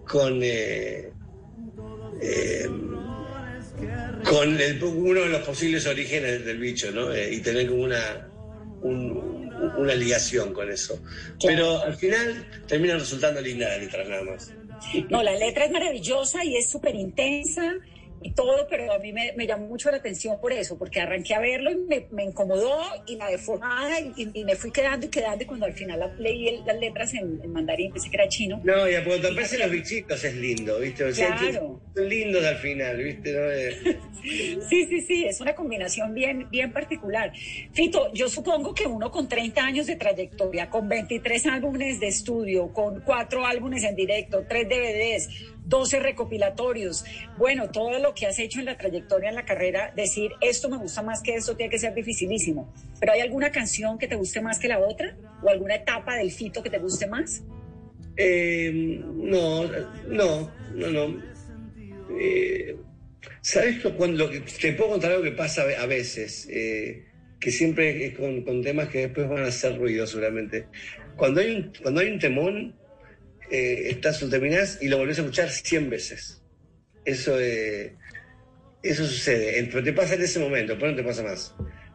con, 0.06 0.40
eh, 0.42 1.12
eh, 2.20 2.66
con 4.28 4.60
el- 4.60 4.82
uno 4.82 5.20
de 5.20 5.28
los 5.28 5.42
posibles 5.42 5.86
orígenes 5.86 6.44
del 6.44 6.58
bicho, 6.58 6.90
¿no? 6.90 7.12
Eh, 7.12 7.34
y 7.34 7.40
tener 7.40 7.68
como 7.68 7.82
una, 7.84 8.28
un- 8.82 9.52
una 9.78 9.94
ligación 9.94 10.52
con 10.52 10.70
eso. 10.70 11.00
Pero 11.44 11.82
al 11.82 11.96
final 11.96 12.46
termina 12.66 12.94
resultando 12.96 13.40
linda 13.40 13.68
la 13.68 13.78
letra 13.78 14.04
nada 14.04 14.22
más. 14.24 14.52
No, 15.10 15.22
la 15.22 15.34
letra 15.36 15.64
es 15.64 15.70
maravillosa 15.72 16.44
y 16.44 16.56
es 16.56 16.70
súper 16.70 16.94
intensa 16.94 17.74
y 18.22 18.32
todo, 18.32 18.66
pero 18.68 18.92
a 18.92 18.98
mí 18.98 19.12
me, 19.12 19.32
me 19.36 19.46
llamó 19.46 19.66
mucho 19.66 19.90
la 19.90 19.98
atención 19.98 20.40
por 20.40 20.52
eso, 20.52 20.76
porque 20.78 21.00
arranqué 21.00 21.34
a 21.34 21.40
verlo 21.40 21.70
y 21.70 21.76
me, 21.76 22.06
me 22.10 22.24
incomodó 22.24 22.80
y 23.06 23.16
la 23.16 23.28
deformada 23.30 23.96
y, 24.00 24.44
me 24.44 24.56
fui 24.56 24.70
quedando 24.70 25.06
y 25.06 25.08
quedando 25.08 25.44
y 25.44 25.46
cuando 25.46 25.66
al 25.66 25.72
final 25.72 25.98
la- 26.00 26.14
leí 26.18 26.48
el- 26.48 26.64
las 26.66 26.78
letras 26.78 27.14
en, 27.14 27.40
en 27.42 27.52
mandarín, 27.52 27.92
pensé 27.92 28.10
que 28.10 28.16
era 28.16 28.28
chino. 28.28 28.60
No, 28.64 28.88
y 28.88 28.94
a 28.94 29.04
cuando 29.04 29.28
aparecen 29.28 29.60
los 29.60 29.70
bichitos 29.70 30.24
es 30.24 30.34
lindo, 30.34 30.78
¿viste? 30.80 31.04
O 31.04 31.12
sea, 31.12 31.36
Claro. 31.36 31.80
Son 31.94 32.08
lindos 32.08 32.44
al 32.44 32.56
final, 32.56 32.96
¿viste? 32.96 33.32
¿No? 33.32 33.50
Eh, 33.50 33.98
Sí, 34.68 34.84
sí, 34.86 35.00
sí, 35.02 35.24
es 35.24 35.40
una 35.40 35.54
combinación 35.54 36.12
bien, 36.12 36.48
bien 36.50 36.72
particular. 36.72 37.32
Fito, 37.72 38.12
yo 38.12 38.28
supongo 38.28 38.74
que 38.74 38.84
uno 38.86 39.10
con 39.10 39.28
30 39.28 39.64
años 39.64 39.86
de 39.86 39.96
trayectoria, 39.96 40.68
con 40.68 40.88
23 40.88 41.46
álbumes 41.46 42.00
de 42.00 42.08
estudio, 42.08 42.72
con 42.72 43.00
cuatro 43.02 43.46
álbumes 43.46 43.84
en 43.84 43.94
directo, 43.94 44.44
tres 44.48 44.68
DVDs, 44.68 45.28
12 45.68 46.00
recopilatorios, 46.00 47.04
bueno, 47.36 47.70
todo 47.70 47.98
lo 47.98 48.14
que 48.14 48.26
has 48.26 48.38
hecho 48.38 48.58
en 48.58 48.64
la 48.66 48.76
trayectoria, 48.78 49.28
en 49.28 49.34
la 49.34 49.44
carrera, 49.44 49.92
decir 49.94 50.32
esto 50.40 50.68
me 50.68 50.78
gusta 50.78 51.02
más 51.02 51.22
que 51.22 51.34
esto 51.34 51.56
tiene 51.56 51.70
que 51.70 51.78
ser 51.78 51.94
dificilísimo. 51.94 52.72
¿Pero 52.98 53.12
hay 53.12 53.20
alguna 53.20 53.52
canción 53.52 53.98
que 53.98 54.08
te 54.08 54.16
guste 54.16 54.40
más 54.40 54.58
que 54.58 54.68
la 54.68 54.78
otra? 54.78 55.16
¿O 55.42 55.50
alguna 55.50 55.74
etapa 55.76 56.16
del 56.16 56.30
Fito 56.32 56.62
que 56.62 56.70
te 56.70 56.78
guste 56.78 57.06
más? 57.06 57.42
Eh, 58.16 58.72
no, 58.72 59.64
no, 60.08 60.50
no, 60.74 60.88
no. 60.90 61.22
Eh, 62.18 62.76
¿Sabes 63.42 63.84
lo- 63.84 63.94
cuando, 63.96 64.30
que, 64.30 64.40
te 64.40 64.72
puedo 64.72 64.90
contar 64.90 65.12
algo 65.12 65.22
que 65.24 65.32
pasa 65.32 65.62
a 65.78 65.86
veces? 65.86 66.48
eh, 66.50 67.04
que 67.38 67.52
siempre 67.52 68.06
es 68.06 68.18
con, 68.18 68.42
con 68.42 68.62
temas 68.62 68.88
que 68.88 69.02
después 69.06 69.28
van 69.28 69.44
a 69.44 69.48
hacer 69.48 69.78
ruido 69.78 70.06
seguramente. 70.06 70.66
Cuando 71.14 71.40
hay 71.40 71.54
un, 71.54 71.72
cuando 71.80 72.00
hay 72.00 72.10
un 72.10 72.18
temón, 72.18 72.74
eh, 73.50 73.90
estás, 73.90 74.20
lo 74.22 74.28
terminás 74.28 74.78
y 74.80 74.88
lo 74.88 74.98
volvés 74.98 75.18
a 75.18 75.22
escuchar 75.22 75.50
100 75.50 75.90
veces. 75.90 76.42
Eso, 77.04 77.38
eh, 77.40 77.96
eso 78.82 79.06
sucede, 79.06 79.68
pero 79.70 79.82
te 79.82 79.92
pasa 79.92 80.14
en 80.14 80.22
ese 80.22 80.38
momento, 80.38 80.74
pero 80.78 80.90
no 80.90 80.96
te 80.96 81.04
pasa 81.04 81.22
más. 81.22 81.54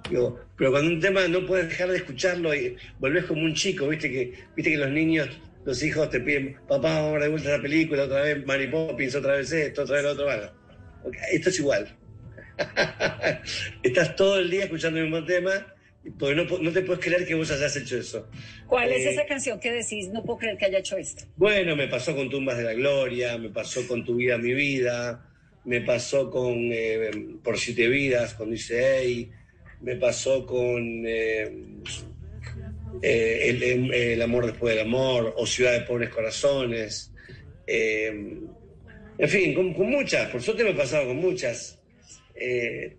Digo, 0.09 0.39
pero 0.57 0.71
cuando 0.71 0.91
un 0.91 0.99
tema 0.99 1.27
no 1.27 1.45
puedes 1.45 1.69
dejar 1.69 1.89
de 1.89 1.97
escucharlo 1.97 2.53
y 2.53 2.75
volvés 2.99 3.25
como 3.25 3.43
un 3.43 3.53
chico, 3.53 3.87
viste 3.87 4.11
que, 4.11 4.33
viste 4.55 4.71
que 4.71 4.77
los 4.77 4.89
niños, 4.89 5.29
los 5.65 5.81
hijos 5.83 6.09
te 6.09 6.19
piden, 6.19 6.57
papá, 6.67 7.01
vamos 7.01 7.17
a 7.17 7.23
de 7.23 7.29
vuelta 7.29 7.49
la 7.57 7.61
película, 7.61 8.03
otra 8.03 8.21
vez 8.21 8.45
Mary 8.45 8.67
Poppins, 8.67 9.15
otra 9.15 9.37
vez 9.37 9.51
esto, 9.51 9.83
otra 9.83 9.95
vez 9.95 10.03
lo 10.03 10.11
otro, 10.11 10.25
bueno. 10.25 10.51
Ok, 11.03 11.15
Esto 11.31 11.49
es 11.49 11.59
igual. 11.59 11.97
Estás 13.83 14.15
todo 14.15 14.39
el 14.39 14.49
día 14.49 14.65
escuchando 14.65 14.99
el 14.99 15.09
mismo 15.09 15.25
tema, 15.25 15.72
porque 16.19 16.35
no, 16.35 16.43
no 16.59 16.71
te 16.71 16.81
puedes 16.81 17.03
creer 17.03 17.25
que 17.25 17.35
vos 17.35 17.49
hayas 17.51 17.75
hecho 17.75 17.97
eso. 17.97 18.29
¿Cuál 18.67 18.91
es 18.91 19.05
Eh, 19.05 19.09
esa 19.11 19.25
canción 19.25 19.59
que 19.59 19.71
decís, 19.71 20.09
no 20.09 20.23
puedo 20.23 20.39
creer 20.39 20.57
que 20.57 20.65
haya 20.65 20.79
hecho 20.79 20.97
esto? 20.97 21.25
Bueno, 21.35 21.75
me 21.75 21.87
pasó 21.87 22.15
con 22.15 22.29
Tumbas 22.29 22.57
de 22.57 22.63
la 22.63 22.73
Gloria, 22.73 23.37
me 23.37 23.49
pasó 23.49 23.87
con 23.87 24.03
Tu 24.03 24.15
vida, 24.15 24.37
mi 24.37 24.53
vida, 24.53 25.29
me 25.63 25.81
pasó 25.81 26.29
con 26.29 26.69
eh, 26.71 27.11
Por 27.43 27.57
siete 27.57 27.87
vidas, 27.87 28.33
con 28.33 28.51
Dice 28.51 28.99
Ey, 28.99 29.31
me 29.81 29.95
pasó 29.95 30.45
con 30.45 31.03
eh, 31.05 31.49
eh, 33.01 33.49
el, 33.49 33.63
el- 33.63 33.93
el 33.93 34.21
amor 34.21 34.45
después 34.45 34.75
del 34.75 34.85
amor, 34.85 35.33
o 35.37 35.45
Ciudad 35.47 35.73
de 35.73 35.81
pobres 35.81 36.09
corazones. 36.09 37.13
en 37.65 39.29
fin, 39.29 39.53
con, 39.53 39.73
con 39.73 39.89
muchas, 39.89 40.29
por 40.29 40.41
suerte 40.41 40.63
me 40.63 40.71
he 40.71 40.75
pasado 40.75 41.07
con 41.07 41.17
muchas. 41.17 41.79
Eh, 42.35 42.97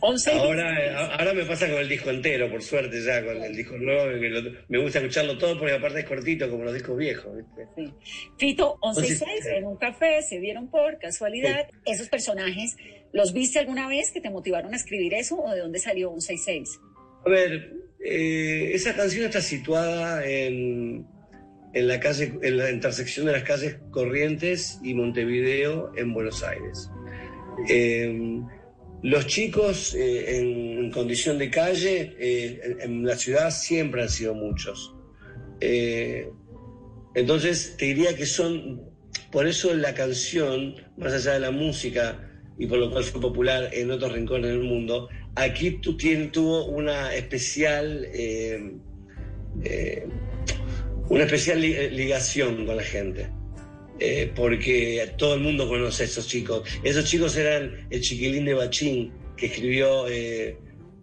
11 0.00 0.32
y 0.34 0.38
Ahora, 0.38 1.06
ahora 1.16 1.32
me 1.34 1.44
pasa 1.44 1.68
con 1.68 1.78
el 1.78 1.88
disco 1.88 2.10
entero, 2.10 2.50
por 2.50 2.62
suerte 2.62 3.02
ya, 3.04 3.24
con 3.24 3.42
el 3.42 3.54
disco 3.54 3.76
nuevo, 3.78 4.18
que 4.20 4.28
lo- 4.28 4.52
me 4.68 4.78
gusta 4.78 4.98
escucharlo 4.98 5.36
todo 5.38 5.58
porque 5.58 5.74
aparte 5.74 6.00
es 6.00 6.04
cortito 6.06 6.48
como 6.50 6.64
los 6.64 6.74
discos 6.74 6.96
viejos, 6.96 7.32
¿viste? 7.36 7.92
Fito, 8.38 8.78
11 8.80 9.00
y 9.00 9.02
Once 9.02 9.12
y 9.14 9.16
6, 9.16 9.30
seis. 9.42 9.46
en 9.56 9.64
un 9.66 9.76
café, 9.76 10.22
se 10.22 10.38
vieron 10.38 10.68
por 10.70 10.98
casualidad. 10.98 11.66
¿Esos 11.84 12.08
personajes 12.08 12.76
los 13.12 13.32
viste 13.32 13.58
alguna 13.58 13.88
vez 13.88 14.10
que 14.12 14.20
te 14.20 14.30
motivaron 14.30 14.72
a 14.72 14.76
escribir 14.76 15.14
eso 15.14 15.38
o 15.38 15.50
de 15.52 15.60
dónde 15.60 15.78
salió 15.78 16.10
11 16.10 16.34
y 16.34 16.38
6? 16.38 16.68
A 17.26 17.28
ver, 17.28 17.72
eh, 18.04 18.70
esa 18.72 18.94
canción 18.96 19.26
está 19.26 19.40
situada 19.42 20.26
en, 20.26 21.06
en 21.74 21.88
la 21.88 22.00
calle, 22.00 22.32
en 22.42 22.56
la 22.56 22.70
intersección 22.70 23.26
de 23.26 23.32
las 23.32 23.42
calles 23.42 23.76
Corrientes 23.90 24.78
y 24.82 24.94
Montevideo 24.94 25.92
en 25.96 26.14
Buenos 26.14 26.42
Aires. 26.42 26.88
Eh, 27.68 28.40
los 29.02 29.26
chicos 29.26 29.94
eh, 29.94 30.38
en, 30.38 30.90
condición 30.90 31.38
de 31.38 31.50
calle 31.50 32.14
eh, 32.18 32.76
en, 32.80 33.04
la 33.06 33.16
ciudad 33.16 33.50
siempre 33.50 34.02
han 34.02 34.08
sido 34.10 34.34
muchos. 34.34 34.94
Eh, 35.60 36.28
entonces 37.14 37.76
te 37.78 37.86
diría 37.86 38.14
que 38.16 38.26
son, 38.26 38.82
por 39.32 39.46
eso 39.46 39.72
la 39.74 39.94
canción, 39.94 40.74
más 40.96 41.12
allá 41.12 41.32
de 41.34 41.40
la 41.40 41.50
música 41.50 42.28
y 42.58 42.66
por 42.66 42.78
lo 42.78 42.90
cual 42.90 43.04
fue 43.04 43.20
popular 43.20 43.70
en 43.72 43.90
otros 43.90 44.12
rincones 44.12 44.50
del 44.50 44.60
mundo, 44.62 45.08
aquí 45.36 45.78
tú 45.80 45.96
tien- 45.96 46.30
tuvo 46.30 46.66
una 46.66 47.14
especial, 47.14 48.06
una 51.08 51.24
especial 51.24 51.60
li- 51.60 51.90
ligación 51.90 52.66
con 52.66 52.76
la 52.76 52.82
gente. 52.82 53.28
Eh, 54.02 54.32
porque 54.34 55.12
todo 55.18 55.34
el 55.34 55.40
mundo 55.40 55.68
conoce 55.68 56.04
a 56.04 56.06
esos 56.06 56.26
chicos. 56.26 56.62
Esos 56.82 57.04
chicos 57.04 57.36
eran 57.36 57.86
el 57.90 58.00
chiquilín 58.00 58.46
de 58.46 58.54
Bachín, 58.54 59.12
que 59.36 59.46
escribió 59.46 60.08
eh, 60.08 60.56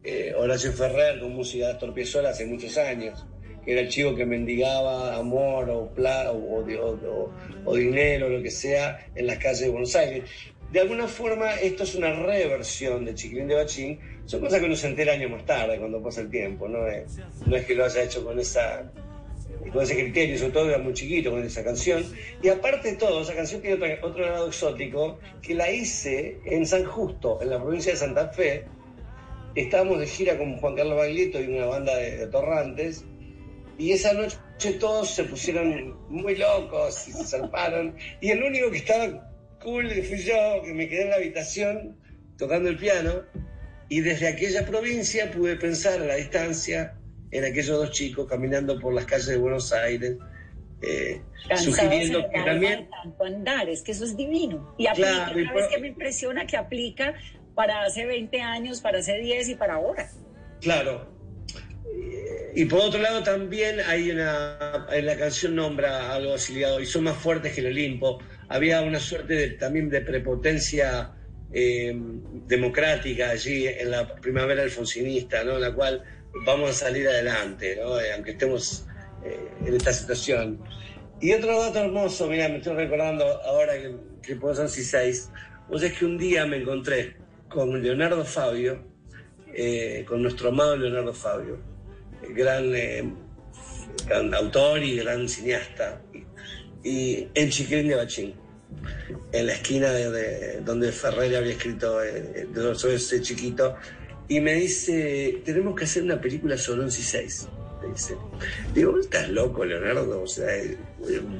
eh, 0.03 0.33
Horacio 0.35 0.71
Ferrer 0.73 1.19
con 1.19 1.33
música 1.33 1.67
de 1.67 1.71
Astor 1.73 2.25
hace 2.25 2.45
muchos 2.47 2.75
años, 2.77 3.23
que 3.63 3.73
era 3.73 3.81
el 3.81 3.89
chico 3.89 4.15
que 4.15 4.25
mendigaba 4.25 5.15
amor 5.15 5.69
o, 5.69 5.93
pla- 5.93 6.31
o, 6.31 6.65
o- 6.65 7.33
o- 7.65 7.75
dinero, 7.75 8.29
lo 8.29 8.41
que 8.41 8.49
sea, 8.49 9.07
en 9.13 9.27
las 9.27 9.37
calles 9.37 9.59
de 9.61 9.69
Buenos 9.69 9.95
Aires. 9.95 10.23
De 10.71 10.79
alguna 10.81 11.07
forma, 11.07 11.53
esto 11.55 11.83
es 11.83 11.95
una 11.95 12.11
reversión 12.13 13.05
de 13.05 13.13
Chiquilín 13.13 13.47
de 13.47 13.55
Bachín. 13.55 13.99
Son 14.25 14.41
cosas 14.41 14.59
que 14.59 14.65
uno 14.65 14.75
se 14.75 14.87
entera 14.87 15.13
años 15.13 15.31
más 15.31 15.45
tarde, 15.45 15.77
cuando 15.77 16.01
pasa 16.03 16.21
el 16.21 16.29
tiempo. 16.29 16.67
No 16.67 16.79
no 17.45 17.55
es 17.55 17.65
que 17.65 17.73
lo 17.75 17.85
haya 17.85 18.03
hecho 18.03 18.25
con 18.25 18.37
esa 18.39 18.91
con 19.71 19.83
ese 19.83 19.95
criterio, 19.95 20.37
sobre 20.37 20.53
todo 20.53 20.69
era 20.69 20.77
muy 20.77 20.93
chiquito 20.93 21.31
con 21.31 21.43
esa 21.43 21.63
canción. 21.63 22.03
Y 22.41 22.49
aparte 22.49 22.91
de 22.91 22.97
todo, 22.97 23.21
esa 23.21 23.35
canción 23.35 23.61
tiene 23.61 23.75
otro, 23.75 24.07
otro 24.07 24.25
lado 24.25 24.47
exótico, 24.47 25.19
que 25.41 25.55
la 25.55 25.71
hice 25.71 26.39
en 26.45 26.65
San 26.65 26.85
Justo, 26.85 27.39
en 27.41 27.49
la 27.49 27.61
provincia 27.61 27.91
de 27.91 27.97
Santa 27.97 28.29
Fe. 28.29 28.65
Estábamos 29.55 29.99
de 29.99 30.07
gira 30.07 30.37
con 30.37 30.57
Juan 30.57 30.75
Carlos 30.75 30.97
Baglietto 30.97 31.41
y 31.41 31.47
una 31.47 31.65
banda 31.65 31.95
de, 31.95 32.17
de 32.17 32.27
torrantes. 32.27 33.05
Y 33.77 33.91
esa 33.91 34.13
noche 34.13 34.73
todos 34.79 35.09
se 35.09 35.23
pusieron 35.23 35.97
muy 36.09 36.35
locos 36.35 37.07
y 37.07 37.11
se 37.11 37.23
zarparon. 37.23 37.95
Y 38.21 38.31
el 38.31 38.43
único 38.43 38.71
que 38.71 38.77
estaba 38.77 39.31
cool 39.63 39.89
fui 39.89 40.17
yo, 40.19 40.61
que 40.63 40.73
me 40.73 40.87
quedé 40.87 41.03
en 41.03 41.09
la 41.09 41.15
habitación 41.17 41.97
tocando 42.37 42.69
el 42.69 42.77
piano. 42.77 43.23
Y 43.89 44.01
desde 44.01 44.27
aquella 44.27 44.65
provincia 44.65 45.31
pude 45.31 45.55
pensar 45.55 46.01
a 46.01 46.05
la 46.05 46.15
distancia 46.15 46.97
en 47.31 47.45
aquellos 47.45 47.77
dos 47.77 47.91
chicos 47.91 48.27
caminando 48.27 48.79
por 48.79 48.93
las 48.93 49.05
calles 49.05 49.27
de 49.27 49.37
Buenos 49.37 49.73
Aires, 49.73 50.15
eh, 50.81 51.21
sugiriendo 51.55 52.19
en 52.19 52.31
que 52.31 52.41
también 52.43 52.89
tanto 52.89 53.23
andar, 53.23 53.67
es 53.69 53.81
que 53.81 53.91
eso 53.91 54.05
es 54.05 54.15
divino. 54.15 54.73
Y 54.77 54.87
aplica, 54.87 55.09
Claro, 55.25 55.39
y 55.39 55.45
¿sabes 55.45 55.63
por- 55.63 55.71
qué 55.71 55.81
me 55.81 55.87
impresiona? 55.87 56.45
Que 56.45 56.57
aplica 56.57 57.13
para 57.55 57.83
hace 57.83 58.05
20 58.05 58.41
años, 58.41 58.81
para 58.81 58.99
hace 58.99 59.17
10 59.17 59.49
y 59.49 59.55
para 59.55 59.75
ahora. 59.75 60.09
Claro. 60.61 61.15
Y 62.55 62.65
por 62.65 62.79
otro 62.81 62.99
lado 63.01 63.21
también 63.23 63.79
hay 63.87 64.09
una, 64.11 64.87
en 64.91 65.05
la 65.05 65.15
canción 65.15 65.55
nombra 65.55 66.13
algo 66.13 66.33
así 66.33 66.53
ligado, 66.53 66.79
y 66.79 66.85
son 66.85 67.03
más 67.03 67.17
fuertes 67.17 67.53
que 67.53 67.61
el 67.61 67.67
Olimpo. 67.67 68.19
Había 68.49 68.81
una 68.81 68.99
suerte 68.99 69.33
de, 69.35 69.49
también 69.51 69.89
de 69.89 70.01
prepotencia 70.01 71.11
eh, 71.53 71.93
democrática 72.47 73.29
allí 73.29 73.67
en 73.67 73.91
la 73.91 74.15
primavera 74.15 74.63
alfonsinista, 74.63 75.43
¿no? 75.43 75.55
en 75.55 75.61
la 75.61 75.73
cual 75.73 76.03
vamos 76.45 76.69
a 76.69 76.73
salir 76.73 77.07
adelante, 77.07 77.77
¿no? 77.81 77.99
Eh, 77.99 78.13
aunque 78.13 78.31
estemos 78.31 78.85
eh, 79.23 79.49
en 79.65 79.73
esta 79.75 79.93
situación. 79.93 80.59
Y 81.19 81.33
otro 81.33 81.59
dato 81.59 81.79
hermoso, 81.79 82.27
mira, 82.27 82.47
me 82.49 82.57
estoy 82.57 82.75
recordando 82.75 83.25
ahora 83.43 83.73
que, 83.73 83.95
que 84.21 84.35
ser 84.55 84.69
6, 84.69 85.29
vos 85.69 85.81
es 85.81 85.93
que 85.97 86.05
un 86.05 86.17
día 86.17 86.45
me 86.45 86.57
encontré 86.57 87.15
con 87.49 87.81
Leonardo 87.81 88.23
Fabio, 88.23 88.83
eh, 89.53 90.05
con 90.07 90.21
nuestro 90.21 90.49
amado 90.49 90.75
Leonardo 90.77 91.13
Fabio, 91.13 91.57
gran, 92.35 92.75
eh, 92.75 93.11
gran 94.07 94.33
autor 94.35 94.83
y 94.83 94.97
gran 94.97 95.27
cineasta, 95.27 96.01
y, 96.13 96.87
y 96.89 97.29
en 97.33 97.49
Chiquilín 97.49 97.87
de 97.87 97.95
Bachín, 97.95 98.35
en 99.31 99.45
la 99.47 99.53
esquina 99.53 99.89
de, 99.91 100.11
de- 100.11 100.61
donde 100.61 100.91
Ferrer 100.91 101.35
había 101.35 101.53
escrito 101.53 102.03
eh, 102.03 102.47
Soy 102.75 102.95
ese 102.95 103.21
chiquito, 103.21 103.75
y 104.29 104.39
me 104.41 104.55
dice, 104.55 105.41
tenemos 105.45 105.75
que 105.75 105.85
hacer 105.85 106.03
una 106.03 106.19
película 106.19 106.57
sobre 106.57 106.81
11 106.81 106.99
y 106.99 107.03
6. 107.03 107.47
Me 107.81 107.93
dice, 107.93 108.17
digo, 108.73 108.91
¿vos 108.91 109.01
estás 109.01 109.29
loco, 109.29 109.63
Leonardo? 109.63 110.21
O 110.21 110.27
sea, 110.27 110.53
eh, 110.53 110.77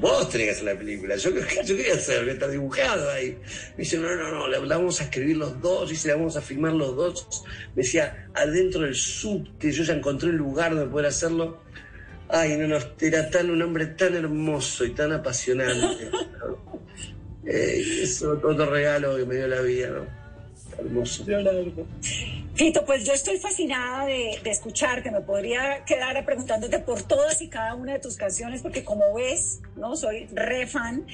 vos 0.00 0.30
tenés 0.30 0.46
que 0.46 0.52
hacer 0.52 0.64
la 0.64 0.78
película. 0.78 1.16
Yo, 1.16 1.30
yo 1.30 1.76
quería 1.76 1.94
hacer, 1.94 2.28
está 2.28 2.48
dibujado 2.48 3.10
ahí. 3.10 3.36
Me 3.76 3.78
dice, 3.78 3.98
no, 3.98 4.14
no, 4.14 4.30
no, 4.30 4.48
la, 4.48 4.58
la 4.60 4.76
vamos 4.78 5.00
a 5.00 5.04
escribir 5.04 5.36
los 5.36 5.60
dos, 5.60 5.90
dice, 5.90 6.08
la 6.08 6.14
vamos 6.14 6.36
a 6.36 6.40
filmar 6.40 6.72
los 6.72 6.96
dos. 6.96 7.44
Me 7.74 7.82
decía, 7.82 8.28
adentro 8.34 8.82
del 8.82 8.94
subte, 8.94 9.70
yo 9.72 9.82
ya 9.82 9.94
encontré 9.94 10.30
un 10.30 10.36
lugar 10.36 10.74
donde 10.74 10.90
poder 10.90 11.06
hacerlo. 11.06 11.60
Ay, 12.28 12.56
no, 12.56 12.68
no, 12.68 12.78
era 13.00 13.30
tan 13.30 13.50
un 13.50 13.60
hombre 13.60 13.86
tan 13.86 14.14
hermoso 14.14 14.84
y 14.84 14.90
tan 14.90 15.12
apasionante. 15.12 16.10
Eh, 17.50 18.02
es 18.02 18.22
otro 18.22 18.66
regalo 18.66 19.16
que 19.16 19.24
me 19.24 19.36
dio 19.36 19.48
la 19.48 19.62
vida, 19.62 19.88
¿no? 19.88 20.06
Hermoso. 20.76 21.24
Fito, 22.58 22.84
pues 22.84 23.04
yo 23.04 23.12
estoy 23.12 23.38
fascinada 23.38 24.04
de, 24.06 24.38
de 24.42 24.50
escucharte. 24.50 25.10
Me 25.12 25.20
podría 25.20 25.84
quedar 25.84 26.22
preguntándote 26.24 26.80
por 26.80 27.02
todas 27.04 27.40
y 27.40 27.48
cada 27.48 27.74
una 27.76 27.92
de 27.94 28.00
tus 28.00 28.16
canciones, 28.16 28.62
porque 28.62 28.82
como 28.84 29.14
ves, 29.14 29.60
no 29.76 29.94
soy 29.96 30.26
re 30.32 30.66
fan. 30.66 31.06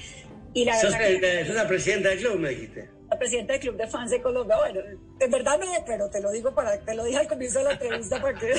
Y 0.55 0.65
la 0.65 0.75
verdad 0.81 0.97
que- 0.99 1.41
eh, 1.41 1.45
la 1.53 1.67
presidenta 1.67 2.09
del 2.09 2.19
club, 2.19 2.39
me 2.39 2.49
dijiste. 2.49 2.89
la 3.11 3.19
presidenta 3.19 3.53
del 3.53 3.61
Club 3.61 3.77
de 3.77 3.87
Fans 3.87 4.09
de 4.09 4.21
Colombia. 4.21 4.57
Bueno, 4.57 4.79
en 5.19 5.31
verdad 5.31 5.59
no, 5.59 5.67
pero 5.85 6.09
te 6.09 6.19
lo 6.19 6.31
digo 6.31 6.55
para, 6.55 6.79
te 6.79 6.95
lo 6.95 7.03
dije 7.03 7.19
al 7.19 7.27
comienzo 7.27 7.59
de 7.59 7.65
la 7.65 7.71
entrevista 7.73 8.19
para 8.19 8.39
que. 8.39 8.53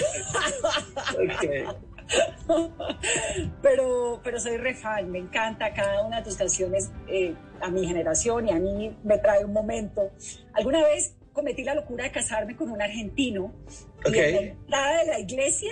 pero, 3.62 4.20
pero 4.22 4.39
soy 4.39 4.57
re 4.59 4.74
fan, 4.74 5.11
me 5.11 5.18
encanta 5.18 5.74
cada 5.74 6.03
una 6.07 6.18
de 6.18 6.22
tus 6.22 6.37
canciones 6.37 6.91
eh, 7.09 7.34
a 7.61 7.68
mi 7.70 7.84
generación 7.87 8.49
y 8.49 8.53
a 8.53 8.59
mí 8.61 8.97
me 9.03 9.18
trae 9.18 9.45
un 9.45 9.53
momento. 9.53 10.12
Alguna 10.55 10.84
vez 10.84 11.16
cometí 11.37 11.62
la 11.62 11.74
locura 11.74 12.05
de 12.05 12.11
casarme 12.11 12.57
con 12.57 12.70
un 12.70 12.80
argentino 12.80 13.55
y 14.07 14.18
en 14.18 14.34
la 14.34 14.41
entrada 14.41 15.01
de 15.01 15.07
la 15.07 15.18
iglesia, 15.20 15.70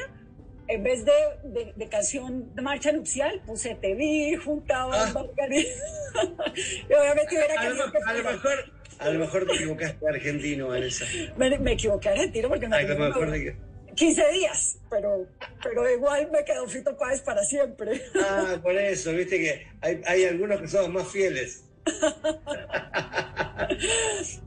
en 0.69 0.83
vez 0.83 1.07
de, 1.07 1.13
de, 1.45 1.73
de 1.75 1.89
canción 1.89 2.55
de 2.55 2.61
marcha 2.61 2.93
nupcial, 2.93 3.41
puse 3.47 3.75
Te 3.77 3.95
vi, 3.95 4.37
juntaba 4.37 5.07
Margarita. 5.07 5.71
y 6.55 6.93
obviamente 6.93 7.35
era 7.35 7.61
A 7.63 7.69
lo, 7.71 7.91
que 7.91 7.99
a 8.05 8.13
lo 8.13 8.31
mejor, 8.31 8.73
a 8.99 9.11
lo 9.11 9.19
mejor 9.21 9.47
te 9.47 9.55
equivocaste 9.55 10.07
argentino, 10.07 10.69
Vanessa. 10.69 11.07
me, 11.39 11.59
me 11.59 11.73
equivoqué 11.73 12.11
argentino 12.11 12.49
porque 12.51 12.69
me 12.69 12.77
Ay, 12.77 12.85
a 12.85 12.89
lo 12.89 12.99
mejor 12.99 13.27
duró 13.27 13.33
de 13.33 13.57
15 13.95 14.33
días, 14.33 14.79
pero, 14.91 15.27
pero 15.63 15.91
igual 15.91 16.29
me 16.31 16.45
quedó 16.45 16.69
Fito 16.69 16.95
Páez 16.99 17.23
para 17.23 17.43
siempre. 17.43 18.03
Ah, 18.21 18.59
por 18.63 18.77
eso, 18.77 19.13
viste 19.13 19.39
que 19.39 19.67
hay, 19.81 20.03
hay 20.05 20.25
algunos 20.25 20.61
que 20.61 20.69
somos 20.69 20.91
más 20.91 21.09
fieles. 21.11 21.65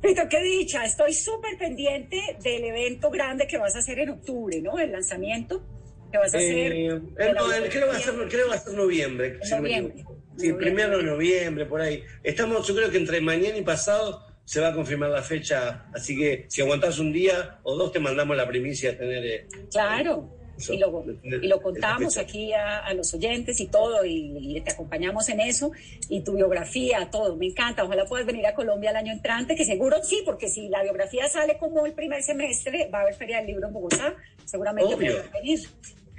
Fito, 0.01 0.21
qué 0.29 0.41
dicha, 0.43 0.83
estoy 0.85 1.13
súper 1.13 1.57
pendiente 1.57 2.19
del 2.43 2.63
evento 2.65 3.09
grande 3.09 3.47
que 3.47 3.57
vas 3.57 3.75
a 3.75 3.79
hacer 3.79 3.99
en 3.99 4.09
octubre, 4.09 4.61
¿no? 4.61 4.77
El 4.79 4.91
lanzamiento 4.91 5.63
que 6.11 6.17
vas 6.17 6.33
a 6.33 6.37
hacer. 6.37 6.71
Eh, 6.73 6.89
no, 6.89 6.95
el- 6.97 7.69
creo, 7.69 7.69
que 7.69 7.79
va 7.85 7.93
a 7.95 7.99
ser, 7.99 8.13
biografía. 8.13 8.29
creo 8.29 8.49
va 8.49 8.55
a 8.55 8.59
ser 8.59 8.73
noviembre. 8.73 9.39
si 9.43 9.51
no 9.51 9.61
me 9.61 9.69
Noviembre. 9.69 10.05
Sí, 10.37 10.53
primero 10.53 10.97
de 10.99 11.03
noviembre, 11.03 11.65
por 11.65 11.81
ahí. 11.81 12.03
Estamos, 12.23 12.67
yo 12.67 12.75
creo 12.75 12.91
que 12.91 12.97
entre 12.97 13.19
mañana 13.21 13.57
y 13.57 13.63
pasado 13.63 14.23
se 14.45 14.61
va 14.61 14.69
a 14.69 14.73
confirmar 14.73 15.09
la 15.09 15.23
fecha, 15.23 15.87
así 15.93 16.15
que 16.17 16.45
si 16.47 16.61
aguantás 16.61 16.99
un 16.99 17.11
día 17.11 17.59
o 17.63 17.75
dos 17.75 17.91
te 17.91 17.99
mandamos 17.99 18.37
la 18.37 18.47
primicia 18.47 18.91
a 18.91 18.97
tener... 18.97 19.25
eh, 19.25 19.47
Claro. 19.71 20.36
Y 20.69 20.77
lo, 20.77 21.03
y 21.23 21.47
lo 21.47 21.61
contamos 21.61 22.17
aquí 22.17 22.53
a, 22.53 22.79
a 22.79 22.93
los 22.93 23.13
oyentes 23.13 23.59
y 23.59 23.67
todo, 23.67 24.03
y, 24.05 24.55
y 24.57 24.61
te 24.61 24.71
acompañamos 24.71 25.29
en 25.29 25.39
eso, 25.41 25.71
y 26.09 26.21
tu 26.21 26.33
biografía, 26.35 27.09
todo, 27.11 27.35
me 27.35 27.47
encanta. 27.47 27.83
Ojalá 27.83 28.05
puedas 28.05 28.25
venir 28.25 28.45
a 28.47 28.53
Colombia 28.55 28.89
el 28.91 28.95
año 28.97 29.13
entrante, 29.13 29.55
que 29.55 29.65
seguro 29.65 30.03
sí, 30.03 30.21
porque 30.25 30.47
si 30.49 30.69
la 30.69 30.83
biografía 30.83 31.27
sale 31.29 31.57
como 31.57 31.85
el 31.85 31.93
primer 31.93 32.23
semestre, 32.23 32.89
va 32.93 32.99
a 32.99 33.01
haber 33.03 33.15
Feria 33.15 33.37
del 33.37 33.47
Libro 33.47 33.67
en 33.67 33.73
Bogotá, 33.73 34.15
seguramente 34.45 34.93
Obvio. 34.95 35.15
venir. 35.33 35.59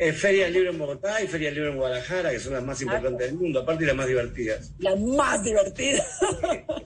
Eh, 0.00 0.12
Feria 0.12 0.44
del 0.44 0.52
Libro 0.52 0.70
en 0.70 0.78
Bogotá 0.78 1.20
y 1.20 1.26
Feria 1.26 1.48
del 1.48 1.56
Libro 1.56 1.70
en 1.72 1.76
Guadalajara, 1.78 2.30
que 2.30 2.38
son 2.38 2.52
las 2.52 2.62
más 2.62 2.80
importantes 2.80 3.26
del 3.26 3.36
mundo, 3.36 3.58
aparte 3.62 3.82
y 3.82 3.86
las 3.88 3.96
más 3.96 4.06
divertidas. 4.06 4.72
La 4.78 4.94
más 4.94 5.42
divertida. 5.42 6.04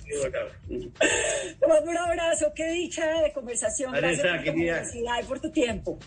Y 0.06 0.16
bueno, 0.18 0.38
Te 1.60 1.66
mando 1.66 1.90
un 1.90 1.98
abrazo, 1.98 2.52
qué 2.54 2.70
dicha 2.70 3.20
de 3.20 3.32
conversación. 3.32 3.92
Vanessa, 3.92 4.22
Gracias 4.22 4.32
por 4.32 4.38
tu 4.38 4.44
querida. 4.58 4.74
generosidad 4.76 5.22
y 5.22 5.24
por 5.26 5.40
tu 5.40 5.50
tiempo. 5.50 5.98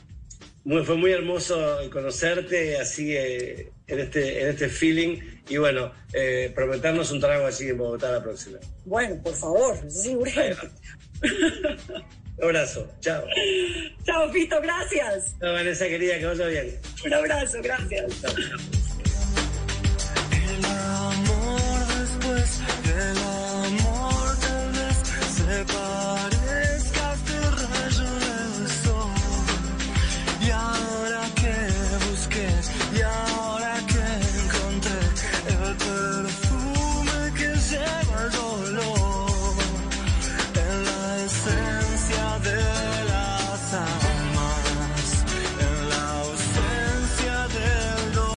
Fue 0.66 0.98
muy 0.98 1.12
hermoso 1.12 1.78
conocerte 1.92 2.80
así 2.80 3.16
eh, 3.16 3.72
en, 3.86 4.00
este, 4.00 4.42
en 4.42 4.50
este 4.50 4.68
feeling 4.68 5.20
y 5.48 5.58
bueno, 5.58 5.92
eh, 6.12 6.52
prometernos 6.56 7.12
un 7.12 7.20
trago 7.20 7.46
así 7.46 7.70
en 7.70 7.78
Bogotá 7.78 8.12
la 8.12 8.24
próxima. 8.24 8.58
Bueno, 8.84 9.22
por 9.24 9.36
favor, 9.36 9.78
sí, 9.92 10.16
un 10.16 10.28
abrazo, 12.42 12.92
chao. 13.00 13.26
Chao, 14.06 14.32
Pito, 14.32 14.60
gracias. 14.60 15.36
No, 15.40 15.54
Vanessa, 15.54 15.86
querida, 15.88 16.18
que 16.18 16.26
vaya 16.26 16.48
bien. 16.48 16.80
Un 17.06 17.14
abrazo, 17.14 17.60
gracias. 17.62 18.22
Chao. 18.22 18.34